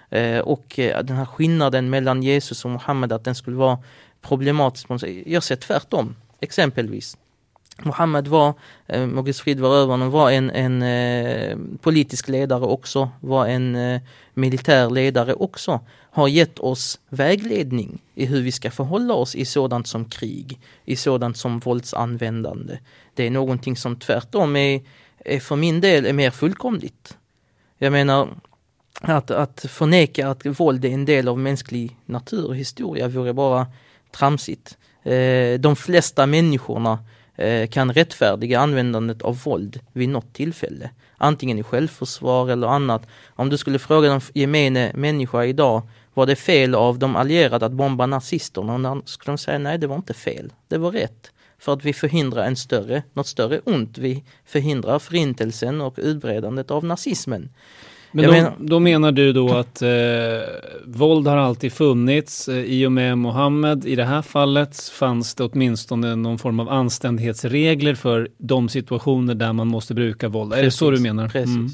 Eh, 0.09 0.39
och 0.39 0.79
eh, 0.79 1.03
den 1.03 1.17
här 1.17 1.25
skillnaden 1.25 1.89
mellan 1.89 2.23
Jesus 2.23 2.65
och 2.65 2.71
Muhammed 2.71 3.11
att 3.11 3.23
den 3.23 3.35
skulle 3.35 3.57
vara 3.57 3.79
problematisk. 4.21 4.87
Jag 5.25 5.43
ser 5.43 5.55
tvärtom, 5.55 6.15
exempelvis. 6.39 7.17
Muhammed 7.83 8.27
var, 8.27 8.53
eh, 8.87 9.33
frid 9.33 9.59
var 9.59 9.75
över 9.75 9.91
honom, 9.91 10.11
var 10.11 10.31
en, 10.31 10.49
en 10.49 10.81
eh, 10.81 11.57
politisk 11.81 12.27
ledare 12.27 12.65
också, 12.65 13.09
var 13.19 13.47
en 13.47 13.75
eh, 13.75 14.01
militär 14.33 14.89
ledare 14.89 15.33
också. 15.33 15.79
Har 16.11 16.27
gett 16.27 16.59
oss 16.59 16.99
vägledning 17.09 18.01
i 18.15 18.25
hur 18.25 18.41
vi 18.41 18.51
ska 18.51 18.71
förhålla 18.71 19.13
oss 19.13 19.35
i 19.35 19.45
sådant 19.45 19.87
som 19.87 20.05
krig, 20.05 20.59
i 20.85 20.95
sådant 20.95 21.37
som 21.37 21.59
våldsanvändande. 21.59 22.77
Det 23.13 23.27
är 23.27 23.31
någonting 23.31 23.75
som 23.75 23.95
tvärtom 23.95 24.55
är 24.55 24.81
för 25.41 25.55
min 25.55 25.81
del 25.81 26.05
är 26.05 26.13
mer 26.13 26.31
fullkomligt. 26.31 27.17
Jag 27.77 27.91
menar, 27.91 28.29
att, 29.01 29.31
att 29.31 29.65
förneka 29.69 30.29
att 30.29 30.45
våld 30.45 30.85
är 30.85 30.89
en 30.89 31.05
del 31.05 31.27
av 31.27 31.39
mänsklig 31.39 31.97
natur 32.05 32.47
och 32.47 32.55
historia 32.55 33.07
vore 33.07 33.33
bara 33.33 33.67
tramsigt. 34.11 34.77
Eh, 35.03 35.59
de 35.59 35.75
flesta 35.75 36.25
människorna 36.25 36.99
eh, 37.35 37.67
kan 37.67 37.93
rättfärdiga 37.93 38.59
användandet 38.59 39.21
av 39.21 39.43
våld 39.43 39.79
vid 39.93 40.09
något 40.09 40.33
tillfälle. 40.33 40.89
Antingen 41.17 41.59
i 41.59 41.63
självförsvar 41.63 42.49
eller 42.49 42.67
annat. 42.67 43.07
Om 43.27 43.49
du 43.49 43.57
skulle 43.57 43.79
fråga 43.79 44.09
den 44.09 44.21
gemene 44.33 44.91
människa 44.95 45.45
idag 45.45 45.81
var 46.13 46.25
det 46.25 46.35
fel 46.35 46.75
av 46.75 46.99
de 46.99 47.15
allierade 47.15 47.65
att 47.65 47.71
bomba 47.71 48.05
nazisterna? 48.05 49.01
skulle 49.05 49.31
de 49.31 49.37
säga 49.37 49.59
nej, 49.59 49.77
det 49.77 49.87
var 49.87 49.95
inte 49.95 50.13
fel. 50.13 50.53
Det 50.67 50.77
var 50.77 50.91
rätt. 50.91 51.31
För 51.57 51.73
att 51.73 51.85
vi 51.85 51.93
förhindrar 51.93 52.45
en 52.45 52.55
större, 52.55 53.03
något 53.13 53.27
större 53.27 53.59
ont. 53.59 53.97
Vi 53.97 54.23
förhindrar 54.45 54.99
förintelsen 54.99 55.81
och 55.81 55.95
utbredandet 55.97 56.71
av 56.71 56.85
nazismen. 56.85 57.49
Men 58.15 58.25
då, 58.25 58.31
menar, 58.31 58.53
då, 58.59 58.79
menar 58.79 59.11
du 59.11 59.33
då 59.33 59.53
att 59.53 59.81
eh, 59.81 59.89
våld 60.85 61.27
har 61.27 61.37
alltid 61.37 61.73
funnits. 61.73 62.47
Eh, 62.47 62.55
I 62.55 62.85
och 62.85 62.91
med 62.91 63.17
Mohammed 63.17 63.85
i 63.85 63.95
det 63.95 64.03
här 64.03 64.21
fallet 64.21 64.79
fanns 64.79 65.35
det 65.35 65.43
åtminstone 65.43 66.15
någon 66.15 66.37
form 66.37 66.59
av 66.59 66.69
anständighetsregler 66.69 67.95
för 67.95 68.29
de 68.37 68.69
situationer 68.69 69.35
där 69.35 69.53
man 69.53 69.67
måste 69.67 69.93
bruka 69.93 70.27
våld. 70.27 70.51
Precis, 70.51 70.61
är 70.61 70.65
det 70.65 70.71
så 70.71 70.91
du 70.91 70.99
menar? 70.99 71.29
Precis. 71.29 71.55
Mm. 71.55 71.69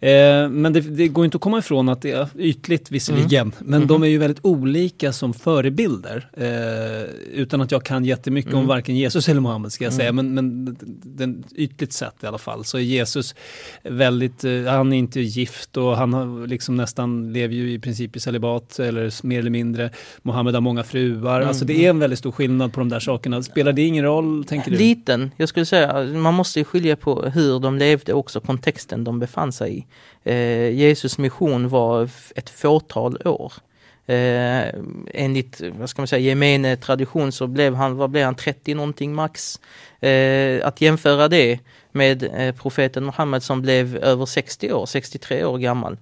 Eh, 0.00 0.50
men 0.50 0.72
det, 0.72 0.80
det, 0.80 1.08
går 1.08 1.24
inte 1.24 1.36
att 1.36 1.40
komma 1.40 1.58
ifrån 1.58 1.88
att 1.88 2.02
det 2.02 2.10
är 2.10 2.28
ytligt 2.38 2.90
visserligen, 2.90 3.46
mm. 3.46 3.54
men 3.58 3.74
mm. 3.74 3.88
de 3.88 4.02
är 4.02 4.06
ju 4.06 4.18
väldigt 4.18 4.44
olika 4.44 5.12
som 5.12 5.34
förebilder. 5.34 6.28
Eh, 6.36 7.02
utan 7.32 7.60
att 7.60 7.70
jag 7.70 7.84
kan 7.84 8.04
jättemycket 8.04 8.52
om 8.52 8.58
mm. 8.58 8.68
varken 8.68 8.96
Jesus 8.96 9.28
eller 9.28 9.40
Mohammed 9.40 9.72
ska 9.72 9.84
jag 9.84 9.92
säga, 9.92 10.08
mm. 10.08 10.34
men, 10.34 10.64
men 10.64 10.76
den, 11.02 11.44
ytligt 11.54 11.92
sett 11.92 12.22
i 12.22 12.26
alla 12.26 12.38
fall 12.38 12.64
så 12.64 12.78
är 12.78 12.82
Jesus 12.82 13.34
väldigt, 13.82 14.44
eh, 14.44 14.64
han 14.64 14.92
är 14.92 14.96
inte 14.96 15.20
gift 15.20 15.76
och 15.82 15.96
han 15.96 16.12
har 16.12 16.46
liksom 16.46 16.76
nästan 16.76 17.32
lever 17.32 17.54
ju 17.54 17.72
i 17.72 17.78
princip 17.78 18.16
i 18.16 18.20
celibat 18.20 18.78
eller 18.78 19.26
mer 19.26 19.38
eller 19.38 19.50
mindre. 19.50 19.90
Mohammed 20.22 20.54
har 20.54 20.60
många 20.60 20.84
fruar. 20.84 21.36
Mm. 21.36 21.48
Alltså 21.48 21.64
det 21.64 21.84
är 21.86 21.90
en 21.90 21.98
väldigt 21.98 22.18
stor 22.18 22.32
skillnad 22.32 22.72
på 22.72 22.80
de 22.80 22.88
där 22.88 23.00
sakerna. 23.00 23.42
Spelar 23.42 23.72
det 23.72 23.82
ingen 23.82 24.04
roll, 24.04 24.44
tänker 24.44 24.70
du? 24.70 24.76
Liten. 24.76 25.30
Jag 25.36 25.48
skulle 25.48 25.66
säga, 25.66 26.04
man 26.04 26.34
måste 26.34 26.64
skilja 26.64 26.96
på 26.96 27.22
hur 27.22 27.60
de 27.60 27.78
levde 27.78 28.12
också, 28.12 28.40
kontexten 28.40 29.04
de 29.04 29.18
befann 29.18 29.52
sig 29.52 29.78
i. 29.78 29.86
Eh, 30.30 30.70
Jesus 30.70 31.18
mission 31.18 31.68
var 31.68 32.08
ett 32.34 32.50
fåtal 32.50 33.18
år. 33.24 33.52
Eh, 34.06 34.74
enligt 35.14 35.60
vad 35.78 35.90
ska 35.90 36.02
man 36.02 36.06
säga, 36.06 36.20
gemene 36.20 36.76
tradition 36.76 37.32
så 37.32 37.46
blev 37.46 37.74
han, 37.74 37.96
vad 37.96 38.10
blev 38.10 38.24
han, 38.24 38.34
30 38.34 38.74
någonting 38.74 39.14
max. 39.14 39.60
Eh, 40.00 40.66
att 40.66 40.80
jämföra 40.80 41.28
det 41.28 41.58
med 41.92 42.22
eh, 42.22 42.54
profeten 42.54 43.04
Muhammed 43.04 43.42
som 43.42 43.62
blev 43.62 43.96
över 43.96 44.26
60 44.26 44.72
år, 44.72 44.86
63 44.86 45.44
år 45.44 45.58
gammal 45.58 45.96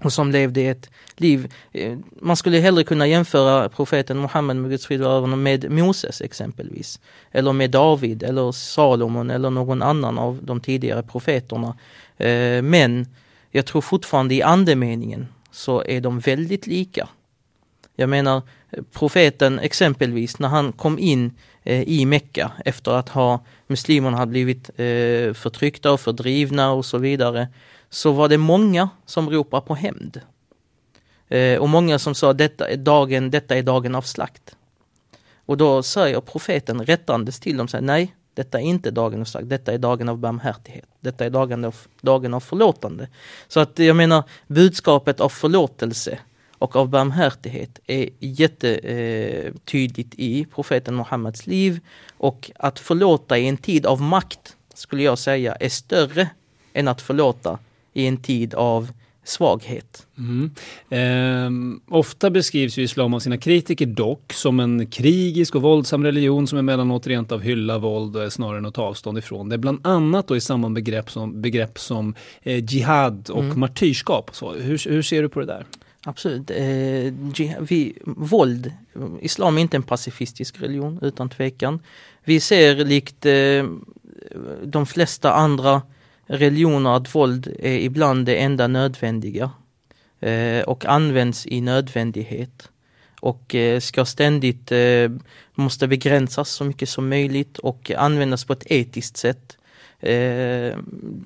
och 0.00 0.12
som 0.12 0.30
levde 0.30 0.60
ett 0.60 0.90
liv. 1.16 1.52
Eh, 1.72 1.98
man 2.20 2.36
skulle 2.36 2.58
hellre 2.58 2.84
kunna 2.84 3.06
jämföra 3.06 3.68
profeten 3.68 4.20
Muhammed 4.20 4.56
med 4.56 4.70
Guds 4.70 4.86
frid 4.86 5.00
med 5.38 5.70
Moses 5.70 6.20
exempelvis. 6.20 7.00
Eller 7.30 7.52
med 7.52 7.70
David 7.70 8.22
eller 8.22 8.52
Salomon 8.52 9.30
eller 9.30 9.50
någon 9.50 9.82
annan 9.82 10.18
av 10.18 10.38
de 10.42 10.60
tidigare 10.60 11.02
profeterna. 11.02 11.76
Eh, 12.16 12.62
men 12.62 13.06
jag 13.50 13.66
tror 13.66 13.80
fortfarande 13.80 14.34
i 14.34 14.42
andemeningen 14.42 15.26
så 15.50 15.84
är 15.84 16.00
de 16.00 16.20
väldigt 16.20 16.66
lika. 16.66 17.08
Jag 17.96 18.08
menar 18.08 18.42
profeten 18.92 19.58
exempelvis 19.58 20.38
när 20.38 20.48
han 20.48 20.72
kom 20.72 20.98
in 20.98 21.30
Eh, 21.64 21.82
i 21.82 22.06
Mecka 22.06 22.52
efter 22.64 22.90
att 22.90 23.08
ha 23.08 23.40
muslimerna 23.66 24.16
hade 24.16 24.30
blivit 24.30 24.68
eh, 24.68 25.32
förtryckta 25.34 25.92
och 25.92 26.00
fördrivna 26.00 26.72
och 26.72 26.84
så 26.84 26.98
vidare. 26.98 27.48
Så 27.90 28.12
var 28.12 28.28
det 28.28 28.38
många 28.38 28.88
som 29.06 29.30
ropade 29.30 29.66
på 29.66 29.74
hämnd. 29.74 30.20
Eh, 31.28 31.58
och 31.58 31.68
många 31.68 31.98
som 31.98 32.14
sa 32.14 32.32
detta 32.32 32.68
är 32.68 32.76
dagen, 32.76 33.30
detta 33.30 33.56
är 33.56 33.62
dagen 33.62 33.94
av 33.94 34.02
slakt. 34.02 34.56
Och 35.46 35.56
då 35.56 35.82
säger 35.82 36.20
profeten 36.20 36.86
rättandes 36.86 37.40
till 37.40 37.56
dem, 37.56 37.68
säger, 37.68 37.84
nej, 37.84 38.14
detta 38.34 38.60
är 38.60 38.64
inte 38.64 38.90
dagen 38.90 39.20
av 39.20 39.24
slakt, 39.24 39.48
detta 39.48 39.72
är 39.72 39.78
dagen 39.78 40.08
av 40.08 40.18
barmhärtighet. 40.18 40.84
Detta 41.00 41.24
är 41.24 41.30
dagen 41.30 41.64
av, 41.64 41.76
dagen 42.00 42.34
av 42.34 42.40
förlåtande. 42.40 43.08
Så 43.48 43.60
att 43.60 43.78
jag 43.78 43.96
menar 43.96 44.22
budskapet 44.46 45.20
av 45.20 45.28
förlåtelse 45.28 46.18
och 46.62 46.76
av 46.76 46.88
barmhärtighet 46.88 47.80
är 47.86 48.08
jättetydligt 48.20 50.14
i 50.14 50.46
profeten 50.54 50.96
Muhammeds 50.96 51.46
liv. 51.46 51.80
Och 52.18 52.50
att 52.56 52.78
förlåta 52.78 53.38
i 53.38 53.48
en 53.48 53.56
tid 53.56 53.86
av 53.86 54.02
makt, 54.02 54.56
skulle 54.74 55.02
jag 55.02 55.18
säga, 55.18 55.54
är 55.54 55.68
större 55.68 56.28
än 56.72 56.88
att 56.88 57.02
förlåta 57.02 57.58
i 57.92 58.06
en 58.06 58.16
tid 58.16 58.54
av 58.54 58.92
svaghet. 59.24 60.06
Mm. 60.18 60.50
Eh, 60.90 61.50
ofta 61.98 62.30
beskrivs 62.30 62.78
ju 62.78 62.82
islam 62.82 63.14
av 63.14 63.20
sina 63.20 63.38
kritiker 63.38 63.86
dock 63.86 64.32
som 64.32 64.60
en 64.60 64.86
krigisk 64.86 65.54
och 65.54 65.62
våldsam 65.62 66.04
religion 66.04 66.46
som 66.46 66.58
emellanåt 66.58 67.06
rent 67.06 67.32
av 67.32 67.40
hyllar 67.40 67.78
våld 67.78 68.16
och 68.16 68.24
är 68.24 68.30
snarare 68.30 68.58
än 68.58 68.66
att 68.66 68.74
ta 68.74 68.82
avstånd 68.82 69.18
ifrån 69.18 69.48
det. 69.48 69.58
Bland 69.58 69.86
annat 69.86 70.28
då 70.28 70.36
i 70.36 70.40
samband 70.40 70.74
begrepp 70.74 71.10
som, 71.10 71.42
begrepp 71.42 71.78
som 71.78 72.14
eh, 72.42 72.64
jihad 72.64 73.30
och 73.30 73.44
mm. 73.44 73.60
martyrskap. 73.60 74.30
Så, 74.32 74.52
hur, 74.52 74.90
hur 74.90 75.02
ser 75.02 75.22
du 75.22 75.28
på 75.28 75.40
det 75.40 75.46
där? 75.46 75.66
Absolut. 76.04 76.50
Eh, 76.50 77.12
vi, 77.60 77.98
våld, 78.04 78.72
islam 79.20 79.58
är 79.58 79.62
inte 79.62 79.76
en 79.76 79.82
pacifistisk 79.82 80.60
religion 80.60 80.98
utan 81.02 81.28
tvekan. 81.28 81.80
Vi 82.24 82.40
ser 82.40 82.74
likt 82.74 83.26
eh, 83.26 83.66
de 84.64 84.86
flesta 84.86 85.32
andra 85.32 85.82
religioner 86.26 86.96
att 86.96 87.14
våld 87.14 87.56
är 87.58 87.78
ibland 87.78 88.26
det 88.26 88.36
enda 88.36 88.66
nödvändiga 88.66 89.50
eh, 90.20 90.62
och 90.62 90.86
används 90.86 91.46
i 91.46 91.60
nödvändighet 91.60 92.68
och 93.20 93.54
eh, 93.54 93.80
ska 93.80 94.04
ständigt 94.04 94.72
eh, 94.72 95.10
måste 95.54 95.88
begränsas 95.88 96.50
så 96.50 96.64
mycket 96.64 96.88
som 96.88 97.08
möjligt 97.08 97.58
och 97.58 97.90
användas 97.90 98.44
på 98.44 98.52
ett 98.52 98.66
etiskt 98.66 99.16
sätt. 99.16 99.56
Eh, 100.00 100.14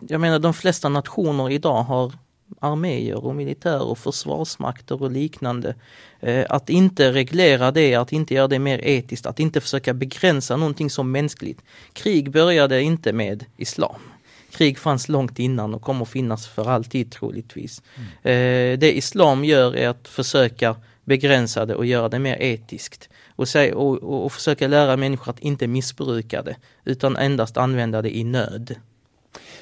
jag 0.09 0.20
menar 0.20 0.39
de 0.39 0.55
flesta 0.55 0.89
nationer 0.89 1.51
idag 1.51 1.83
har 1.83 2.12
arméer 2.61 3.24
och 3.24 3.34
militär 3.34 3.82
och 3.82 3.99
försvarsmakter 3.99 5.03
och 5.03 5.11
liknande. 5.11 5.74
Eh, 6.20 6.47
att 6.49 6.70
inte 6.70 7.12
reglera 7.12 7.70
det, 7.70 7.94
att 7.94 8.12
inte 8.12 8.34
göra 8.34 8.49
det 8.49 8.59
mer 8.59 8.78
etiskt, 8.84 9.26
att 9.26 9.40
inte 9.40 9.61
försöka 9.61 9.94
begränsa 9.94 10.57
någonting 10.57 10.90
som 10.90 11.12
mänskligt. 11.12 11.62
Krig 11.92 12.30
började 12.30 12.82
inte 12.82 13.12
med 13.12 13.44
islam 13.57 14.01
krig 14.57 14.78
fanns 14.78 15.09
långt 15.09 15.38
innan 15.38 15.74
och 15.74 15.82
kommer 15.82 16.05
finnas 16.05 16.49
för 16.49 16.70
alltid 16.70 17.12
troligtvis. 17.12 17.82
Mm. 17.94 18.09
Eh, 18.22 18.78
det 18.78 18.97
islam 18.97 19.44
gör 19.44 19.76
är 19.76 19.88
att 19.88 20.09
försöka 20.09 20.76
begränsa 21.05 21.66
det 21.66 21.74
och 21.74 21.86
göra 21.86 22.09
det 22.09 22.18
mer 22.18 22.36
etiskt. 22.42 23.09
Och, 23.36 23.49
säg, 23.49 23.72
och, 23.72 24.03
och, 24.03 24.24
och 24.24 24.32
försöka 24.32 24.68
lära 24.68 24.97
människor 24.97 25.30
att 25.30 25.40
inte 25.40 25.66
missbruka 25.66 26.42
det 26.42 26.57
utan 26.84 27.16
endast 27.16 27.57
använda 27.57 28.03
det 28.03 28.16
i 28.16 28.24
nöd. 28.24 28.74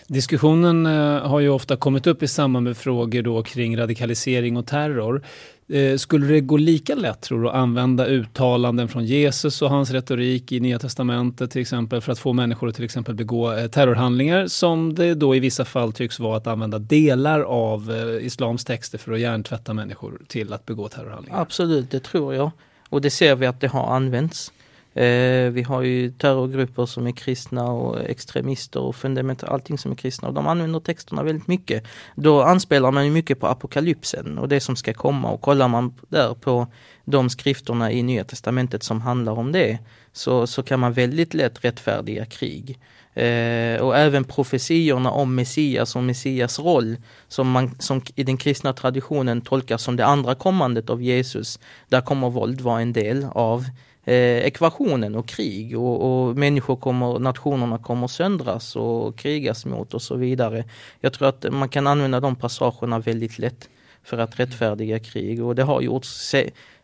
Diskussionen 0.07 0.87
eh, 0.87 1.29
har 1.29 1.41
ju 1.41 1.49
ofta 1.49 1.77
kommit 1.77 2.07
upp 2.07 2.23
i 2.23 2.29
samband 2.29 2.65
med 2.65 2.77
frågor 2.77 3.23
då 3.23 3.43
kring 3.43 3.77
radikalisering 3.77 4.57
och 4.57 4.67
terror. 4.67 5.23
Eh, 5.69 5.97
skulle 5.97 6.27
det 6.27 6.41
gå 6.41 6.57
lika 6.57 6.95
lätt 6.95 7.21
tror 7.21 7.43
du 7.43 7.49
att 7.49 7.55
använda 7.55 8.07
uttalanden 8.07 8.89
från 8.89 9.05
Jesus 9.05 9.63
och 9.63 9.71
hans 9.71 9.91
retorik 9.91 10.53
i 10.53 10.61
Nya 10.61 10.79
Testamentet 10.79 11.51
till 11.51 11.61
exempel 11.61 12.01
för 12.01 12.13
att 12.13 12.19
få 12.19 12.33
människor 12.33 12.69
att 12.69 12.75
till 12.75 12.85
exempel 12.85 13.15
begå 13.15 13.53
eh, 13.53 13.67
terrorhandlingar 13.67 14.47
som 14.47 14.95
det 14.95 15.15
då 15.15 15.35
i 15.35 15.41
vissa 15.41 15.65
fall 15.65 15.93
tycks 15.93 16.19
vara 16.21 16.37
att 16.37 16.47
använda 16.47 16.79
delar 16.79 17.41
av 17.41 17.91
islams 18.21 18.65
texter 18.65 18.99
för 18.99 19.13
att 19.13 19.21
hjärntvätta 19.21 19.75
människor 19.75 20.21
till 20.29 20.53
att 20.53 20.67
begå 20.67 20.89
terrorhandlingar? 20.89 21.41
Absolut, 21.41 21.91
det 21.91 22.01
tror 22.01 22.35
jag. 22.35 22.51
Och 22.89 23.01
det 23.01 23.11
ser 23.11 23.35
vi 23.35 23.47
att 23.47 23.61
det 23.61 23.69
har 23.69 23.87
använts. 23.97 24.53
Eh, 24.95 25.51
vi 25.51 25.63
har 25.63 25.83
ju 25.83 26.11
terrorgrupper 26.11 26.87
som 26.87 27.07
är 27.07 27.13
kristna 27.13 27.65
och 27.73 28.01
extremister 28.01 28.81
och 28.81 28.97
fundament, 28.97 29.45
allting 29.45 29.79
som 29.79 29.93
är 29.93 29.97
kristna 29.97 30.29
och 30.29 30.35
de 30.35 30.47
använder 30.47 30.81
texterna 30.81 31.23
väldigt 31.23 31.49
mycket. 31.49 31.85
Då 32.15 32.43
anspelar 32.43 32.91
man 32.91 33.05
ju 33.05 33.11
mycket 33.11 33.41
på 33.41 33.47
apokalypsen 33.47 34.39
och 34.39 34.49
det 34.49 34.61
som 34.61 34.77
ska 34.77 34.95
komma 34.95 35.31
och 35.31 35.41
kollar 35.41 35.69
man 35.69 35.95
där 36.09 36.35
på 36.35 36.67
de 37.05 37.31
skrifterna 37.31 37.93
i 37.93 38.03
Nya 38.03 38.25
Testamentet 38.25 38.83
som 38.83 39.01
handlar 39.01 39.33
om 39.33 39.53
det 39.53 39.79
så, 40.13 40.47
så 40.47 40.63
kan 40.63 40.81
man 40.81 40.93
väldigt 40.93 41.35
lätt 41.35 41.65
rättfärdiga 41.65 42.25
krig. 42.27 42.79
Eh, 43.15 43.81
och 43.81 43.97
även 43.97 44.25
profetiorna 44.25 45.11
om 45.11 45.35
Messias 45.35 45.97
och 45.97 46.03
Messias 46.03 46.59
roll 46.59 46.97
som, 47.29 47.51
man, 47.51 47.77
som 47.79 48.03
i 48.15 48.23
den 48.23 48.37
kristna 48.37 48.73
traditionen 48.73 49.41
tolkas 49.41 49.83
som 49.83 49.97
det 49.97 50.07
andra 50.07 50.35
kommandet 50.35 50.91
av 50.91 51.03
Jesus. 51.03 51.59
Där 51.89 52.01
kommer 52.01 52.31
våld 52.31 52.61
vara 52.61 52.81
en 52.81 52.93
del 52.93 53.27
av 53.33 53.65
eh, 54.05 54.47
ekvationen 54.47 55.15
och 55.15 55.29
krig 55.29 55.79
och, 55.79 56.29
och, 56.29 56.37
människor 56.37 56.77
kommer, 56.77 57.19
nationerna 57.19 57.79
kommer 57.79 58.07
söndras 58.07 58.77
och 58.77 59.17
krigas 59.19 59.67
mot 59.67 59.95
och 59.95 60.03
så 60.03 60.17
vidare. 60.17 60.65
Jag 61.01 61.13
tror 61.13 61.29
att 61.29 61.53
man 61.53 61.69
kan 61.69 61.87
använda 61.87 62.21
de 62.21 62.37
passagerna 62.37 62.99
väldigt 62.99 63.39
lätt 63.39 63.69
för 64.05 64.19
att 64.19 64.41
rättfärdiga 64.41 64.99
krig 64.99 65.45
och 65.45 65.55
det 65.55 65.63
har 65.63 65.81
gjorts. 65.81 66.35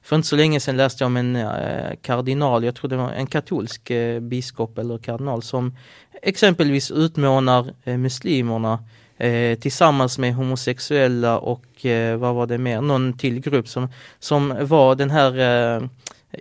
För 0.02 0.16
inte 0.16 0.28
så 0.28 0.36
länge 0.36 0.60
sedan 0.60 0.76
läste 0.76 1.04
jag 1.04 1.06
om 1.06 1.16
en 1.16 1.36
eh, 1.36 1.96
kardinal, 2.02 2.64
jag 2.64 2.74
tror 2.74 2.88
det 2.88 2.96
var 2.96 3.10
en 3.10 3.26
katolsk 3.26 3.90
eh, 3.90 4.20
biskop 4.20 4.78
eller 4.78 4.98
kardinal 4.98 5.42
som 5.42 5.76
exempelvis 6.22 6.90
utmanar 6.90 7.74
eh, 7.84 7.96
muslimerna 7.96 8.84
eh, 9.16 9.58
tillsammans 9.58 10.18
med 10.18 10.34
homosexuella 10.34 11.38
och 11.38 11.86
eh, 11.86 12.16
vad 12.16 12.34
var 12.34 12.46
det 12.46 12.58
mer, 12.58 12.80
någon 12.80 13.12
till 13.12 13.40
grupp 13.40 13.68
som, 13.68 13.88
som 14.18 14.56
var 14.60 14.94
den 14.94 15.10
här 15.10 15.38
eh, 15.38 15.88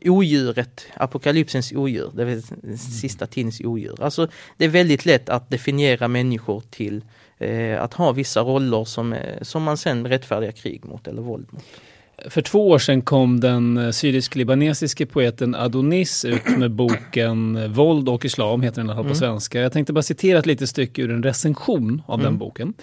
odjuret, 0.06 0.88
apokalypsens 0.94 1.72
odjur, 1.72 2.12
det 2.16 2.26
vill 2.26 2.44
sista 2.78 3.28
tidens 3.28 3.62
odjur. 3.62 4.04
Alltså 4.04 4.28
det 4.58 4.66
är 4.66 4.70
väldigt 4.70 5.06
lätt 5.06 5.30
att 5.30 5.50
definiera 5.50 6.08
människor 6.08 6.64
till 6.70 7.02
eh, 7.38 7.84
att 7.84 7.94
ha 7.94 8.12
vissa 8.12 8.42
roller 8.42 8.86
som, 8.86 9.14
eh, 9.14 9.42
som 9.42 9.64
man 9.64 9.78
sen 9.78 10.08
rättfärdigar 10.08 10.52
krig 10.52 10.86
mot 10.86 11.08
eller 11.08 11.22
våld 11.22 11.48
mot. 11.52 11.64
För 12.28 12.42
två 12.42 12.70
år 12.70 12.80
sedan 12.80 13.02
kom 13.02 13.40
den 13.40 13.78
eh, 13.78 13.92
syrisk-libanesiske 13.92 15.06
poeten 15.06 15.56
Adonis 15.56 16.26
ut 16.26 16.58
med 16.58 16.72
boken 16.72 17.74
Våld 17.74 18.10
och 18.10 18.26
islam, 18.26 18.62
heter 18.62 18.84
den 18.84 18.96
på 18.96 19.02
mm. 19.02 19.16
svenska. 19.16 19.60
Jag 19.60 19.74
tänkte 19.74 19.94
bara 19.94 20.02
citera 20.02 20.40
ett 20.40 20.46
litet 20.46 20.70
stycke 20.70 21.02
ur 21.02 21.12
en 21.12 21.24
recension 21.24 22.02
av 22.06 22.20
mm. 22.20 22.32
den 22.32 22.38
boken. 22.38 22.74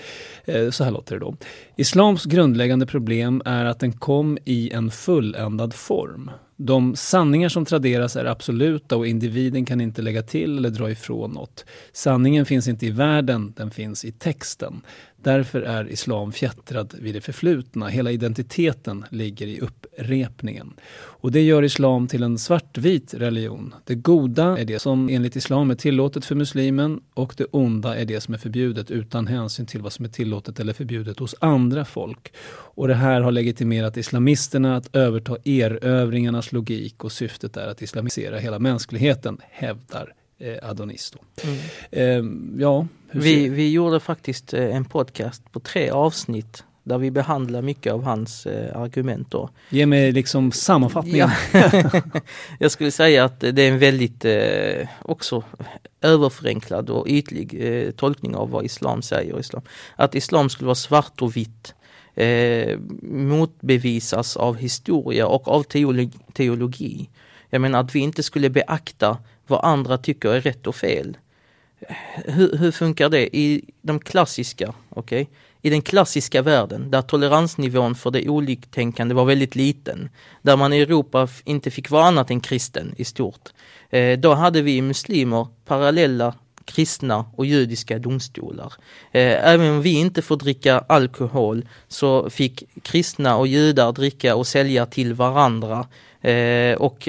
Eh, 0.44 0.70
så 0.70 0.84
här 0.84 0.90
låter 0.90 1.14
det 1.14 1.20
då. 1.20 1.36
Islams 1.76 2.24
grundläggande 2.24 2.86
problem 2.86 3.42
är 3.44 3.64
att 3.64 3.80
den 3.80 3.92
kom 3.92 4.38
i 4.44 4.70
en 4.70 4.90
fulländad 4.90 5.74
form. 5.74 6.30
De 6.56 6.96
sanningar 6.96 7.48
som 7.48 7.64
traderas 7.64 8.16
är 8.16 8.24
absoluta 8.24 8.96
och 8.96 9.06
individen 9.06 9.64
kan 9.64 9.80
inte 9.80 10.02
lägga 10.02 10.22
till 10.22 10.58
eller 10.58 10.70
dra 10.70 10.90
ifrån 10.90 11.30
något. 11.30 11.64
Sanningen 11.92 12.46
finns 12.46 12.68
inte 12.68 12.86
i 12.86 12.90
världen, 12.90 13.52
den 13.56 13.70
finns 13.70 14.04
i 14.04 14.12
texten. 14.12 14.82
Därför 15.26 15.62
är 15.62 15.88
islam 15.88 16.32
fjättrad 16.32 16.94
vid 17.00 17.14
det 17.14 17.20
förflutna. 17.20 17.88
Hela 17.88 18.10
identiteten 18.10 19.04
ligger 19.10 19.46
i 19.46 19.60
upprepningen. 19.60 20.72
Och 20.94 21.32
det 21.32 21.42
gör 21.42 21.62
islam 21.62 22.08
till 22.08 22.22
en 22.22 22.38
svartvit 22.38 23.14
religion. 23.14 23.74
Det 23.84 23.94
goda 23.94 24.58
är 24.58 24.64
det 24.64 24.78
som 24.78 25.08
enligt 25.08 25.36
islam 25.36 25.70
är 25.70 25.74
tillåtet 25.74 26.24
för 26.24 26.34
muslimen 26.34 27.00
och 27.14 27.34
det 27.36 27.44
onda 27.44 27.96
är 27.96 28.04
det 28.04 28.20
som 28.20 28.34
är 28.34 28.38
förbjudet 28.38 28.90
utan 28.90 29.26
hänsyn 29.26 29.66
till 29.66 29.82
vad 29.82 29.92
som 29.92 30.04
är 30.04 30.08
tillåtet 30.08 30.60
eller 30.60 30.72
förbjudet 30.72 31.18
hos 31.18 31.34
andra 31.40 31.84
folk. 31.84 32.32
Och 32.48 32.88
det 32.88 32.94
här 32.94 33.20
har 33.20 33.32
legitimerat 33.32 33.96
islamisterna 33.96 34.76
att 34.76 34.96
överta 34.96 35.36
erövringarnas 35.44 36.52
logik 36.52 37.04
och 37.04 37.12
syftet 37.12 37.56
är 37.56 37.68
att 37.68 37.82
islamisera 37.82 38.38
hela 38.38 38.58
mänskligheten, 38.58 39.38
hävdar 39.50 40.14
eh, 40.38 40.68
Adonis. 40.70 41.12
Mm. 41.44 41.58
Eh, 41.90 42.60
ja, 42.62 42.86
vi, 43.10 43.48
vi 43.48 43.72
gjorde 43.72 44.00
faktiskt 44.00 44.54
eh, 44.54 44.76
en 44.76 44.84
podcast 44.84 45.52
på 45.52 45.60
tre 45.60 45.90
avsnitt 45.90 46.64
där 46.86 46.98
vi 46.98 47.10
behandlar 47.10 47.62
mycket 47.62 47.92
av 47.92 48.04
hans 48.04 48.46
eh, 48.46 48.80
argument. 48.80 49.30
Då. 49.30 49.50
Ge 49.70 49.86
mig 49.86 50.12
liksom 50.12 50.52
sammanfattningen. 50.52 51.30
Ja. 51.52 51.90
jag 52.58 52.70
skulle 52.70 52.90
säga 52.90 53.24
att 53.24 53.40
det 53.40 53.62
är 53.62 53.72
en 53.72 53.78
väldigt 53.78 54.24
eh, 54.24 54.88
också 55.02 55.44
överförenklad 56.00 56.90
och 56.90 57.08
ytlig 57.08 57.56
eh, 57.60 57.90
tolkning 57.90 58.36
av 58.36 58.50
vad 58.50 58.64
islam 58.64 59.02
säger. 59.02 59.40
Islam. 59.40 59.62
Att 59.96 60.14
islam 60.14 60.48
skulle 60.48 60.66
vara 60.66 60.74
svart 60.74 61.22
och 61.22 61.36
vitt 61.36 61.74
eh, 62.14 62.78
motbevisas 63.02 64.36
av 64.36 64.56
historia 64.56 65.26
och 65.26 65.48
av 65.48 65.62
teologi, 65.62 66.18
teologi. 66.32 67.08
Jag 67.50 67.60
menar 67.60 67.80
att 67.80 67.94
vi 67.94 68.00
inte 68.00 68.22
skulle 68.22 68.50
beakta 68.50 69.18
vad 69.46 69.64
andra 69.64 69.98
tycker 69.98 70.28
är 70.28 70.40
rätt 70.40 70.66
och 70.66 70.76
fel. 70.76 71.16
Hur, 72.24 72.56
hur 72.56 72.70
funkar 72.70 73.08
det 73.08 73.36
i 73.36 73.64
de 73.82 74.00
klassiska, 74.00 74.74
okej? 74.88 75.22
Okay? 75.22 75.34
I 75.62 75.70
den 75.70 75.82
klassiska 75.82 76.42
världen 76.42 76.90
där 76.90 77.02
toleransnivån 77.02 77.94
för 77.94 78.10
det 78.10 78.28
oliktänkande 78.28 79.14
var 79.14 79.24
väldigt 79.24 79.54
liten, 79.54 80.08
där 80.42 80.56
man 80.56 80.72
i 80.72 80.80
Europa 80.80 81.28
inte 81.44 81.70
fick 81.70 81.90
vara 81.90 82.04
annat 82.04 82.30
än 82.30 82.40
kristen 82.40 82.94
i 82.96 83.04
stort. 83.04 83.48
Eh, 83.90 84.18
då 84.18 84.34
hade 84.34 84.62
vi 84.62 84.82
muslimer 84.82 85.46
parallella 85.64 86.34
kristna 86.64 87.24
och 87.36 87.46
judiska 87.46 87.98
domstolar. 87.98 88.72
Eh, 89.12 89.48
även 89.52 89.70
om 89.70 89.82
vi 89.82 89.92
inte 89.92 90.22
får 90.22 90.36
dricka 90.36 90.78
alkohol 90.78 91.68
så 91.88 92.30
fick 92.30 92.62
kristna 92.82 93.36
och 93.36 93.46
judar 93.46 93.92
dricka 93.92 94.36
och 94.36 94.46
sälja 94.46 94.86
till 94.86 95.14
varandra. 95.14 95.86
Eh, 96.20 96.74
och 96.76 97.08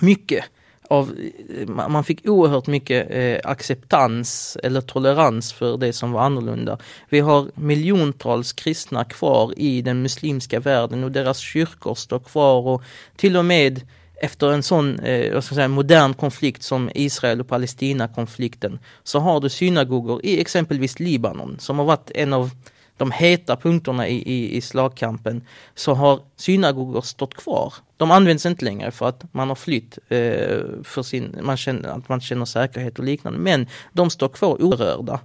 mycket 0.00 0.44
av, 0.88 1.16
man 1.66 2.04
fick 2.04 2.28
oerhört 2.28 2.66
mycket 2.66 3.06
eh, 3.10 3.50
acceptans 3.50 4.56
eller 4.62 4.80
tolerans 4.80 5.52
för 5.52 5.76
det 5.76 5.92
som 5.92 6.12
var 6.12 6.20
annorlunda. 6.20 6.78
Vi 7.08 7.20
har 7.20 7.50
miljontals 7.54 8.52
kristna 8.52 9.04
kvar 9.04 9.52
i 9.56 9.82
den 9.82 10.02
muslimska 10.02 10.60
världen 10.60 11.04
och 11.04 11.12
deras 11.12 11.38
kyrkor 11.38 11.94
står 11.94 12.18
kvar 12.18 12.66
och 12.66 12.82
till 13.16 13.36
och 13.36 13.44
med 13.44 13.80
efter 14.20 14.52
en 14.52 14.62
sån 14.62 14.98
eh, 14.98 15.40
ska 15.40 15.54
säga, 15.54 15.68
modern 15.68 16.14
konflikt 16.14 16.62
som 16.62 16.90
Israel 16.94 17.40
och 17.40 17.48
Palestina 17.48 18.08
konflikten 18.08 18.78
så 19.02 19.18
har 19.18 19.40
du 19.40 19.48
synagogor 19.48 20.20
i 20.24 20.40
exempelvis 20.40 21.00
Libanon 21.00 21.56
som 21.58 21.78
har 21.78 21.86
varit 21.86 22.10
en 22.14 22.32
av 22.32 22.50
de 22.96 23.10
heta 23.10 23.56
punkterna 23.56 24.08
i, 24.08 24.16
i, 24.16 24.56
i 24.56 24.60
slagkampen 24.60 25.42
så 25.74 25.94
har 25.94 26.20
synagogor 26.36 27.00
stått 27.00 27.34
kvar. 27.34 27.74
De 27.96 28.10
används 28.10 28.46
inte 28.46 28.64
längre 28.64 28.90
för 28.90 29.08
att 29.08 29.24
man 29.32 29.48
har 29.48 29.56
flytt 29.56 29.98
eh, 30.08 30.60
för 30.82 31.02
sin, 31.02 31.38
man 31.42 31.56
känner, 31.56 31.88
att 31.88 32.08
man 32.08 32.20
känner 32.20 32.44
säkerhet 32.44 32.98
och 32.98 33.04
liknande. 33.04 33.38
Men 33.38 33.66
de 33.92 34.10
står 34.10 34.28
kvar 34.28 34.62
orörda. 34.62 35.20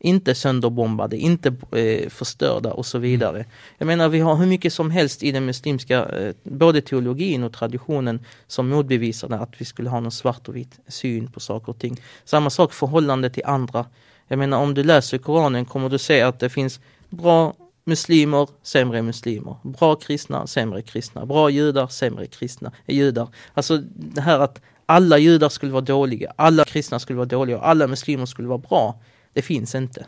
Inte 0.00 0.34
sönderbombade, 0.34 1.16
inte 1.16 1.48
eh, 1.72 2.08
förstörda 2.08 2.72
och 2.72 2.86
så 2.86 2.98
vidare. 2.98 3.44
Jag 3.78 3.86
menar 3.86 4.08
vi 4.08 4.20
har 4.20 4.36
hur 4.36 4.46
mycket 4.46 4.72
som 4.72 4.90
helst 4.90 5.22
i 5.22 5.32
den 5.32 5.46
muslimska, 5.46 6.04
eh, 6.04 6.34
både 6.42 6.80
teologin 6.80 7.44
och 7.44 7.52
traditionen 7.52 8.24
som 8.46 8.68
motbevisar 8.68 9.30
att 9.30 9.60
vi 9.60 9.64
skulle 9.64 9.90
ha 9.90 10.00
någon 10.00 10.12
svart 10.12 10.48
och 10.48 10.56
vit 10.56 10.78
syn 10.88 11.30
på 11.32 11.40
saker 11.40 11.68
och 11.68 11.78
ting. 11.78 12.00
Samma 12.24 12.50
sak 12.50 12.72
förhållande 12.72 13.30
till 13.30 13.44
andra. 13.46 13.86
Jag 14.28 14.38
menar 14.38 14.58
om 14.58 14.74
du 14.74 14.84
läser 14.84 15.18
Koranen 15.18 15.64
kommer 15.64 15.88
du 15.88 15.98
se 15.98 16.22
att 16.22 16.40
det 16.40 16.48
finns 16.48 16.80
bra 17.08 17.54
muslimer, 17.88 18.48
sämre 18.62 19.02
muslimer. 19.02 19.56
Bra 19.62 19.94
kristna, 19.94 20.46
sämre 20.46 20.82
kristna. 20.82 21.26
Bra 21.26 21.50
judar, 21.50 21.86
sämre 21.86 22.26
kristna 22.26 22.72
judar. 22.86 23.28
Alltså 23.54 23.76
det 23.94 24.20
här 24.20 24.38
att 24.38 24.60
alla 24.86 25.18
judar 25.18 25.48
skulle 25.48 25.72
vara 25.72 25.84
dåliga, 25.84 26.32
alla 26.36 26.64
kristna 26.64 26.98
skulle 26.98 27.16
vara 27.16 27.26
dåliga 27.26 27.58
och 27.58 27.68
alla 27.68 27.86
muslimer 27.86 28.26
skulle 28.26 28.48
vara 28.48 28.58
bra. 28.58 29.00
Det 29.32 29.42
finns 29.42 29.74
inte. 29.74 30.06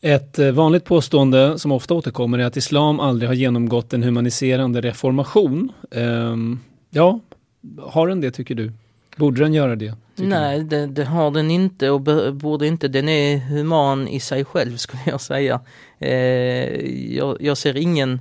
Ett 0.00 0.38
eh, 0.38 0.50
vanligt 0.50 0.84
påstående 0.84 1.58
som 1.58 1.72
ofta 1.72 1.94
återkommer 1.94 2.38
är 2.38 2.44
att 2.44 2.56
islam 2.56 3.00
aldrig 3.00 3.28
har 3.28 3.34
genomgått 3.34 3.92
en 3.92 4.02
humaniserande 4.02 4.80
reformation. 4.80 5.72
Ehm, 5.90 6.60
ja, 6.90 7.20
har 7.82 8.08
den 8.08 8.20
det 8.20 8.30
tycker 8.30 8.54
du? 8.54 8.72
Borde 9.16 9.42
den 9.42 9.54
göra 9.54 9.76
det? 9.76 9.94
Nej, 10.18 10.64
det, 10.64 10.86
det, 10.86 11.04
har 11.04 11.30
den 11.30 11.50
inte 11.50 11.90
och 11.90 12.00
borde 12.34 12.66
inte. 12.66 12.88
Den 12.88 13.08
är 13.08 13.38
human 13.38 14.08
i 14.08 14.20
sig 14.20 14.44
själv 14.44 14.76
skulle 14.76 15.02
jag 15.06 15.20
säga. 15.20 15.60
Eh, 15.98 16.10
jag, 17.16 17.36
jag, 17.40 17.58
ser 17.58 17.76
ingen, 17.76 18.20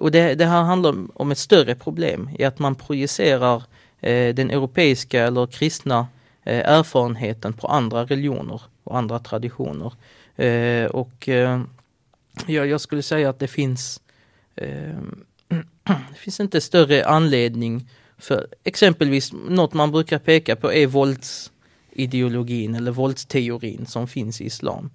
och 0.00 0.10
det, 0.10 0.34
det 0.34 0.44
här 0.44 0.62
handlar 0.62 0.94
om 1.14 1.30
ett 1.30 1.38
större 1.38 1.74
problem 1.74 2.30
i 2.38 2.44
att 2.44 2.58
man 2.58 2.74
projicerar 2.74 3.62
eh, 4.00 4.34
den 4.34 4.50
europeiska 4.50 5.22
eller 5.22 5.46
kristna 5.46 6.06
eh, 6.44 6.70
erfarenheten 6.70 7.52
på 7.52 7.66
andra 7.66 8.04
religioner 8.04 8.62
och 8.84 8.98
andra 8.98 9.18
traditioner. 9.18 9.92
Eh, 10.36 10.86
och 10.86 11.28
eh, 11.28 11.60
jag, 12.46 12.66
jag, 12.66 12.80
skulle 12.80 13.02
säga 13.02 13.30
att 13.30 13.38
det 13.38 13.48
finns 13.48 14.00
eh, 14.56 14.96
det 15.84 16.18
finns 16.18 16.40
inte 16.40 16.60
större 16.60 17.04
anledning 17.04 17.88
för 18.18 18.46
exempelvis 18.64 19.32
något 19.32 19.74
man 19.74 19.92
brukar 19.92 20.18
peka 20.18 20.56
på 20.56 20.72
är 20.72 20.86
våldsideologin 20.86 22.74
eller 22.74 22.90
våldsteorin 22.90 23.86
som 23.86 24.08
finns 24.08 24.40
i 24.40 24.44
islam. 24.44 24.90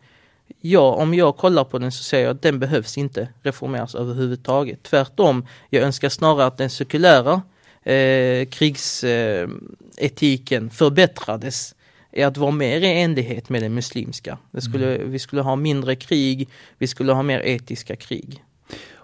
Ja, 0.61 0.93
om 0.93 1.13
jag 1.13 1.37
kollar 1.37 1.63
på 1.63 1.79
den 1.79 1.91
så 1.91 2.03
säger 2.03 2.25
jag 2.25 2.35
att 2.35 2.41
den 2.41 2.59
behövs 2.59 2.97
inte 2.97 3.27
reformeras 3.43 3.95
överhuvudtaget. 3.95 4.83
Tvärtom, 4.83 5.47
jag 5.69 5.83
önskar 5.83 6.09
snarare 6.09 6.45
att 6.45 6.57
den 6.57 6.69
sekulära 6.69 7.41
eh, 7.83 8.49
krigsetiken 8.49 10.65
eh, 10.65 10.71
förbättrades 10.71 11.75
är 12.11 12.25
att 12.25 12.37
vara 12.37 12.51
mer 12.51 12.81
i 12.81 13.01
enlighet 13.01 13.49
med 13.49 13.61
den 13.61 13.73
muslimska. 13.73 14.37
Det 14.51 14.61
skulle, 14.61 14.95
mm. 14.95 15.11
Vi 15.11 15.19
skulle 15.19 15.41
ha 15.41 15.55
mindre 15.55 15.95
krig, 15.95 16.49
vi 16.77 16.87
skulle 16.87 17.13
ha 17.13 17.23
mer 17.23 17.39
etiska 17.39 17.95
krig. 17.95 18.43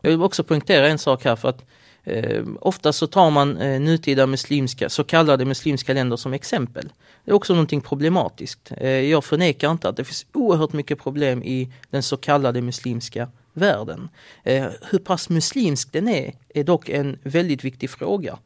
Jag 0.01 0.11
vill 0.11 0.21
också 0.21 0.43
poängtera 0.43 0.87
en 0.87 0.97
sak 0.97 1.25
här 1.25 1.35
för 1.35 1.49
att 1.49 1.65
Eh, 2.07 2.45
ofta 2.61 2.93
så 2.93 3.07
tar 3.07 3.31
man 3.31 3.57
eh, 3.57 3.81
nutida 3.81 4.27
muslimska, 4.27 4.89
så 4.89 5.03
kallade 5.03 5.45
muslimska 5.45 5.93
länder 5.93 6.17
som 6.17 6.33
exempel. 6.33 6.89
Det 7.25 7.31
är 7.31 7.35
också 7.35 7.53
någonting 7.53 7.81
problematiskt. 7.81 8.71
Eh, 8.77 8.89
jag 8.89 9.25
förnekar 9.25 9.71
inte 9.71 9.89
att 9.89 9.97
det 9.97 10.03
finns 10.03 10.25
oerhört 10.33 10.73
mycket 10.73 10.99
problem 10.99 11.43
i 11.43 11.71
den 11.89 12.03
så 12.03 12.17
kallade 12.17 12.61
muslimska 12.61 13.29
världen. 13.53 14.09
Eh, 14.43 14.65
hur 14.89 14.99
pass 14.99 15.29
muslimsk 15.29 15.91
den 15.91 16.07
är, 16.07 16.33
är 16.53 16.63
dock 16.63 16.89
en 16.89 17.19
väldigt 17.23 17.63
viktig 17.63 17.89
fråga. 17.89 18.37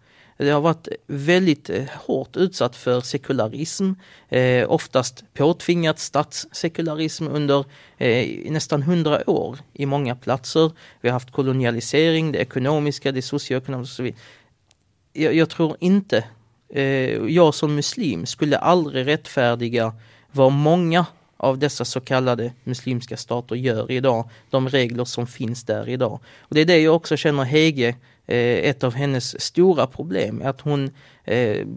Det 0.41 0.49
har 0.49 0.61
varit 0.61 0.87
väldigt 1.07 1.69
eh, 1.69 1.83
hårt 2.05 2.37
utsatt 2.37 2.75
för 2.75 3.01
sekularism, 3.01 3.91
eh, 4.29 4.71
oftast 4.71 5.23
påtvingat 5.33 5.99
statssekularism 5.99 7.27
under 7.27 7.65
eh, 7.97 8.51
nästan 8.51 8.83
hundra 8.83 9.29
år 9.29 9.59
i 9.73 9.85
många 9.85 10.15
platser. 10.15 10.71
Vi 11.01 11.09
har 11.09 11.13
haft 11.13 11.31
kolonialisering, 11.31 12.31
det 12.31 12.39
ekonomiska, 12.39 13.11
det 13.11 13.21
socioekonomiska. 13.21 14.11
Jag, 15.13 15.35
jag 15.35 15.49
tror 15.49 15.77
inte, 15.79 16.23
eh, 16.69 16.83
jag 17.27 17.55
som 17.55 17.75
muslim 17.75 18.25
skulle 18.25 18.57
aldrig 18.57 19.07
rättfärdiga 19.07 19.93
vad 20.31 20.51
många 20.51 21.05
av 21.37 21.57
dessa 21.57 21.85
så 21.85 22.01
kallade 22.01 22.53
muslimska 22.63 23.17
stater 23.17 23.55
gör 23.55 23.91
idag, 23.91 24.29
de 24.49 24.69
regler 24.69 25.05
som 25.05 25.27
finns 25.27 25.63
där 25.63 25.89
idag. 25.89 26.19
Och 26.39 26.55
Det 26.55 26.61
är 26.61 26.65
det 26.65 26.79
jag 26.81 26.95
också 26.95 27.17
känner 27.17 27.43
Hege 27.43 27.95
ett 28.28 28.84
av 28.84 28.93
hennes 28.93 29.41
stora 29.41 29.88
problem 29.88 30.41
är 30.41 30.49
att 30.49 30.61
hon, 30.61 30.91
eh, 31.24 31.67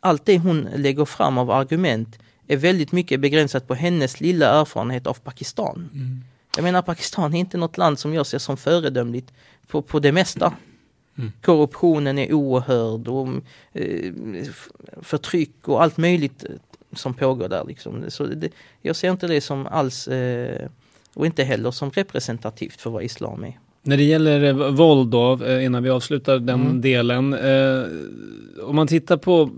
allt 0.00 0.24
det 0.24 0.38
hon 0.38 0.68
lägger 0.74 1.04
fram 1.04 1.38
av 1.38 1.50
argument 1.50 2.18
är 2.46 2.56
väldigt 2.56 2.92
mycket 2.92 3.20
begränsat 3.20 3.68
på 3.68 3.74
hennes 3.74 4.20
lilla 4.20 4.60
erfarenhet 4.60 5.06
av 5.06 5.14
Pakistan. 5.14 5.90
Mm. 5.94 6.24
Jag 6.56 6.62
menar 6.62 6.82
Pakistan 6.82 7.34
är 7.34 7.38
inte 7.38 7.56
något 7.56 7.78
land 7.78 7.98
som 7.98 8.14
jag 8.14 8.26
ser 8.26 8.38
som 8.38 8.56
föredömligt 8.56 9.32
på, 9.66 9.82
på 9.82 9.98
det 10.00 10.12
mesta. 10.12 10.54
Mm. 11.18 11.32
Korruptionen 11.42 12.18
är 12.18 12.32
oerhörd 12.32 13.08
och 13.08 13.28
eh, 13.72 14.12
förtryck 15.02 15.68
och 15.68 15.82
allt 15.82 15.96
möjligt 15.96 16.44
som 16.92 17.14
pågår 17.14 17.48
där. 17.48 17.64
Liksom. 17.64 18.04
Så 18.08 18.26
det, 18.26 18.50
jag 18.82 18.96
ser 18.96 19.10
inte 19.10 19.26
det 19.26 19.40
som 19.40 19.66
alls, 19.66 20.08
eh, 20.08 20.68
och 21.14 21.26
inte 21.26 21.44
heller 21.44 21.70
som 21.70 21.90
representativt 21.90 22.80
för 22.80 22.90
vad 22.90 23.02
islam 23.02 23.44
är. 23.44 23.58
När 23.88 23.96
det 23.96 24.02
gäller 24.02 24.44
eh, 24.44 24.70
våld 24.70 25.08
då, 25.08 25.44
eh, 25.44 25.64
innan 25.64 25.82
vi 25.82 25.90
avslutar 25.90 26.38
den 26.38 26.60
mm. 26.60 26.80
delen. 26.80 27.34
Eh, 27.34 27.84
om 28.62 28.76
man 28.76 28.86
tittar 28.86 29.16
på 29.16 29.50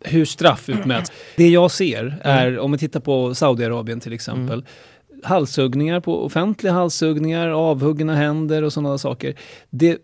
hur 0.00 0.24
straff 0.24 0.68
utmäts. 0.68 1.12
Det 1.36 1.48
jag 1.48 1.70
ser 1.70 2.00
mm. 2.00 2.18
är, 2.22 2.46
mm. 2.46 2.64
om 2.64 2.72
vi 2.72 2.78
tittar 2.78 3.00
på 3.00 3.34
Saudiarabien 3.34 4.00
till 4.00 4.12
exempel, 4.12 4.58
mm. 4.58 5.22
halshuggningar 5.24 6.00
på 6.00 6.24
offentliga 6.24 6.72
halshuggningar, 6.72 7.48
avhuggna 7.48 8.14
händer 8.14 8.62
och 8.62 8.72
sådana 8.72 8.98
saker. 8.98 9.34
Det 9.70 9.98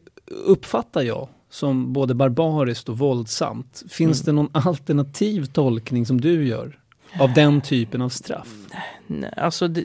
uppfattar 0.45 1.03
jag 1.03 1.29
som 1.51 1.93
både 1.93 2.15
barbariskt 2.15 2.89
och 2.89 2.99
våldsamt. 2.99 3.83
Finns 3.89 4.23
mm. 4.23 4.37
det 4.37 4.43
någon 4.43 4.65
alternativ 4.67 5.45
tolkning 5.45 6.07
som 6.07 6.21
du 6.21 6.49
gör 6.49 6.79
av 7.21 7.35
den 7.35 7.61
typen 7.61 8.03
av 8.03 8.09
straff? 8.09 8.49
Nej, 9.07 9.35
alltså 9.37 9.69
det, 9.69 9.85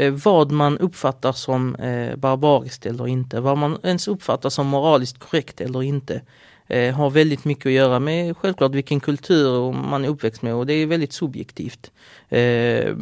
Eh, 0.00 0.12
vad 0.12 0.50
man 0.50 0.78
uppfattar 0.78 1.32
som 1.32 1.74
eh, 1.74 2.16
barbariskt 2.16 2.86
eller 2.86 3.08
inte, 3.08 3.40
vad 3.40 3.58
man 3.58 3.78
ens 3.82 4.08
uppfattar 4.08 4.50
som 4.50 4.66
moraliskt 4.66 5.18
korrekt 5.18 5.60
eller 5.60 5.82
inte 5.82 6.22
eh, 6.66 6.94
har 6.94 7.10
väldigt 7.10 7.44
mycket 7.44 7.66
att 7.66 7.72
göra 7.72 7.98
med 7.98 8.36
självklart 8.36 8.74
vilken 8.74 9.00
kultur 9.00 9.72
man 9.72 10.04
är 10.04 10.08
uppväxt 10.08 10.42
med 10.42 10.54
och 10.54 10.66
det 10.66 10.72
är 10.72 10.86
väldigt 10.86 11.12
subjektivt. 11.12 11.90
Eh, 12.28 12.96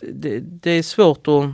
det, 0.00 0.40
det 0.40 0.70
är 0.70 0.82
svårt 0.82 1.28
att 1.28 1.44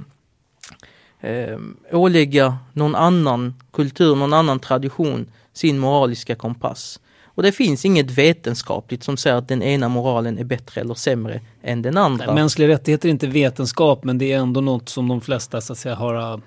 eh, 1.20 1.58
ålägga 1.92 2.58
någon 2.72 2.94
annan 2.94 3.54
kultur, 3.72 4.16
någon 4.16 4.32
annan 4.32 4.60
tradition 4.60 5.26
sin 5.52 5.78
moraliska 5.78 6.34
kompass. 6.34 7.00
Och 7.38 7.44
det 7.44 7.52
finns 7.52 7.84
inget 7.84 8.10
vetenskapligt 8.10 9.02
som 9.02 9.16
säger 9.16 9.36
att 9.36 9.48
den 9.48 9.62
ena 9.62 9.88
moralen 9.88 10.38
är 10.38 10.44
bättre 10.44 10.80
eller 10.80 10.94
sämre 10.94 11.40
än 11.62 11.82
den 11.82 11.96
andra. 11.96 12.34
Mänskliga 12.34 12.68
rättigheter 12.68 13.08
är 13.08 13.10
inte 13.10 13.26
vetenskap 13.26 14.04
men 14.04 14.18
det 14.18 14.32
är 14.32 14.38
ändå 14.38 14.60
något 14.60 14.88
som 14.88 15.08
de 15.08 15.20
flesta 15.20 15.60
så 15.60 15.72
att 15.72 15.78
säga 15.78 15.94
har 15.94 16.32
uh, 16.32 16.38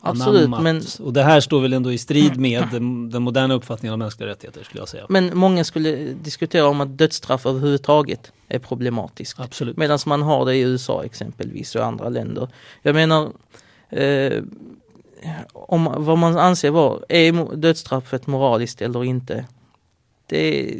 Absolut, 0.00 0.50
men, 0.50 0.82
och 1.00 1.12
det 1.12 1.22
här 1.22 1.40
står 1.40 1.60
väl 1.60 1.72
ändå 1.72 1.92
i 1.92 1.98
strid 1.98 2.36
med 2.36 2.64
den, 2.72 3.10
den 3.10 3.22
moderna 3.22 3.54
uppfattningen 3.54 3.92
av 3.92 3.98
mänskliga 3.98 4.28
rättigheter 4.28 4.64
skulle 4.64 4.80
jag 4.80 4.88
säga. 4.88 5.06
Men 5.08 5.38
många 5.38 5.64
skulle 5.64 5.96
diskutera 6.22 6.66
om 6.66 6.80
att 6.80 6.98
dödsstraff 6.98 7.46
överhuvudtaget 7.46 8.32
är 8.48 8.58
problematiskt. 8.58 9.40
Absolut. 9.40 9.76
Medan 9.76 9.98
man 10.06 10.22
har 10.22 10.46
det 10.46 10.54
i 10.54 10.60
USA 10.60 11.04
exempelvis 11.04 11.74
och 11.74 11.84
andra 11.84 12.08
länder. 12.08 12.48
Jag 12.82 12.94
menar 12.94 13.32
eh, 13.90 14.42
om 15.52 15.94
vad 15.96 16.18
man 16.18 16.38
anser 16.38 16.70
vara, 16.70 17.00
är 17.08 17.56
dödsstraffet 17.56 18.26
moraliskt 18.26 18.82
eller 18.82 19.04
inte? 19.04 19.44
Det, 20.26 20.72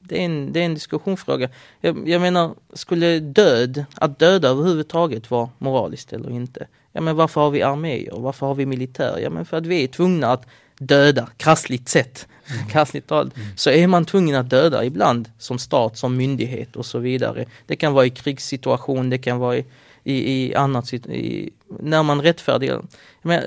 det, 0.00 0.20
är, 0.20 0.24
en, 0.24 0.52
det 0.52 0.60
är 0.60 0.64
en 0.64 0.74
diskussionsfråga. 0.74 1.48
Jag, 1.80 2.08
jag 2.08 2.20
menar, 2.20 2.54
skulle 2.72 3.20
död, 3.20 3.84
att 3.94 4.18
döda 4.18 4.48
överhuvudtaget 4.48 5.30
vara 5.30 5.50
moraliskt 5.58 6.12
eller 6.12 6.30
inte? 6.30 6.66
Ja 6.92 7.00
men 7.00 7.16
varför 7.16 7.40
har 7.40 7.50
vi 7.50 7.62
arméer? 7.62 8.14
Varför 8.16 8.46
har 8.46 8.54
vi 8.54 8.66
militär? 8.66 9.18
Ja 9.22 9.30
men 9.30 9.44
för 9.44 9.56
att 9.56 9.66
vi 9.66 9.84
är 9.84 9.88
tvungna 9.88 10.32
att 10.32 10.46
döda, 10.78 11.28
krassligt 11.36 11.88
sett, 11.88 12.28
mm. 12.46 12.66
krassligt 12.70 13.06
talat, 13.06 13.36
mm. 13.36 13.48
så 13.56 13.70
är 13.70 13.86
man 13.86 14.04
tvungen 14.04 14.36
att 14.36 14.50
döda 14.50 14.84
ibland 14.84 15.30
som 15.38 15.58
stat, 15.58 15.98
som 15.98 16.16
myndighet 16.16 16.76
och 16.76 16.86
så 16.86 16.98
vidare. 16.98 17.44
Det 17.66 17.76
kan 17.76 17.92
vara 17.92 18.06
i 18.06 18.10
krigssituation, 18.10 19.10
det 19.10 19.18
kan 19.18 19.38
vara 19.38 19.56
i, 19.56 19.64
i, 20.04 20.32
i 20.32 20.54
annat, 20.54 20.92
i, 20.92 21.50
när 21.80 22.02
man 22.02 22.22
rättfärdigar. 22.22 22.82
Men, 23.22 23.42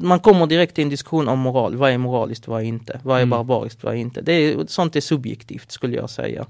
man 0.00 0.20
kommer 0.20 0.46
direkt 0.46 0.74
till 0.74 0.84
en 0.84 0.90
diskussion 0.90 1.28
om 1.28 1.38
moral. 1.38 1.76
Vad 1.76 1.90
är 1.90 1.98
moraliskt, 1.98 2.48
vad 2.48 2.60
är 2.60 2.64
inte? 2.64 3.00
Vad 3.02 3.16
är 3.16 3.22
mm. 3.22 3.30
barbariskt, 3.30 3.84
vad 3.84 3.92
är 3.92 3.96
inte? 3.96 4.20
Det 4.20 4.32
är, 4.32 4.66
sånt 4.66 4.96
är 4.96 5.00
subjektivt 5.00 5.72
skulle 5.72 5.96
jag 5.96 6.10
säga. 6.10 6.46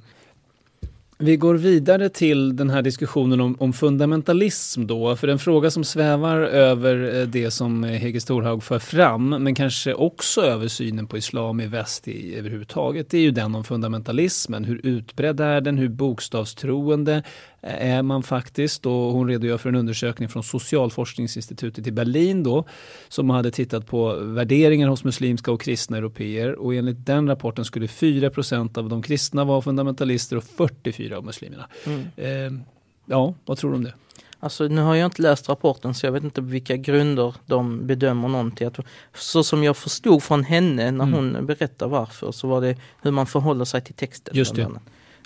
Vi 1.22 1.36
går 1.36 1.54
vidare 1.54 2.08
till 2.08 2.56
den 2.56 2.70
här 2.70 2.82
diskussionen 2.82 3.40
om, 3.40 3.56
om, 3.58 3.72
fundamentalism 3.72 4.86
då. 4.86 5.16
För 5.16 5.28
en 5.28 5.38
fråga 5.38 5.70
som 5.70 5.84
svävar 5.84 6.40
över 6.40 7.20
eh, 7.20 7.26
det 7.26 7.50
som 7.50 7.84
Hege 7.84 8.20
Storhaug 8.20 8.62
för 8.62 8.78
fram, 8.78 9.28
men 9.28 9.54
kanske 9.54 9.94
också 9.94 10.40
över 10.42 10.68
synen 10.68 11.06
på 11.06 11.16
islam 11.16 11.60
i 11.60 11.66
väst 11.66 12.08
i, 12.08 12.34
överhuvudtaget, 12.34 13.10
det 13.10 13.18
är 13.18 13.22
ju 13.22 13.30
den 13.30 13.54
om 13.54 13.64
fundamentalismen. 13.64 14.64
Hur 14.64 14.86
utbredd 14.86 15.40
är 15.40 15.60
den? 15.60 15.78
Hur 15.78 15.88
bokstavstroende 15.88 17.22
är 17.62 18.02
man 18.02 18.22
faktiskt. 18.22 18.86
Och 18.86 18.92
hon 18.92 19.28
redogör 19.28 19.58
för 19.58 19.68
en 19.68 19.74
undersökning 19.74 20.28
från 20.28 20.42
Socialforskningsinstitutet 20.42 21.86
i 21.86 21.92
Berlin 21.92 22.42
då, 22.42 22.64
som 23.08 23.30
hade 23.30 23.50
tittat 23.50 23.86
på 23.86 24.14
värderingar 24.14 24.88
hos 24.88 25.04
muslimska 25.04 25.52
och 25.52 25.60
kristna 25.60 25.96
europeer. 25.96 26.54
Och 26.54 26.74
enligt 26.74 27.06
den 27.06 27.28
rapporten 27.28 27.64
skulle 27.64 27.86
4% 27.86 28.78
av 28.78 28.88
de 28.88 29.02
kristna 29.02 29.44
vara 29.44 29.62
fundamentalister 29.62 30.36
och 30.36 30.44
44 30.44 31.16
av 31.16 31.24
muslimerna. 31.24 31.66
Mm. 31.86 32.06
Eh, 32.16 32.62
ja, 33.06 33.34
vad 33.44 33.58
tror 33.58 33.70
du 33.70 33.76
om 33.76 33.84
det? 33.84 33.94
Alltså 34.40 34.68
nu 34.68 34.80
har 34.80 34.94
jag 34.94 35.06
inte 35.06 35.22
läst 35.22 35.48
rapporten 35.48 35.94
så 35.94 36.06
jag 36.06 36.12
vet 36.12 36.24
inte 36.24 36.40
på 36.42 36.46
vilka 36.46 36.76
grunder 36.76 37.34
de 37.46 37.86
bedömer 37.86 38.28
någonting. 38.28 38.70
Så 39.14 39.44
som 39.44 39.64
jag 39.64 39.76
förstod 39.76 40.22
från 40.22 40.44
henne 40.44 40.90
när 40.90 41.04
mm. 41.04 41.12
hon 41.12 41.46
berättar 41.46 41.88
varför 41.88 42.32
så 42.32 42.48
var 42.48 42.60
det 42.60 42.76
hur 43.02 43.10
man 43.10 43.26
förhåller 43.26 43.64
sig 43.64 43.80
till 43.80 43.94
texten. 43.94 44.36
Just 44.36 44.54
det. 44.54 44.68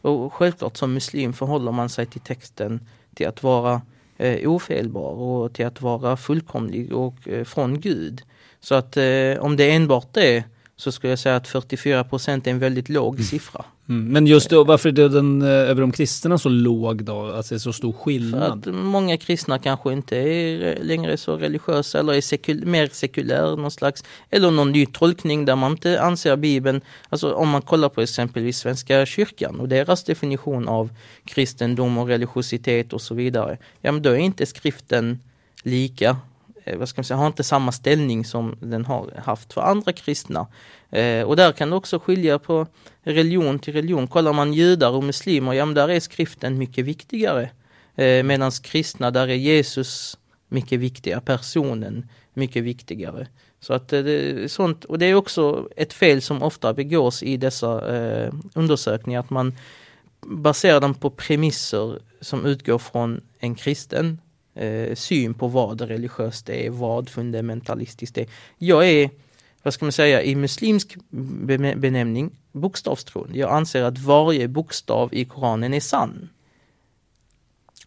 Och 0.07 0.33
självklart 0.33 0.77
som 0.77 0.95
muslim 0.95 1.33
förhåller 1.33 1.73
man 1.73 1.89
sig 1.89 2.07
till 2.07 2.21
texten 2.21 2.81
till 3.15 3.29
att 3.29 3.43
vara 3.43 3.83
eh, 4.17 4.51
ofelbar 4.51 5.13
och 5.13 5.53
till 5.53 5.67
att 5.67 5.83
vara 5.83 6.17
fullkomlig 6.17 6.93
och 6.93 7.29
eh, 7.29 7.45
från 7.45 7.81
Gud. 7.81 8.23
Så 8.61 8.75
att 8.75 8.97
eh, 8.97 9.39
om 9.41 9.57
det 9.57 9.71
enbart 9.71 10.17
är 10.17 10.45
så 10.79 10.93
skulle 10.93 11.11
jag 11.11 11.19
säga 11.19 11.37
att 11.37 11.49
44 11.49 12.05
procent 12.05 12.47
är 12.47 12.51
en 12.51 12.59
väldigt 12.59 12.89
låg 12.89 13.15
mm. 13.15 13.25
siffra. 13.25 13.65
Mm. 13.89 14.09
Men 14.09 14.27
just 14.27 14.51
då, 14.51 14.65
varför 14.65 14.89
är 14.89 15.09
den 15.09 15.43
eh, 15.43 15.49
över 15.49 15.81
de 15.81 15.93
kristna 15.93 16.39
så 16.39 16.49
låg 16.49 17.05
då? 17.05 17.33
Alltså 17.33 17.55
det 17.55 17.57
är 17.57 17.59
så 17.59 17.73
stor 17.73 17.93
skillnad? 17.93 18.65
För 18.65 18.71
att 18.71 18.77
många 18.77 19.17
kristna 19.17 19.59
kanske 19.59 19.93
inte 19.93 20.17
är 20.17 20.79
längre 20.83 21.17
så 21.17 21.37
religiösa 21.37 21.99
eller 21.99 22.13
är 22.13 22.21
sekul 22.21 22.67
mer 22.67 22.89
sekulär 22.93 23.57
någon 23.57 23.71
slags. 23.71 24.05
Eller 24.31 24.51
någon 24.51 24.73
ny 24.73 24.87
tolkning 24.87 25.45
där 25.45 25.57
man 25.57 25.73
inte 25.73 26.01
anser 26.01 26.37
Bibeln, 26.37 26.81
alltså 27.09 27.33
om 27.33 27.49
man 27.49 27.63
kollar 27.63 27.89
på 27.89 28.01
exempelvis 28.01 28.59
Svenska 28.59 29.07
kyrkan 29.07 29.61
och 29.61 29.69
deras 29.69 30.05
definition 30.05 30.69
av 30.69 30.91
kristendom 31.25 31.99
och 31.99 32.09
religiositet 32.09 32.93
och 32.93 33.01
så 33.01 33.15
vidare. 33.15 33.59
Ja 33.81 33.93
men 33.93 34.03
då 34.03 34.11
är 34.11 34.17
inte 34.17 34.47
skriften 34.47 35.19
lika 35.63 36.11
Eh, 36.11 36.36
Eh, 36.67 36.79
vad 36.79 36.89
ska 36.89 36.99
man 36.99 37.05
säga, 37.05 37.19
har 37.19 37.27
inte 37.27 37.45
samma 37.45 37.73
ställning 37.73 38.25
som 38.25 38.57
den 38.61 38.85
har 38.85 39.23
haft 39.25 39.53
för 39.53 39.61
andra 39.61 39.93
kristna. 39.93 40.47
Eh, 40.91 41.23
och 41.23 41.37
där 41.37 41.53
kan 41.53 41.71
det 41.71 41.77
också 41.77 41.99
skilja 41.99 42.39
på 42.39 42.67
religion 43.03 43.59
till 43.59 43.75
religion. 43.75 44.07
Kollar 44.07 44.33
man 44.33 44.53
judar 44.53 44.91
och 44.91 45.05
muslimer, 45.05 45.53
ja 45.53 45.65
men 45.65 45.75
där 45.75 45.89
är 45.89 46.01
skriften 46.01 46.59
mycket 46.59 46.85
viktigare. 46.85 47.51
Eh, 47.97 48.23
Medan 48.23 48.51
kristna, 48.51 49.11
där 49.11 49.29
är 49.29 49.35
Jesus 49.35 50.19
mycket 50.49 50.81
viktigare, 50.81 51.21
personen 51.21 52.09
mycket 52.35 52.65
viktigare. 52.65 53.27
Så 53.61 53.73
att 53.73 53.93
eh, 53.93 54.03
det 54.03 54.13
är 54.13 54.49
sånt, 54.49 54.85
och 54.85 54.99
det 54.99 55.07
är 55.07 55.15
också 55.15 55.69
ett 55.77 55.93
fel 55.93 56.23
som 56.23 56.43
ofta 56.43 56.75
begås 56.75 57.23
i 57.23 57.37
dessa 57.37 57.97
eh, 57.97 58.33
undersökningar, 58.55 59.21
att 59.21 59.31
man 59.31 59.55
baserar 60.21 60.81
dem 60.81 60.95
på 60.95 61.11
premisser 61.11 61.99
som 62.21 62.47
utgår 62.47 62.79
från 62.79 63.21
en 63.39 63.55
kristen 63.55 64.19
eh, 64.57 64.95
syn 64.95 65.35
på 65.35 65.49
vad 65.49 65.81
religiöst 65.81 66.49
är, 66.49 66.71
vad 66.71 67.09
fundamentalistiskt 67.09 68.19
är. 68.19 68.27
Jag 68.59 68.89
är, 68.89 69.11
vad 69.63 69.75
ska 69.75 69.85
man 69.85 69.93
säga, 69.93 70.23
i 70.23 70.35
muslimsk 70.35 70.97
benämning 71.77 72.31
bokstavstroende. 72.53 73.39
Jag 73.39 73.51
anser 73.51 73.83
att 73.83 73.99
varje 73.99 74.49
bokstav 74.49 75.15
i 75.15 75.25
Koranen 75.25 75.75
är 75.75 75.81
sann. 75.81 76.29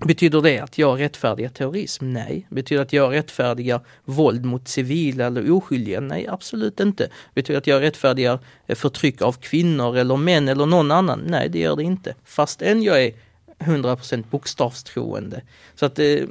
Betyder 0.05 0.41
det 0.41 0.59
att 0.59 0.77
jag 0.77 0.99
rättfärdigar 0.99 1.49
terrorism? 1.49 2.13
Nej. 2.13 2.47
Betyder 2.49 2.79
det 2.79 2.85
att 2.85 2.93
jag 2.93 3.13
rättfärdigar 3.13 3.81
våld 4.05 4.45
mot 4.45 4.67
civila 4.67 5.25
eller 5.25 5.51
oskyldiga? 5.51 5.99
Nej, 5.99 6.27
absolut 6.27 6.79
inte. 6.79 7.09
Betyder 7.33 7.53
det 7.53 7.57
att 7.57 7.67
jag 7.67 7.81
rättfärdigar 7.81 8.39
eh, 8.67 8.75
förtryck 8.75 9.21
av 9.21 9.33
kvinnor 9.33 9.97
eller 9.97 10.17
män 10.17 10.47
eller 10.47 10.65
någon 10.65 10.91
annan? 10.91 11.23
Nej, 11.27 11.49
det 11.49 11.59
gör 11.59 11.75
det 11.75 11.83
inte. 11.83 12.15
Fastän 12.23 12.83
jag 12.83 13.03
är 13.03 13.13
100% 13.59 14.23
bokstavstroende. 14.29 15.41
Så 15.75 15.85
att, 15.85 15.99
eh, 15.99 16.25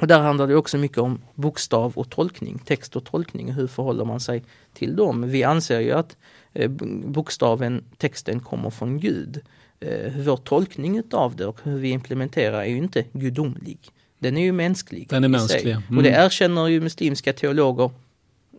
och 0.00 0.06
där 0.06 0.20
handlar 0.20 0.46
det 0.46 0.56
också 0.56 0.78
mycket 0.78 0.98
om 0.98 1.20
bokstav 1.34 1.92
och 1.96 2.10
tolkning, 2.10 2.58
text 2.58 2.96
och 2.96 3.04
tolkning. 3.04 3.52
Hur 3.52 3.66
förhåller 3.66 4.04
man 4.04 4.20
sig 4.20 4.44
till 4.74 4.96
dem? 4.96 5.28
Vi 5.28 5.44
anser 5.44 5.80
ju 5.80 5.92
att 5.92 6.16
eh, 6.52 6.70
bokstaven, 7.04 7.84
texten 7.96 8.40
kommer 8.40 8.70
från 8.70 9.00
Gud. 9.00 9.40
Eh, 9.80 10.12
vår 10.16 10.36
tolkning 10.36 11.02
av 11.12 11.36
det 11.36 11.46
och 11.46 11.60
hur 11.62 11.78
vi 11.78 11.90
implementerar 11.90 12.60
är 12.60 12.66
ju 12.66 12.76
inte 12.76 13.04
gudomlig. 13.12 13.78
Den 14.18 14.36
är 14.36 14.42
ju 14.42 14.52
mänsklig. 14.52 15.08
Den 15.08 15.24
är 15.24 15.28
mänsklig. 15.28 15.72
Mm. 15.72 15.98
Och 15.98 16.02
det 16.02 16.10
erkänner 16.10 16.68
ju 16.68 16.80
muslimska 16.80 17.32
teologer 17.32 17.90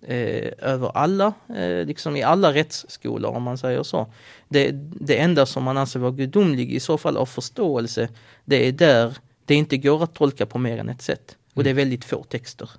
eh, 0.07 0.51
över 0.57 0.97
alla, 0.97 1.33
eh, 1.55 1.85
liksom 1.85 2.15
i 2.15 2.23
alla 2.23 2.53
rättsskolor 2.53 3.31
om 3.31 3.43
man 3.43 3.57
säger 3.57 3.83
så. 3.83 4.07
Det, 4.49 4.71
det 5.01 5.17
enda 5.17 5.45
som 5.45 5.63
man 5.63 5.77
anser 5.77 5.99
vara 5.99 6.11
gudomlig 6.11 6.71
i 6.71 6.79
så 6.79 6.97
fall 6.97 7.17
av 7.17 7.25
förståelse, 7.25 8.09
det 8.45 8.67
är 8.67 8.71
där 8.71 9.17
det 9.45 9.55
inte 9.55 9.77
går 9.77 10.03
att 10.03 10.15
tolka 10.15 10.45
på 10.45 10.57
mer 10.57 10.77
än 10.77 10.89
ett 10.89 11.01
sätt. 11.01 11.37
Och 11.53 11.63
det 11.63 11.69
är 11.69 11.71
mm. 11.71 11.81
väldigt 11.81 12.05
få 12.05 12.23
texter. 12.23 12.69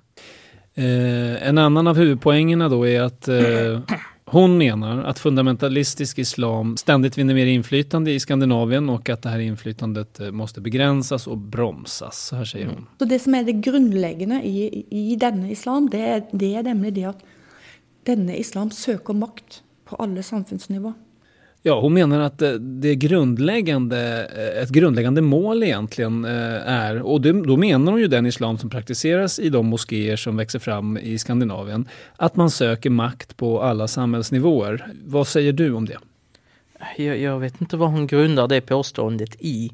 Eh, 0.75 1.47
en 1.47 1.57
annan 1.57 1.87
av 1.87 1.97
huvudpoängerna 1.97 2.69
då 2.69 2.87
är 2.87 3.01
att 3.01 3.27
eh, 3.27 3.79
hon 4.35 4.57
menar 4.57 5.03
att 5.03 5.19
fundamentalistisk 5.19 6.19
islam 6.19 6.77
ständigt 6.77 7.17
vinner 7.17 7.33
mer 7.33 7.45
inflytande 7.45 8.11
i 8.11 8.19
Skandinavien 8.19 8.89
och 8.89 9.09
att 9.09 9.21
det 9.21 9.29
här 9.29 9.39
inflytandet 9.39 10.19
eh, 10.19 10.31
måste 10.31 10.61
begränsas 10.61 11.27
och 11.27 11.37
bromsas. 11.37 12.27
Så 12.27 12.35
här 12.35 12.45
säger 12.45 12.65
hon. 12.65 12.87
Så 12.99 13.05
det 13.05 13.19
som 13.19 13.35
är 13.35 13.43
det 13.43 13.51
grundläggande 13.51 14.35
i, 14.35 14.85
i 14.89 15.15
denna 15.15 15.49
islam, 15.49 15.89
det 15.89 15.99
är, 15.99 16.25
det 16.31 16.55
är 16.55 16.63
nämligen 16.63 16.93
det 16.93 17.03
att 17.03 17.23
denna 18.03 18.35
islam 18.35 18.71
söker 18.71 19.13
makt 19.13 19.63
på 19.85 19.95
alla 19.95 20.23
samfundsnivåer. 20.23 20.93
Ja, 21.67 21.79
hon 21.81 21.93
menar 21.93 22.19
att 22.19 22.41
eh, 22.41 22.51
det 22.51 22.95
grundläggande, 22.95 24.29
eh, 24.35 24.63
ett 24.63 24.69
grundläggande 24.69 25.21
mål 25.21 25.63
egentligen 25.63 26.25
eh, 26.25 26.67
är, 26.67 27.01
och 27.01 27.21
då 27.21 27.57
menar 27.57 27.91
hon 27.91 28.01
ju 28.01 28.07
den 28.07 28.25
islam 28.25 28.57
som 28.57 28.69
praktiseras 28.69 29.39
i 29.39 29.49
de 29.49 29.65
moskéer 29.65 30.15
som 30.15 30.37
växer 30.37 30.59
fram 30.59 30.97
i 30.97 31.17
Skandinavien, 31.17 31.87
att 32.15 32.35
man 32.35 32.49
söker 32.49 32.89
makt 32.89 33.37
på 33.37 33.61
alla 33.61 33.87
samhällsnivåer. 33.87 34.87
Vad 35.05 35.27
säger 35.27 35.53
du 35.53 35.73
om 35.73 35.85
det? 35.85 35.97
Jag, 36.97 37.17
jag 37.19 37.39
vet 37.39 37.61
inte 37.61 37.77
vad 37.77 37.89
hon 37.89 38.07
grundar 38.07 38.47
det 38.47 38.61
påståendet 38.61 39.35
i. 39.39 39.71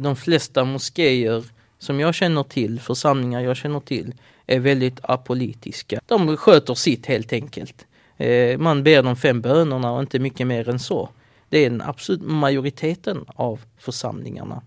De 0.00 0.16
flesta 0.16 0.64
moskéer 0.64 1.44
som 1.78 2.00
jag 2.00 2.14
känner 2.14 2.42
till, 2.42 2.80
församlingar 2.80 3.40
jag 3.40 3.56
känner 3.56 3.80
till, 3.80 4.14
är 4.46 4.60
väldigt 4.60 5.00
apolitiska. 5.02 6.00
De 6.06 6.36
sköter 6.36 6.74
sitt 6.74 7.06
helt 7.06 7.32
enkelt. 7.32 7.86
Eh, 8.16 8.58
man 8.58 8.82
ber 8.82 9.02
de 9.02 9.16
fem 9.16 9.40
bönerna 9.40 9.92
och 9.92 10.00
inte 10.00 10.18
mycket 10.18 10.46
mer 10.46 10.68
än 10.68 10.78
så. 10.78 11.08
Det 11.48 11.58
är 11.58 11.70
den 11.70 11.82
absolut 11.82 12.22
majoriteten 12.22 13.24
av 13.26 13.60
församlingarna 13.78 14.62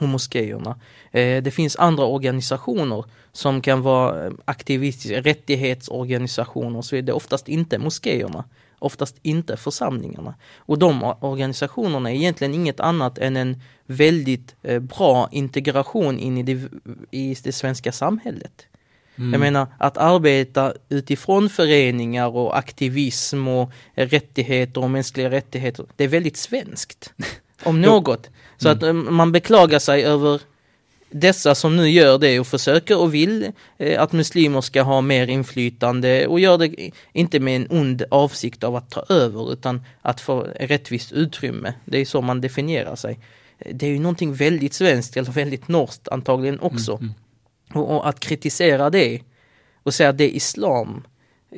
och 0.00 0.08
moskéerna. 0.08 0.78
Eh, 1.12 1.42
det 1.42 1.50
finns 1.50 1.76
andra 1.76 2.04
organisationer 2.04 3.04
som 3.32 3.60
kan 3.60 3.82
vara 3.82 4.26
eh, 4.26 4.32
aktivistiska, 4.44 5.20
rättighetsorganisationer 5.20 6.78
och 6.78 6.84
så 6.84 6.96
vidare. 6.96 7.16
Oftast 7.16 7.48
inte 7.48 7.78
moskéerna, 7.78 8.44
oftast 8.78 9.16
inte 9.22 9.56
församlingarna. 9.56 10.34
Och 10.56 10.78
de 10.78 11.14
organisationerna 11.20 12.10
är 12.10 12.14
egentligen 12.14 12.54
inget 12.54 12.80
annat 12.80 13.18
än 13.18 13.36
en 13.36 13.60
väldigt 13.86 14.56
bra 14.80 15.28
integration 15.32 16.18
in 16.18 16.38
i 16.38 16.42
det, 16.42 16.68
i 17.10 17.36
det 17.44 17.52
svenska 17.52 17.92
samhället. 17.92 18.66
Mm. 19.18 19.32
Jag 19.32 19.40
menar 19.40 19.66
att 19.78 19.96
arbeta 19.96 20.74
utifrån 20.88 21.48
föreningar 21.48 22.28
och 22.28 22.58
aktivism 22.58 23.48
och 23.48 23.72
rättigheter 23.94 24.82
och 24.82 24.90
mänskliga 24.90 25.30
rättigheter, 25.30 25.86
det 25.96 26.04
är 26.04 26.08
väldigt 26.08 26.36
svenskt. 26.36 27.12
om 27.64 27.80
något. 27.80 28.30
Så 28.56 28.68
mm. 28.68 28.78
att 28.78 28.82
eh, 28.82 28.92
man 28.92 29.32
beklagar 29.32 29.78
sig 29.78 30.04
över 30.04 30.40
dessa 31.10 31.54
som 31.54 31.76
nu 31.76 31.90
gör 31.90 32.18
det 32.18 32.40
och 32.40 32.46
försöker 32.46 32.98
och 32.98 33.14
vill 33.14 33.52
eh, 33.78 34.02
att 34.02 34.12
muslimer 34.12 34.60
ska 34.60 34.82
ha 34.82 35.00
mer 35.00 35.26
inflytande 35.26 36.26
och 36.26 36.40
gör 36.40 36.58
det 36.58 36.90
inte 37.12 37.40
med 37.40 37.56
en 37.56 37.66
ond 37.70 38.02
avsikt 38.10 38.64
av 38.64 38.76
att 38.76 38.90
ta 38.90 39.04
över 39.08 39.52
utan 39.52 39.82
att 40.02 40.20
få 40.20 40.40
rättvist 40.60 41.12
utrymme. 41.12 41.74
Det 41.84 41.98
är 41.98 42.04
så 42.04 42.20
man 42.20 42.40
definierar 42.40 42.96
sig. 42.96 43.18
Det 43.72 43.86
är 43.86 43.90
ju 43.90 43.98
någonting 43.98 44.34
väldigt 44.34 44.74
svenskt 44.74 45.16
eller 45.16 45.32
väldigt 45.32 45.68
norskt 45.68 46.08
antagligen 46.08 46.60
också. 46.60 46.92
Mm, 46.92 47.04
mm. 47.04 47.14
Och, 47.72 47.96
och, 47.96 48.08
att 48.08 48.20
kritisera 48.20 48.90
det 48.90 49.20
och 49.82 49.94
säga 49.94 50.08
att 50.08 50.18
det 50.18 50.24
är 50.24 50.36
islam 50.36 51.02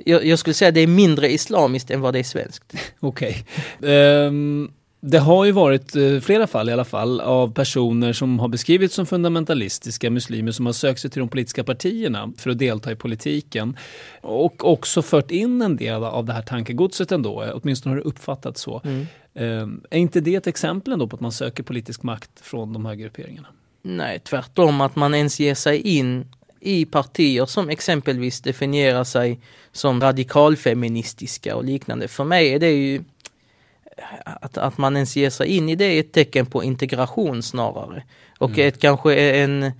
jag, 0.04 0.26
jag, 0.26 0.38
skulle 0.38 0.54
säga 0.54 0.68
att 0.68 0.74
det 0.74 0.80
är 0.80 0.86
mindre 0.86 1.32
islamiskt 1.32 1.90
än 1.90 2.00
vad 2.00 2.14
det 2.14 2.18
är 2.18 2.22
svenskt. 2.22 2.74
Okej. 3.00 3.46
Okay. 3.78 3.90
Um, 3.90 4.64
ehm, 4.64 4.70
det 5.00 5.18
har 5.18 5.44
ju 5.44 5.52
varit 5.52 5.96
uh, 5.96 6.20
flera 6.20 6.46
fall 6.46 6.68
i 6.68 6.72
alla 6.72 6.84
fall 6.84 7.20
av 7.20 7.52
personer 7.52 8.12
som 8.12 8.38
har 8.38 8.48
beskrivits 8.48 8.94
som 8.94 9.06
fundamentalistiska 9.06 10.10
muslimer 10.10 10.52
som 10.52 10.66
har 10.66 10.72
sökt 10.72 11.00
sig 11.00 11.10
till 11.10 11.20
de 11.20 11.28
politiska 11.28 11.64
partierna 11.64 12.32
för 12.36 12.50
att 12.50 12.58
delta 12.58 12.92
i 12.92 12.96
politiken. 12.96 13.76
Och 14.20 14.64
också 14.72 15.02
fört 15.02 15.30
in 15.30 15.62
en 15.62 15.76
del 15.76 16.04
av 16.04 16.24
det 16.24 16.32
här 16.32 16.42
tankegodset 16.42 17.12
ändå, 17.12 17.44
åtminstone 17.54 17.94
har 17.94 17.96
det 17.96 18.08
uppfattats 18.08 18.60
så. 18.60 18.82
Mm. 18.84 19.06
Um, 19.34 19.84
är 19.90 19.98
inte 19.98 20.20
det 20.20 20.34
ett 20.34 20.46
exempel 20.46 20.92
ändå 20.92 21.06
på 21.06 21.16
att 21.16 21.20
man 21.20 21.32
söker 21.32 21.62
politisk 21.62 22.02
makt 22.02 22.30
från 22.40 22.72
de 22.72 22.86
här 22.86 22.94
grupperingarna? 22.94 23.48
Nej, 23.88 24.18
tvärtom 24.18 24.80
att 24.80 24.96
man 24.96 25.14
ens 25.14 25.40
ger 25.40 25.54
sig 25.54 25.80
in 25.80 26.26
i 26.60 26.84
partier 26.84 27.46
som 27.46 27.68
exempelvis 27.68 28.40
definierar 28.40 29.04
sig 29.04 29.40
som 29.72 30.00
radikalfeministiska 30.00 31.56
och 31.56 31.64
liknande. 31.64 32.08
För 32.08 32.24
mig 32.24 32.52
är 32.52 32.58
det 32.58 32.70
ju 32.70 33.04
att, 34.24 34.58
att 34.58 34.78
man 34.78 34.96
ens 34.96 35.16
ger 35.16 35.30
sig 35.30 35.48
in 35.48 35.68
i 35.68 35.74
det 35.74 35.84
är 35.84 36.00
ett 36.00 36.12
tecken 36.12 36.46
på 36.46 36.64
integration 36.64 37.42
snarare. 37.42 38.02
Och 38.38 38.50
mm. 38.50 38.68
ett, 38.68 38.80
kanske 38.80 39.14
en 39.14 39.72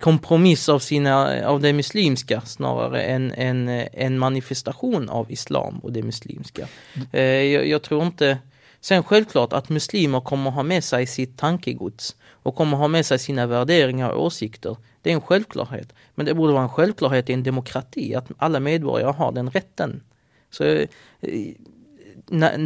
kompromiss 0.00 0.68
av, 0.68 0.78
sina, 0.78 1.46
av 1.46 1.60
det 1.60 1.72
muslimska 1.72 2.40
snarare 2.40 3.02
än 3.02 3.32
en, 3.32 3.68
en 3.92 4.18
manifestation 4.18 5.08
av 5.08 5.32
islam 5.32 5.78
och 5.78 5.92
det 5.92 6.02
muslimska. 6.02 6.68
Mm. 6.94 7.50
Jag, 7.52 7.66
jag, 7.66 7.82
tror 7.82 8.06
inte 8.06 8.38
Sen 8.80 9.02
självklart 9.02 9.52
att 9.52 9.68
muslimer 9.68 10.20
kommer 10.20 10.50
ha 10.50 10.62
med 10.62 10.84
sig 10.84 11.06
sitt 11.06 11.38
tankegods 11.38 12.16
och 12.42 12.54
kommer 12.54 12.76
ha 12.76 12.88
med 12.88 13.06
sig 13.06 13.18
sina 13.18 13.46
värderingar 13.46 14.10
och 14.10 14.24
åsikter. 14.24 14.76
Det 15.02 15.10
är 15.10 15.14
en 15.14 15.20
självklarhet. 15.20 15.94
Men 16.14 16.26
det 16.26 16.34
borde 16.34 16.52
vara 16.52 16.62
en 16.62 16.68
självklarhet 16.68 17.30
i 17.30 17.32
en 17.32 17.42
demokrati 17.42 18.14
att 18.14 18.26
alla 18.38 18.60
medborgare 18.60 19.12
har 19.12 19.32
den 19.32 19.50
rätten. 19.50 20.02
Så 20.50 20.64
eh, 20.64 20.86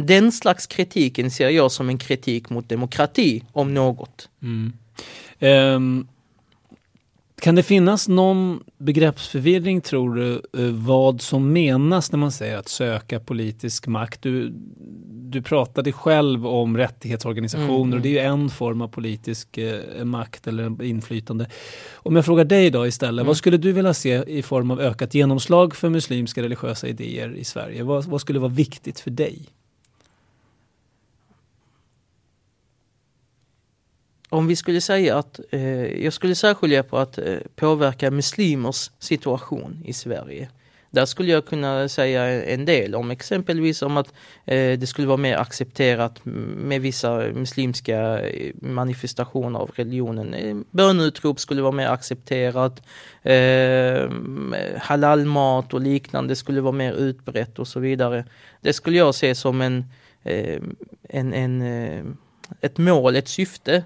Den 0.03 0.31
slags 0.31 0.67
kritiken 0.67 1.31
ser 1.31 1.49
jag 1.49 1.71
som 1.71 1.89
en 1.89 1.97
kritik 1.97 2.49
mot 2.49 2.69
demokrati, 2.69 3.43
om 3.51 3.73
något. 3.73 4.29
Mm. 4.41 4.73
Um, 5.39 6.07
kan 7.41 7.55
det 7.55 7.63
finnas 7.63 8.07
någon 8.07 8.63
begreppsförvirring 8.77 9.81
tror 9.81 10.15
du 10.15 10.33
eh, 10.33 10.71
vad 10.71 11.21
som 11.21 11.53
menas 11.53 12.11
när 12.11 12.19
man 12.19 12.31
säger 12.31 12.57
att 12.57 12.67
söka 12.67 13.19
politisk 13.19 13.87
makt? 13.87 14.21
Du, 14.21 14.53
du 15.35 15.41
pratade 15.41 15.91
själv 15.91 16.47
om 16.47 16.77
rättighetsorganisationer 16.77 17.83
mm. 17.83 17.93
och 17.93 18.01
det 18.01 18.09
är 18.09 18.13
ju 18.13 18.19
en 18.19 18.49
form 18.49 18.81
av 18.81 18.87
politisk 18.87 19.57
eh, 19.57 20.03
makt 20.03 20.47
eller 20.47 20.83
inflytande. 20.83 21.47
Om 21.93 22.15
jag 22.15 22.25
frågar 22.25 22.45
dig 22.45 22.69
då 22.69 22.87
istället, 22.87 23.21
mm. 23.21 23.27
vad 23.27 23.37
skulle 23.37 23.57
du 23.57 23.71
vilja 23.71 23.93
se 23.93 24.23
i 24.27 24.43
form 24.43 24.71
av 24.71 24.81
ökat 24.81 25.13
genomslag 25.13 25.75
för 25.75 25.89
muslimska 25.89 26.41
religiösa 26.41 26.87
idéer 26.87 27.35
i 27.35 27.43
Sverige? 27.43 27.83
Vad, 27.83 28.05
vad 28.05 28.21
skulle 28.21 28.39
vara 28.39 28.51
viktigt 28.51 28.99
för 28.99 29.11
dig? 29.11 29.49
om 34.29 34.47
vi 34.47 34.55
skulle 34.55 34.81
säga 34.81 35.17
att, 35.17 35.39
eh, 35.51 36.03
jag 36.03 36.13
skulle 36.13 36.35
särskilja 36.35 36.83
på 36.83 36.97
att 36.97 37.17
eh, 37.17 37.37
påverka 37.55 38.11
muslimers 38.11 38.91
situation 38.99 39.83
i 39.85 39.93
Sverige. 39.93 40.49
Där 40.95 41.05
skulle 41.05 41.31
jag 41.31 41.45
kunna 41.45 41.89
säga 41.89 42.43
en 42.43 42.65
del 42.65 42.95
om 42.95 43.11
exempelvis 43.11 43.81
om 43.81 43.97
att 43.97 44.07
eh, 44.45 44.79
det 44.79 44.87
skulle 44.87 45.07
vara 45.07 45.17
mer 45.17 45.37
accepterat 45.37 46.19
med 46.23 46.81
vissa 46.81 47.17
muslimska 47.17 48.19
eh, 48.19 48.53
manifestationer 48.61 49.59
av 49.59 49.71
religionen. 49.75 50.33
Eh, 50.33 50.55
bönutrop 50.71 51.39
skulle 51.39 51.61
vara 51.61 51.71
mer 51.71 51.87
accepterat. 51.87 52.81
Eh, 53.23 54.09
halalmat 54.77 55.73
och 55.73 55.81
liknande 55.81 56.35
skulle 56.35 56.61
vara 56.61 56.71
mer 56.71 56.93
utbrett 56.93 57.59
och 57.59 57.67
så 57.67 57.79
vidare. 57.79 58.25
Det 58.61 58.73
skulle 58.73 58.97
jag 58.97 59.15
se 59.15 59.35
som 59.35 59.61
en, 59.61 59.85
eh, 60.23 60.61
en, 61.09 61.33
en 61.33 61.61
eh, 61.61 62.05
ett 62.61 62.77
mål, 62.77 63.15
ett 63.15 63.27
syfte 63.27 63.83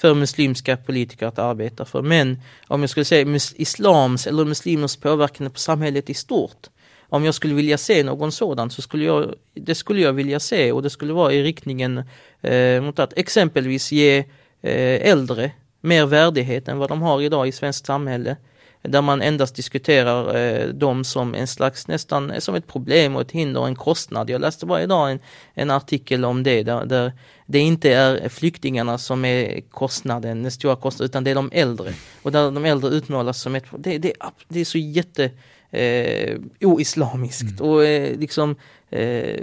för 0.00 0.14
muslimska 0.14 0.76
politiker 0.76 1.26
att 1.26 1.38
arbeta 1.38 1.84
för. 1.84 2.02
Men 2.02 2.40
om 2.68 2.80
jag 2.80 2.90
skulle 2.90 3.04
säga 3.04 3.38
islams 3.54 4.26
eller 4.26 4.44
muslimers 4.44 4.96
påverkan 4.96 5.50
på 5.50 5.58
samhället 5.58 6.10
i 6.10 6.14
stort. 6.14 6.66
Om 7.08 7.24
jag 7.24 7.34
skulle 7.34 7.54
vilja 7.54 7.78
se 7.78 8.02
någon 8.02 8.32
sådan 8.32 8.70
så 8.70 8.82
skulle 8.82 9.04
jag, 9.04 9.34
det 9.54 9.74
skulle 9.74 10.00
jag 10.00 10.12
vilja 10.12 10.40
se 10.40 10.72
och 10.72 10.82
det 10.82 10.90
skulle 10.90 11.12
vara 11.12 11.32
i 11.32 11.42
riktningen 11.42 12.02
eh, 12.40 12.82
mot 12.82 12.98
att 12.98 13.18
exempelvis 13.18 13.92
ge 13.92 14.18
eh, 14.62 15.10
äldre 15.10 15.50
mer 15.80 16.06
värdighet 16.06 16.68
än 16.68 16.78
vad 16.78 16.88
de 16.88 17.02
har 17.02 17.22
idag 17.22 17.48
i 17.48 17.52
svenskt 17.52 17.86
samhälle 17.86 18.36
där 18.82 19.02
man 19.02 19.22
endast 19.22 19.56
diskuterar 19.56 20.36
eh, 20.36 20.68
dem 20.68 21.04
som 21.04 21.34
en 21.34 21.46
slags 21.46 21.88
nästan 21.88 22.32
som 22.38 22.54
ett 22.54 22.66
problem 22.66 23.16
och 23.16 23.22
ett 23.22 23.30
hinder 23.30 23.60
och 23.60 23.68
en 23.68 23.76
kostnad. 23.76 24.30
Jag 24.30 24.40
läste 24.40 24.66
varje 24.66 24.86
dag 24.86 25.10
en, 25.10 25.18
en 25.54 25.70
artikel 25.70 26.24
om 26.24 26.42
det 26.42 26.62
där, 26.62 26.84
där 26.84 27.12
det 27.50 27.58
inte 27.58 27.92
är 27.92 28.28
flyktingarna 28.28 28.98
som 28.98 29.24
är 29.24 29.60
kostnaden, 29.60 30.42
den 30.42 30.52
stora 30.52 30.76
kostnaden, 30.76 31.10
utan 31.10 31.24
det 31.24 31.30
är 31.30 31.34
de 31.34 31.50
äldre. 31.52 31.92
Och 32.22 32.32
där 32.32 32.50
de 32.50 32.64
äldre 32.64 32.90
utmålas 32.90 33.40
som 33.40 33.54
ett 33.54 33.64
det, 33.78 33.98
det, 33.98 34.12
det 34.48 34.60
är 34.60 34.64
så 34.64 34.78
jätte 34.78 35.30
eh, 35.70 36.38
oislamiskt 36.60 37.60
mm. 37.60 37.70
och 37.70 37.84
eh, 37.84 38.18
liksom 38.18 38.56
eh, 38.90 39.42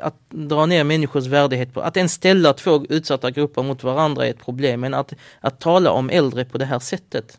att 0.00 0.30
dra 0.30 0.66
ner 0.66 0.84
människors 0.84 1.26
värdighet 1.26 1.74
på, 1.74 1.80
att 1.80 1.96
ens 1.96 2.12
ställa 2.12 2.52
två 2.52 2.86
utsatta 2.88 3.30
grupper 3.30 3.62
mot 3.62 3.82
varandra 3.82 4.26
är 4.26 4.30
ett 4.30 4.44
problem, 4.44 4.80
men 4.80 4.94
att, 4.94 5.12
att 5.40 5.60
tala 5.60 5.90
om 5.90 6.10
äldre 6.10 6.44
på 6.44 6.58
det 6.58 6.64
här 6.64 6.78
sättet 6.78 7.38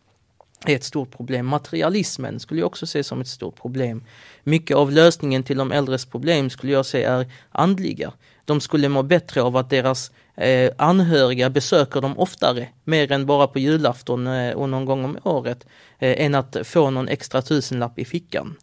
är 0.65 0.75
ett 0.75 0.83
stort 0.83 1.17
problem. 1.17 1.45
Materialismen 1.45 2.39
skulle 2.39 2.59
jag 2.59 2.67
också 2.67 2.87
se 2.87 3.03
som 3.03 3.21
ett 3.21 3.27
stort 3.27 3.61
problem. 3.61 4.03
Mycket 4.43 4.77
av 4.77 4.91
lösningen 4.91 5.43
till 5.43 5.57
de 5.57 5.71
äldres 5.71 6.05
problem 6.05 6.49
skulle 6.49 6.71
jag 6.71 6.85
säga 6.85 7.13
är 7.13 7.31
andliga. 7.51 8.13
De 8.47 8.61
skulle 8.61 8.89
må 8.89 9.03
bättre 9.03 9.41
av 9.41 9.57
att 9.57 9.69
deras 9.69 10.11
eh, 10.35 10.71
anhöriga 10.77 11.49
besöker 11.49 12.01
dem 12.01 12.19
oftare, 12.19 12.67
mer 12.83 13.11
än 13.11 13.25
bara 13.25 13.47
på 13.47 13.59
julafton 13.59 14.27
eh, 14.27 14.53
och 14.53 14.69
någon 14.69 14.85
gång 14.85 15.05
om 15.05 15.17
året, 15.23 15.65
eh, 15.99 16.25
än 16.25 16.35
att 16.35 16.57
få 16.63 16.89
någon 16.89 17.07
extra 17.07 17.41
tusenlapp 17.41 17.99
i 17.99 18.05
fickan. 18.05 18.55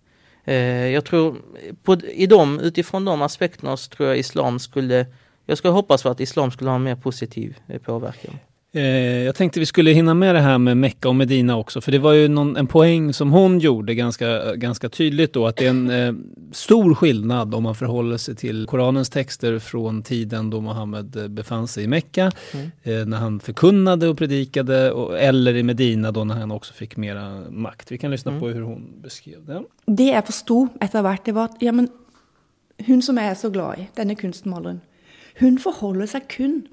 Eh, 0.45 0.89
jag 0.89 1.05
tror, 1.05 1.37
på, 1.83 1.97
i 2.01 2.27
dem, 2.27 2.61
utifrån 2.61 3.05
de 3.05 3.23
aspekterna 3.23 3.77
så 3.77 3.91
tror 3.91 4.09
jag 4.09 4.19
islam 4.19 4.59
skulle, 4.59 5.07
jag 5.47 5.59
skulle 5.59 5.73
hoppas 5.73 6.03
på 6.03 6.09
att 6.09 6.21
islam 6.21 6.51
skulle 6.51 6.71
ha 6.71 6.77
en 6.77 6.83
mer 6.83 6.97
positiv 6.97 7.59
eh, 7.69 7.81
påverkan. 7.81 8.39
Eh, 8.75 9.23
jag 9.23 9.35
tänkte 9.35 9.61
vi 9.61 9.67
skulle 9.67 9.91
hinna 9.91 10.15
med 10.15 10.35
det 10.35 10.41
här 10.41 10.59
med 10.59 10.77
Mecka 10.77 11.09
och 11.09 11.17
Medina 11.17 11.57
också, 11.57 11.81
för 11.81 11.93
det 11.93 11.99
var 11.99 12.13
ju 12.13 12.29
någon, 12.29 12.57
en 12.57 12.67
poäng 12.67 13.13
som 13.13 13.33
hon 13.33 13.59
gjorde 13.59 13.95
ganska, 13.95 14.55
ganska 14.55 14.89
tydligt 14.89 15.33
då, 15.33 15.47
att 15.47 15.57
det 15.57 15.67
är 15.67 15.71
en 15.71 15.91
eh, 15.91 16.15
stor 16.53 16.95
skillnad 16.95 17.55
om 17.55 17.63
man 17.63 17.75
förhåller 17.75 18.17
sig 18.17 18.37
till 18.37 18.67
Koranens 18.67 19.11
texter 19.11 19.59
från 19.59 20.03
tiden 20.03 20.51
då 20.51 20.61
Mohammed 20.61 21.17
eh, 21.17 21.29
befann 21.29 21.69
sig 21.69 21.85
i 21.85 21.87
Mecka, 21.87 22.33
mm. 22.53 22.71
eh, 22.83 23.07
när 23.07 23.17
han 23.17 23.41
förkunnade 23.41 24.09
och 24.09 24.19
predikade, 24.19 24.93
och, 24.93 25.19
eller 25.19 25.57
i 25.57 25.63
Medina 25.63 26.13
då 26.13 26.25
när 26.25 26.35
han 26.35 26.51
också 26.51 26.75
fick 26.75 26.97
mera 26.97 27.51
makt. 27.51 27.93
Vi 27.93 27.99
kan 27.99 28.11
lyssna 28.11 28.31
mm. 28.31 28.41
på 28.41 28.49
hur 28.49 28.63
hon 28.63 29.03
beskrev 29.03 29.47
det. 29.47 29.63
Det 29.87 30.05
jag 30.05 30.27
förstod 30.27 30.69
efter 30.81 31.03
vart, 31.03 31.25
det 31.25 31.33
var 31.33 31.45
att 31.45 31.57
ja, 31.61 31.73
men, 31.73 31.89
hon 32.87 33.03
som 33.03 33.17
jag 33.17 33.27
är 33.27 33.35
så 33.35 33.51
glad 33.51 33.79
i, 33.79 33.89
denna 33.95 34.15
konstmålaren, 34.15 34.81
hon 35.39 35.59
förhåller 35.59 36.07
sig 36.07 36.21
kun 36.29 36.69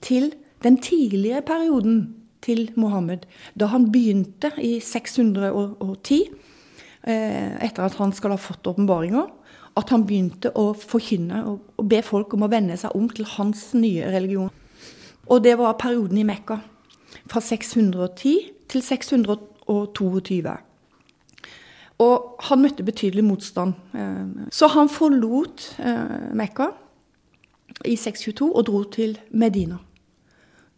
till 0.00 0.30
den 0.62 0.78
tidligere 0.82 1.42
perioden 1.42 2.14
til 2.42 2.70
Mohammed, 2.76 3.26
da 3.58 3.66
han 3.72 3.88
begynte 3.92 4.52
i 4.62 4.78
610, 4.80 6.22
eh, 7.06 7.64
etter 7.64 7.84
at 7.84 7.98
han 7.98 8.12
skal 8.12 8.34
ha 8.34 8.40
fått 8.40 8.66
åpenbaringer, 8.66 9.26
at 9.78 9.90
han 9.94 10.06
begynte 10.06 10.50
å 10.58 10.72
forkynne 10.74 11.44
og 11.46 11.84
be 11.88 12.00
folk 12.02 12.34
om 12.34 12.46
å 12.46 12.50
vende 12.50 12.76
seg 12.78 12.94
om 12.98 13.08
til 13.10 13.28
hans 13.36 13.70
nye 13.78 14.10
religion. 14.10 14.50
Og 15.28 15.44
det 15.44 15.58
var 15.58 15.78
perioden 15.78 16.18
i 16.18 16.26
Mekka. 16.26 16.58
Fra 17.28 17.40
610 17.40 18.50
til 18.68 18.82
622. 18.82 20.56
Og 21.98 22.42
han 22.48 22.62
møtte 22.62 22.86
betydelig 22.86 23.24
motstand. 23.26 23.74
Eh, 23.94 24.48
så 24.54 24.70
han 24.72 24.88
forlot 24.88 25.74
eh, 25.82 26.32
Mekka 26.38 26.70
i 27.84 27.96
622 27.96 28.48
og 28.48 28.66
dro 28.66 28.82
til 28.94 29.18
Medina. 29.30 29.78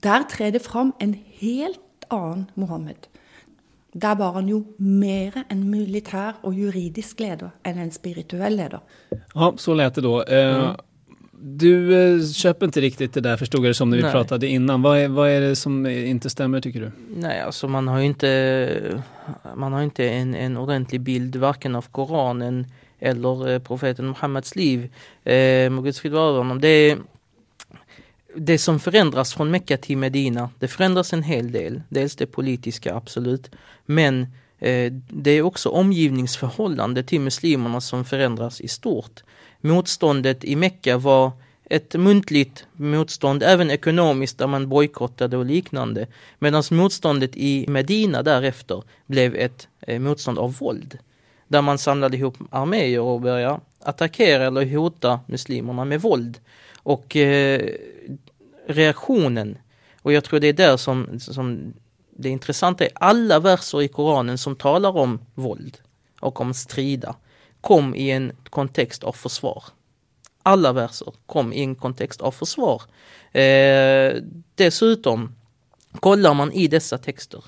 Der 0.03 0.23
trer 0.31 0.51
det 0.51 0.63
fram 0.63 0.93
en 0.99 1.15
helt 1.41 1.81
annen 2.09 2.47
Mohammed. 2.55 3.07
Der 3.93 4.15
var 4.15 4.33
han 4.33 4.49
jo 4.49 4.65
mer 4.79 5.45
en 5.49 5.71
militär 5.71 6.33
och 6.41 6.55
juridisk 6.55 7.21
ledare 7.21 7.51
än 7.63 7.79
en 7.79 7.91
spirituell 7.91 8.57
ledare. 8.57 8.81
Ja, 9.35 9.55
så 9.57 9.75
lät 9.75 9.95
det 9.95 10.01
då. 10.01 10.23
Eh, 10.23 10.57
mm. 10.57 10.77
Du 11.43 11.95
eh, 11.95 12.27
köper 12.27 12.67
inte 12.67 12.81
riktigt 12.81 13.15
det 13.15 13.21
där 13.21 13.37
förstod 13.37 13.61
jag 13.61 13.71
det 13.71 13.75
som 13.75 13.91
när 13.91 13.97
vi 13.97 14.03
Nej. 14.03 14.13
pratade 14.13 14.47
innan. 14.47 14.83
Vad 14.83 14.99
är, 14.99 15.09
vad 15.09 15.29
är 15.29 15.41
det 15.41 15.57
som 15.57 15.87
inte 15.87 16.31
stämmer 16.31 16.61
tycker 16.61 16.81
du? 16.81 16.91
Nej, 17.17 17.41
alltså 17.41 17.69
man 17.69 17.89
har 17.89 17.99
ju 17.99 18.05
inte, 18.05 19.03
man 19.57 19.73
har 19.73 19.83
inte 19.83 20.09
en, 20.09 20.35
en 20.35 20.57
ordentlig 20.57 21.01
bild 21.01 21.37
varken 21.37 21.77
av 21.77 21.83
Koranen 21.83 22.67
eller 22.99 23.49
eh, 23.49 23.59
profeten 23.59 24.07
Muhammeds 24.07 24.57
liv. 24.57 24.93
Eh, 25.25 25.71
må 25.71 25.83
Guds 25.83 26.01
frid 26.01 26.13
vara 26.13 26.39
honom. 26.39 26.61
Det 26.61 26.69
är, 26.69 26.99
det 28.35 28.59
som 28.59 28.81
förändras 28.81 29.35
från 29.35 29.51
Mecka 29.51 29.77
till 29.77 29.99
Medina, 29.99 30.51
det 30.59 30.69
förändras 30.69 31.13
en 31.13 31.23
hel 31.23 31.53
del. 31.53 31.83
Dels 31.89 32.17
det 32.17 32.27
politiska, 32.27 32.95
absolut. 32.95 33.51
Men 33.87 34.27
Eh, 34.61 34.93
det 35.09 35.31
är 35.31 35.43
också 35.43 35.69
omgivningsförhållande 35.69 37.03
till 37.03 37.21
muslimerna 37.21 37.81
som 37.81 38.05
förändras 38.05 38.61
i 38.61 38.69
stort. 38.69 39.23
Motståndet 39.61 40.45
i 40.45 40.57
Mecka 40.57 40.99
var 40.99 41.33
ett 41.65 41.95
muntligt 41.95 42.67
motstånd, 42.73 43.43
även 43.43 43.71
ekonomiskt 43.71 44.39
där 44.39 44.47
man 44.47 44.69
bojkottade 44.69 45.37
och 45.37 45.45
liknande. 45.45 46.07
Medan 46.39 46.63
motståndet 46.71 47.37
i 47.37 47.67
Medina 47.69 48.23
därefter 48.23 48.83
blev 49.07 49.35
ett 49.35 49.69
eh, 49.81 50.01
motstånd 50.01 50.39
av 50.39 50.57
våld. 50.59 50.99
Där 51.49 51.63
man 51.63 51.79
samlade 51.79 52.17
ihop 52.17 52.37
arméer 52.51 53.01
och 53.01 53.21
började 53.21 53.61
attackera 53.79 54.47
eller 54.47 54.77
hota 54.77 55.21
muslimerna 55.27 55.85
med 55.85 56.01
våld. 56.01 56.39
Och 56.83 57.17
eh, 57.17 57.71
reaktionen, 58.71 59.59
och 60.03 60.13
jag 60.13 60.25
tror 60.25 60.41
det 60.41 60.47
är 60.47 60.53
där 60.53 60.77
som, 60.77 61.21
som 61.21 61.75
det 62.11 62.29
intressanta 62.29 62.85
är, 62.85 62.91
alla 62.95 63.41
verser 63.41 63.83
i 63.83 63.89
Koranen 63.89 64.39
som 64.39 64.57
talar 64.57 64.97
om 64.97 65.21
våld 65.35 65.79
och 66.21 66.41
om 66.41 66.55
strida 66.55 67.17
kom 67.61 67.95
i 67.95 68.11
en 68.11 68.33
kontext 68.51 69.05
av 69.05 69.13
försvar. 69.13 69.65
Alla 70.43 70.73
verser 70.73 71.13
kom 71.27 71.53
i 71.53 71.61
en 71.61 71.75
kontext 71.75 72.21
av 72.21 72.31
försvar. 72.31 72.83
Eh, 73.33 74.23
dessutom, 74.55 75.37
kollar 76.01 76.35
man 76.35 76.53
i 76.53 76.69
dessa 76.69 76.99
texter 76.99 77.45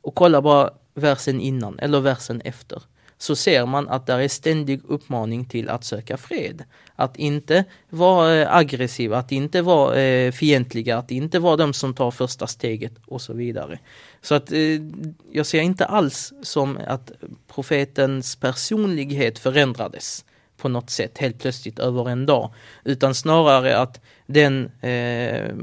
och 0.00 0.14
kollar 0.14 0.40
bara 0.40 0.70
versen 0.94 1.40
innan 1.40 1.78
eller 1.78 2.00
versen 2.00 2.40
efter 2.40 2.82
så 3.18 3.36
ser 3.36 3.66
man 3.66 3.88
att 3.88 4.06
det 4.06 4.12
är 4.12 4.28
ständig 4.28 4.80
uppmaning 4.88 5.44
till 5.44 5.68
att 5.68 5.84
söka 5.84 6.16
fred. 6.16 6.64
Att 6.96 7.16
inte 7.16 7.64
vara 7.90 8.54
aggressiva, 8.54 8.56
aggressiv, 8.58 9.14
att 9.14 9.32
inte 9.32 9.62
vara 9.62 10.00
eh, 10.00 10.32
fientliga, 10.32 10.98
att 10.98 11.10
inte 11.10 11.38
vara 11.38 11.56
de 11.56 11.72
som 11.72 11.94
tar 11.94 12.10
första 12.10 12.46
steget 12.46 12.92
och 13.06 13.22
så 13.22 13.32
vidare. 13.32 13.78
Så 14.22 14.34
att 14.34 14.52
eh, 14.52 14.80
jag 15.32 15.46
ser 15.46 15.60
inte 15.60 15.86
alls 15.86 16.32
som 16.42 16.78
att 16.86 17.12
profetens 17.54 18.36
personlighet 18.36 19.38
förändrades 19.38 20.24
på 20.56 20.68
något 20.68 20.90
sätt 20.90 21.18
helt 21.18 21.38
plötsligt 21.38 21.78
över 21.78 22.08
en 22.08 22.26
dag. 22.26 22.54
Utan 22.84 23.14
snarare 23.14 23.78
att 23.78 24.00
den 24.26 24.70
eh, 24.80 25.54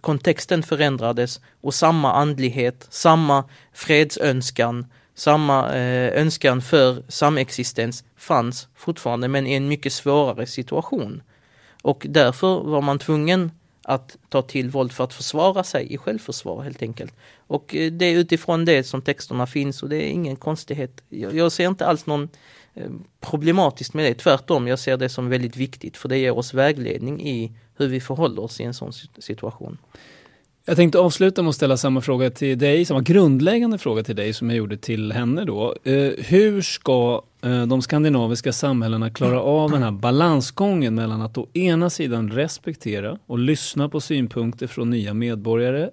kontexten 0.00 0.62
förändrades 0.62 1.40
och 1.60 1.74
samma 1.74 2.12
andlighet, 2.12 2.86
samma 2.90 3.44
fredsönskan, 3.72 4.86
samma 5.18 5.74
eh, 5.74 6.20
önskan 6.20 6.62
för 6.62 7.02
samexistens 7.08 8.04
fanns 8.16 8.68
fortfarande 8.74 9.28
men 9.28 9.46
i 9.46 9.54
en 9.54 9.68
mycket 9.68 9.92
svårare 9.92 10.46
situation. 10.46 11.22
Och 11.82 12.06
därför 12.08 12.60
var 12.60 12.82
man 12.82 12.98
tvungen 12.98 13.50
att 13.82 14.16
ta 14.28 14.42
till 14.42 14.70
våld 14.70 14.92
för 14.92 15.04
att 15.04 15.14
försvara 15.14 15.64
sig 15.64 15.92
i 15.94 15.98
självförsvar 15.98 16.62
helt 16.62 16.82
enkelt. 16.82 17.14
Och 17.36 17.74
eh, 17.74 17.92
det 17.92 18.04
är 18.04 18.16
utifrån 18.16 18.64
det 18.64 18.84
som 18.84 19.02
texterna 19.02 19.46
finns 19.46 19.82
och 19.82 19.88
det 19.88 19.96
är 19.96 20.10
ingen 20.10 20.36
konstighet. 20.36 21.02
Jag, 21.08 21.34
jag 21.34 21.52
ser 21.52 21.68
inte 21.68 21.86
alls 21.86 22.06
någon 22.06 22.28
eh, 22.74 22.90
problematiskt 23.20 23.94
med 23.94 24.04
det, 24.04 24.14
tvärtom. 24.14 24.68
Jag 24.68 24.78
ser 24.78 24.96
det 24.96 25.08
som 25.08 25.28
väldigt 25.28 25.56
viktigt 25.56 25.96
för 25.96 26.08
det 26.08 26.18
ger 26.18 26.38
oss 26.38 26.54
vägledning 26.54 27.26
i 27.26 27.52
hur 27.76 27.88
vi 27.88 28.00
förhåller 28.00 28.42
oss 28.42 28.60
i 28.60 28.64
en 28.64 28.74
sån 28.74 28.92
situation. 29.18 29.78
Jag 30.68 30.76
tänkte 30.76 30.98
avsluta 30.98 31.42
med 31.42 31.48
att 31.48 31.56
ställa 31.56 31.76
samma 31.76 32.00
fråga 32.00 32.30
till 32.30 32.58
dig, 32.58 32.84
samma 32.84 33.00
grundläggande 33.00 33.78
fråga 33.78 34.02
till 34.02 34.16
dig 34.16 34.32
som 34.32 34.50
jag 34.50 34.56
gjorde 34.56 34.76
till 34.76 35.12
henne 35.12 35.44
då. 35.44 35.74
Eh, 35.84 36.12
hur 36.18 36.62
ska 36.62 37.22
eh, 37.42 37.66
de 37.66 37.82
skandinaviska 37.82 38.52
samhällena 38.52 39.10
klara 39.10 39.40
av 39.40 39.70
den 39.70 39.82
här 39.82 39.90
balansgången 39.90 40.94
mellan 40.94 41.22
att 41.22 41.38
å 41.38 41.48
ena 41.52 41.90
sidan 41.90 42.30
respektera 42.30 43.18
och 43.26 43.38
lyssna 43.38 43.88
på 43.88 44.00
synpunkter 44.00 44.66
från 44.66 44.90
nya 44.90 45.14
medborgare 45.14 45.88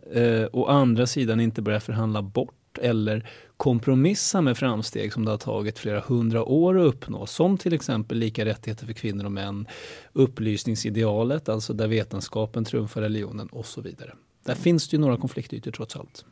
och 0.45 0.61
å 0.61 0.65
andra 0.65 1.07
sidan 1.07 1.39
inte 1.39 1.61
börja 1.61 1.80
förhandla 1.80 2.21
bort 2.21 2.78
eller 2.82 3.30
kompromissa 3.57 4.41
med 4.41 4.57
framsteg 4.57 5.13
som 5.13 5.26
det 5.26 5.32
har 5.32 5.38
tagit 5.38 5.80
flera 5.80 5.99
hundra 5.99 6.43
år 6.43 6.80
att 6.80 6.88
uppnå. 6.88 7.26
Som 7.26 7.57
till 7.57 7.73
exempel 7.73 8.17
lika 8.17 8.45
rättigheter 8.45 8.86
för 8.86 8.93
kvinnor 8.93 9.26
och 9.26 9.32
män, 9.32 9.67
upplysningsidealet, 10.13 11.49
alltså 11.49 11.73
där 11.73 11.88
vetenskapen 11.88 12.65
trumfar 12.65 13.01
religionen 13.01 13.47
och 13.47 13.65
så 13.65 13.82
vidare. 13.82 14.11
Där 14.45 14.55
finns 14.55 14.87
det 14.87 14.95
ju 14.95 15.01
några 15.01 15.17
konfliktytor 15.17 15.71
trots 15.71 15.95
allt. 15.95 16.25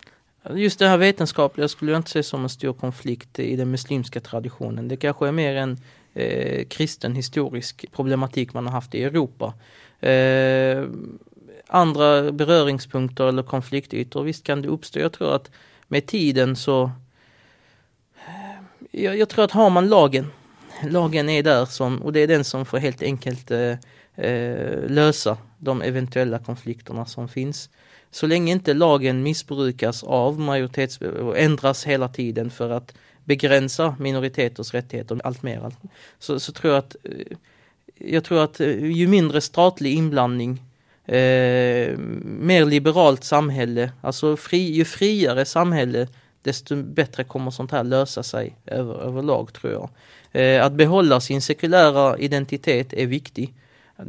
Just 0.55 0.79
det 0.79 0.87
här 0.87 0.97
vetenskapliga 0.97 1.67
skulle 1.67 1.91
jag 1.91 1.99
inte 1.99 2.11
se 2.11 2.23
som 2.23 2.43
en 2.43 2.49
stor 2.49 2.73
konflikt 2.73 3.39
i 3.39 3.55
den 3.55 3.71
muslimska 3.71 4.19
traditionen. 4.19 4.87
Det 4.87 4.97
kanske 4.97 5.27
är 5.27 5.31
mer 5.31 5.55
en 5.55 5.77
eh, 6.13 6.65
kristen 6.67 7.15
historisk 7.15 7.85
problematik 7.91 8.53
man 8.53 8.65
har 8.65 8.73
haft 8.73 8.95
i 8.95 9.03
Europa. 9.03 9.53
Eh, 10.07 10.85
andra 11.67 12.31
beröringspunkter 12.31 13.27
eller 13.27 13.43
konfliktytor, 13.43 14.23
visst 14.23 14.43
kan 14.43 14.61
det 14.61 14.67
uppstå. 14.67 14.99
Jag 14.99 15.13
tror 15.13 15.35
att 15.35 15.51
med 15.87 16.05
tiden 16.05 16.55
så 16.55 16.83
eh, 18.27 19.01
jag, 19.03 19.17
jag, 19.17 19.29
tror 19.29 19.45
att 19.45 19.51
har 19.51 19.69
man 19.69 19.89
lagen, 19.89 20.31
lagen 20.83 21.29
är 21.29 21.43
där 21.43 21.65
som, 21.65 22.01
och 22.01 22.13
det 22.13 22.19
är 22.19 22.27
den 22.27 22.43
som 22.43 22.65
får 22.65 22.77
helt 22.77 23.01
enkelt 23.01 23.51
eh, 23.51 23.75
eh 24.15 24.89
lösa 24.89 25.37
de 25.57 25.81
eventuella 25.81 26.39
konflikterna 26.39 27.05
som 27.05 27.27
finns 27.27 27.69
så 28.13 28.27
länge 28.27 28.51
inte 28.51 28.73
lagen 28.73 29.23
missbrukas 29.23 30.03
av 30.03 30.39
majoritets 30.39 30.97
och 30.97 31.37
ändras 31.37 31.85
hela 31.85 32.07
tiden 32.07 32.49
för 32.49 32.69
att 32.69 32.93
begränsa 33.23 33.95
minoriteters 33.99 34.73
rättigheter 34.73 35.21
allt 35.23 35.43
mer. 35.43 35.71
Så, 36.19 36.39
så 36.39 36.51
tror 36.51 36.73
jag 36.73 36.79
att 36.79 36.95
eh, 37.03 37.37
jag 37.97 38.23
tror 38.23 38.43
att 38.43 38.59
eh, 38.59 38.85
ju 38.85 39.07
mindre 39.07 39.41
statlig 39.41 39.93
inblandning 39.93 40.61
eh, 41.05 41.97
mer 42.23 42.65
liberalt 42.65 43.23
samhälle, 43.23 43.91
alltså 44.01 44.37
fri, 44.37 44.71
ju 44.71 44.85
friare 44.85 45.45
samhälle 45.45 46.07
desto 46.41 46.75
bättre 46.75 47.23
kommer 47.23 47.51
sånt 47.51 47.71
här 47.71 47.83
lösa 47.83 48.23
sig 48.23 48.55
över, 48.65 48.93
överlag 48.93 49.53
tror 49.53 49.73
jag. 49.73 49.89
Eh, 50.31 50.65
att 50.65 50.73
behålla 50.73 51.19
sin 51.19 51.41
sekulära 51.41 52.17
identitet 52.17 52.93
är 52.93 53.05
viktig 53.05 53.53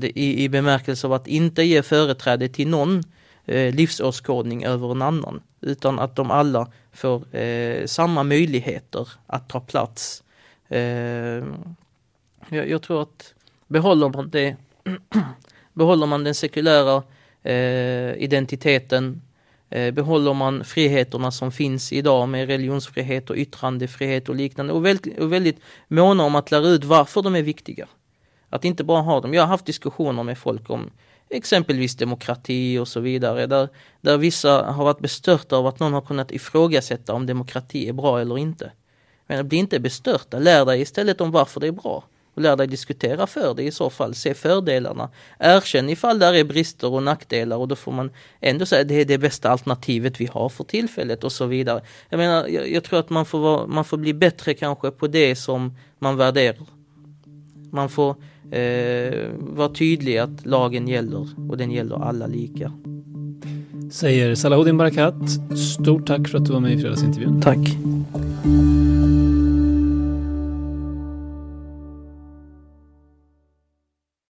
i, 0.02 0.44
i 0.44 0.48
bemärkelse 0.48 1.06
av 1.06 1.12
att 1.12 1.26
inte 1.26 1.62
ge 1.62 1.82
företräde 1.82 2.48
till 2.48 2.68
någon 2.68 2.98
eh, 2.98 3.04
Eh, 3.46 3.74
livsåskådning 3.74 4.64
över 4.64 4.90
en 4.90 5.02
annan. 5.02 5.40
Utan 5.60 5.98
att 5.98 6.16
de 6.16 6.30
alla 6.30 6.68
får 6.92 7.36
eh, 7.36 7.86
samma 7.86 8.22
möjligheter 8.22 9.08
att 9.26 9.48
ta 9.48 9.60
plats. 9.60 10.22
Eh, 10.68 10.80
jag, 12.48 12.68
jag, 12.68 12.82
tror 12.82 13.02
att 13.02 13.34
behåller 13.66 14.08
man 14.08 14.30
det, 14.30 14.56
behåller 15.72 16.06
man 16.06 16.24
den 16.24 16.34
sekulära 16.34 17.02
eh, 17.42 18.22
identiteten 18.22 19.22
eh, 19.70 19.90
behåller 19.94 20.34
man 20.34 20.64
friheterna 20.64 21.30
som 21.30 21.52
finns 21.52 21.92
idag 21.92 22.28
med 22.28 22.46
religionsfrihet 22.46 23.30
och 23.30 23.36
yttrandefrihet 23.36 24.28
och 24.28 24.34
liknande 24.34 24.72
och 24.72 24.86
väl, 24.86 24.98
och 25.18 25.32
väldigt 25.32 25.60
måna 25.88 26.24
om 26.24 26.34
att 26.34 26.50
lära 26.50 26.68
ut 26.68 26.84
varför 26.84 27.22
de 27.22 27.34
är 27.34 27.42
viktiga. 27.42 27.86
Att 28.50 28.64
inte 28.64 28.84
bara 28.84 29.00
ha 29.00 29.20
dem. 29.20 29.34
Jag 29.34 29.42
har 29.42 29.48
haft 29.48 29.66
diskussioner 29.66 30.22
med 30.22 30.38
folk 30.38 30.70
om 30.70 30.90
exempelvis 31.34 31.96
demokrati 31.96 32.78
och 32.78 32.88
så 32.88 33.00
vidare. 33.00 33.46
Där, 33.46 33.68
där 34.00 34.18
vissa 34.18 34.62
har 34.62 34.84
varit 34.84 35.00
bestörta 35.00 35.56
av 35.56 35.66
att 35.66 35.80
någon 35.80 35.92
har 35.92 36.00
kunnat 36.00 36.32
ifrågasätta 36.32 37.12
om 37.12 37.26
demokrati 37.26 37.88
är 37.88 37.92
bra 37.92 38.20
eller 38.20 38.38
inte. 38.38 38.72
Men 39.26 39.48
bli 39.48 39.58
inte 39.58 39.80
bestörta, 39.80 40.38
lär 40.38 40.64
dig 40.64 40.80
istället 40.80 41.20
om 41.20 41.30
varför 41.30 41.60
det 41.60 41.66
är 41.66 41.72
bra. 41.72 42.04
Och 42.34 42.42
lär 42.42 42.56
dig 42.56 42.66
diskutera 42.66 43.26
för 43.26 43.54
det 43.54 43.62
i 43.62 43.70
så 43.70 43.90
fall, 43.90 44.14
se 44.14 44.34
fördelarna. 44.34 45.10
Erkänn 45.38 45.88
ifall 45.88 46.18
där 46.18 46.34
är 46.34 46.44
brister 46.44 46.92
och 46.92 47.02
nackdelar 47.02 47.56
och 47.56 47.68
då 47.68 47.76
får 47.76 47.92
man 47.92 48.10
ändå 48.40 48.66
säga 48.66 48.82
att 48.82 48.88
det 48.88 48.94
är 48.94 49.04
det 49.04 49.18
bästa 49.18 49.50
alternativet 49.50 50.20
vi 50.20 50.26
har 50.26 50.48
för 50.48 50.64
tillfället 50.64 51.24
och 51.24 51.32
så 51.32 51.46
vidare. 51.46 51.82
Jag 52.08 52.18
menar, 52.18 52.48
jag, 52.48 52.70
jag 52.70 52.84
tror 52.84 52.98
att 52.98 53.10
man 53.10 53.24
får, 53.24 53.38
vara, 53.38 53.66
man 53.66 53.84
får 53.84 53.96
bli 53.96 54.14
bättre 54.14 54.54
kanske 54.54 54.90
på 54.90 55.06
det 55.06 55.36
som 55.36 55.76
man 55.98 56.16
värderar. 56.16 56.66
Man 57.70 57.88
får 57.88 58.16
eh, 58.50 59.30
vara 59.38 59.68
tydlig 59.68 60.18
att 60.18 60.46
lagen 60.46 60.88
gäller 60.88 61.28
och 61.50 61.56
den 61.56 61.70
gäller 61.70 61.96
alla 61.96 62.26
lika. 62.26 62.72
Säger 63.90 64.34
Salahuddin 64.34 64.76
Barakat. 64.76 65.30
Stort 65.58 66.06
tack 66.06 66.28
för 66.28 66.38
att 66.38 66.44
du 66.44 66.52
var 66.52 66.60
med 66.60 66.72
i 66.72 66.78
fredagsintervjun. 66.78 67.40
Tack. 67.40 67.58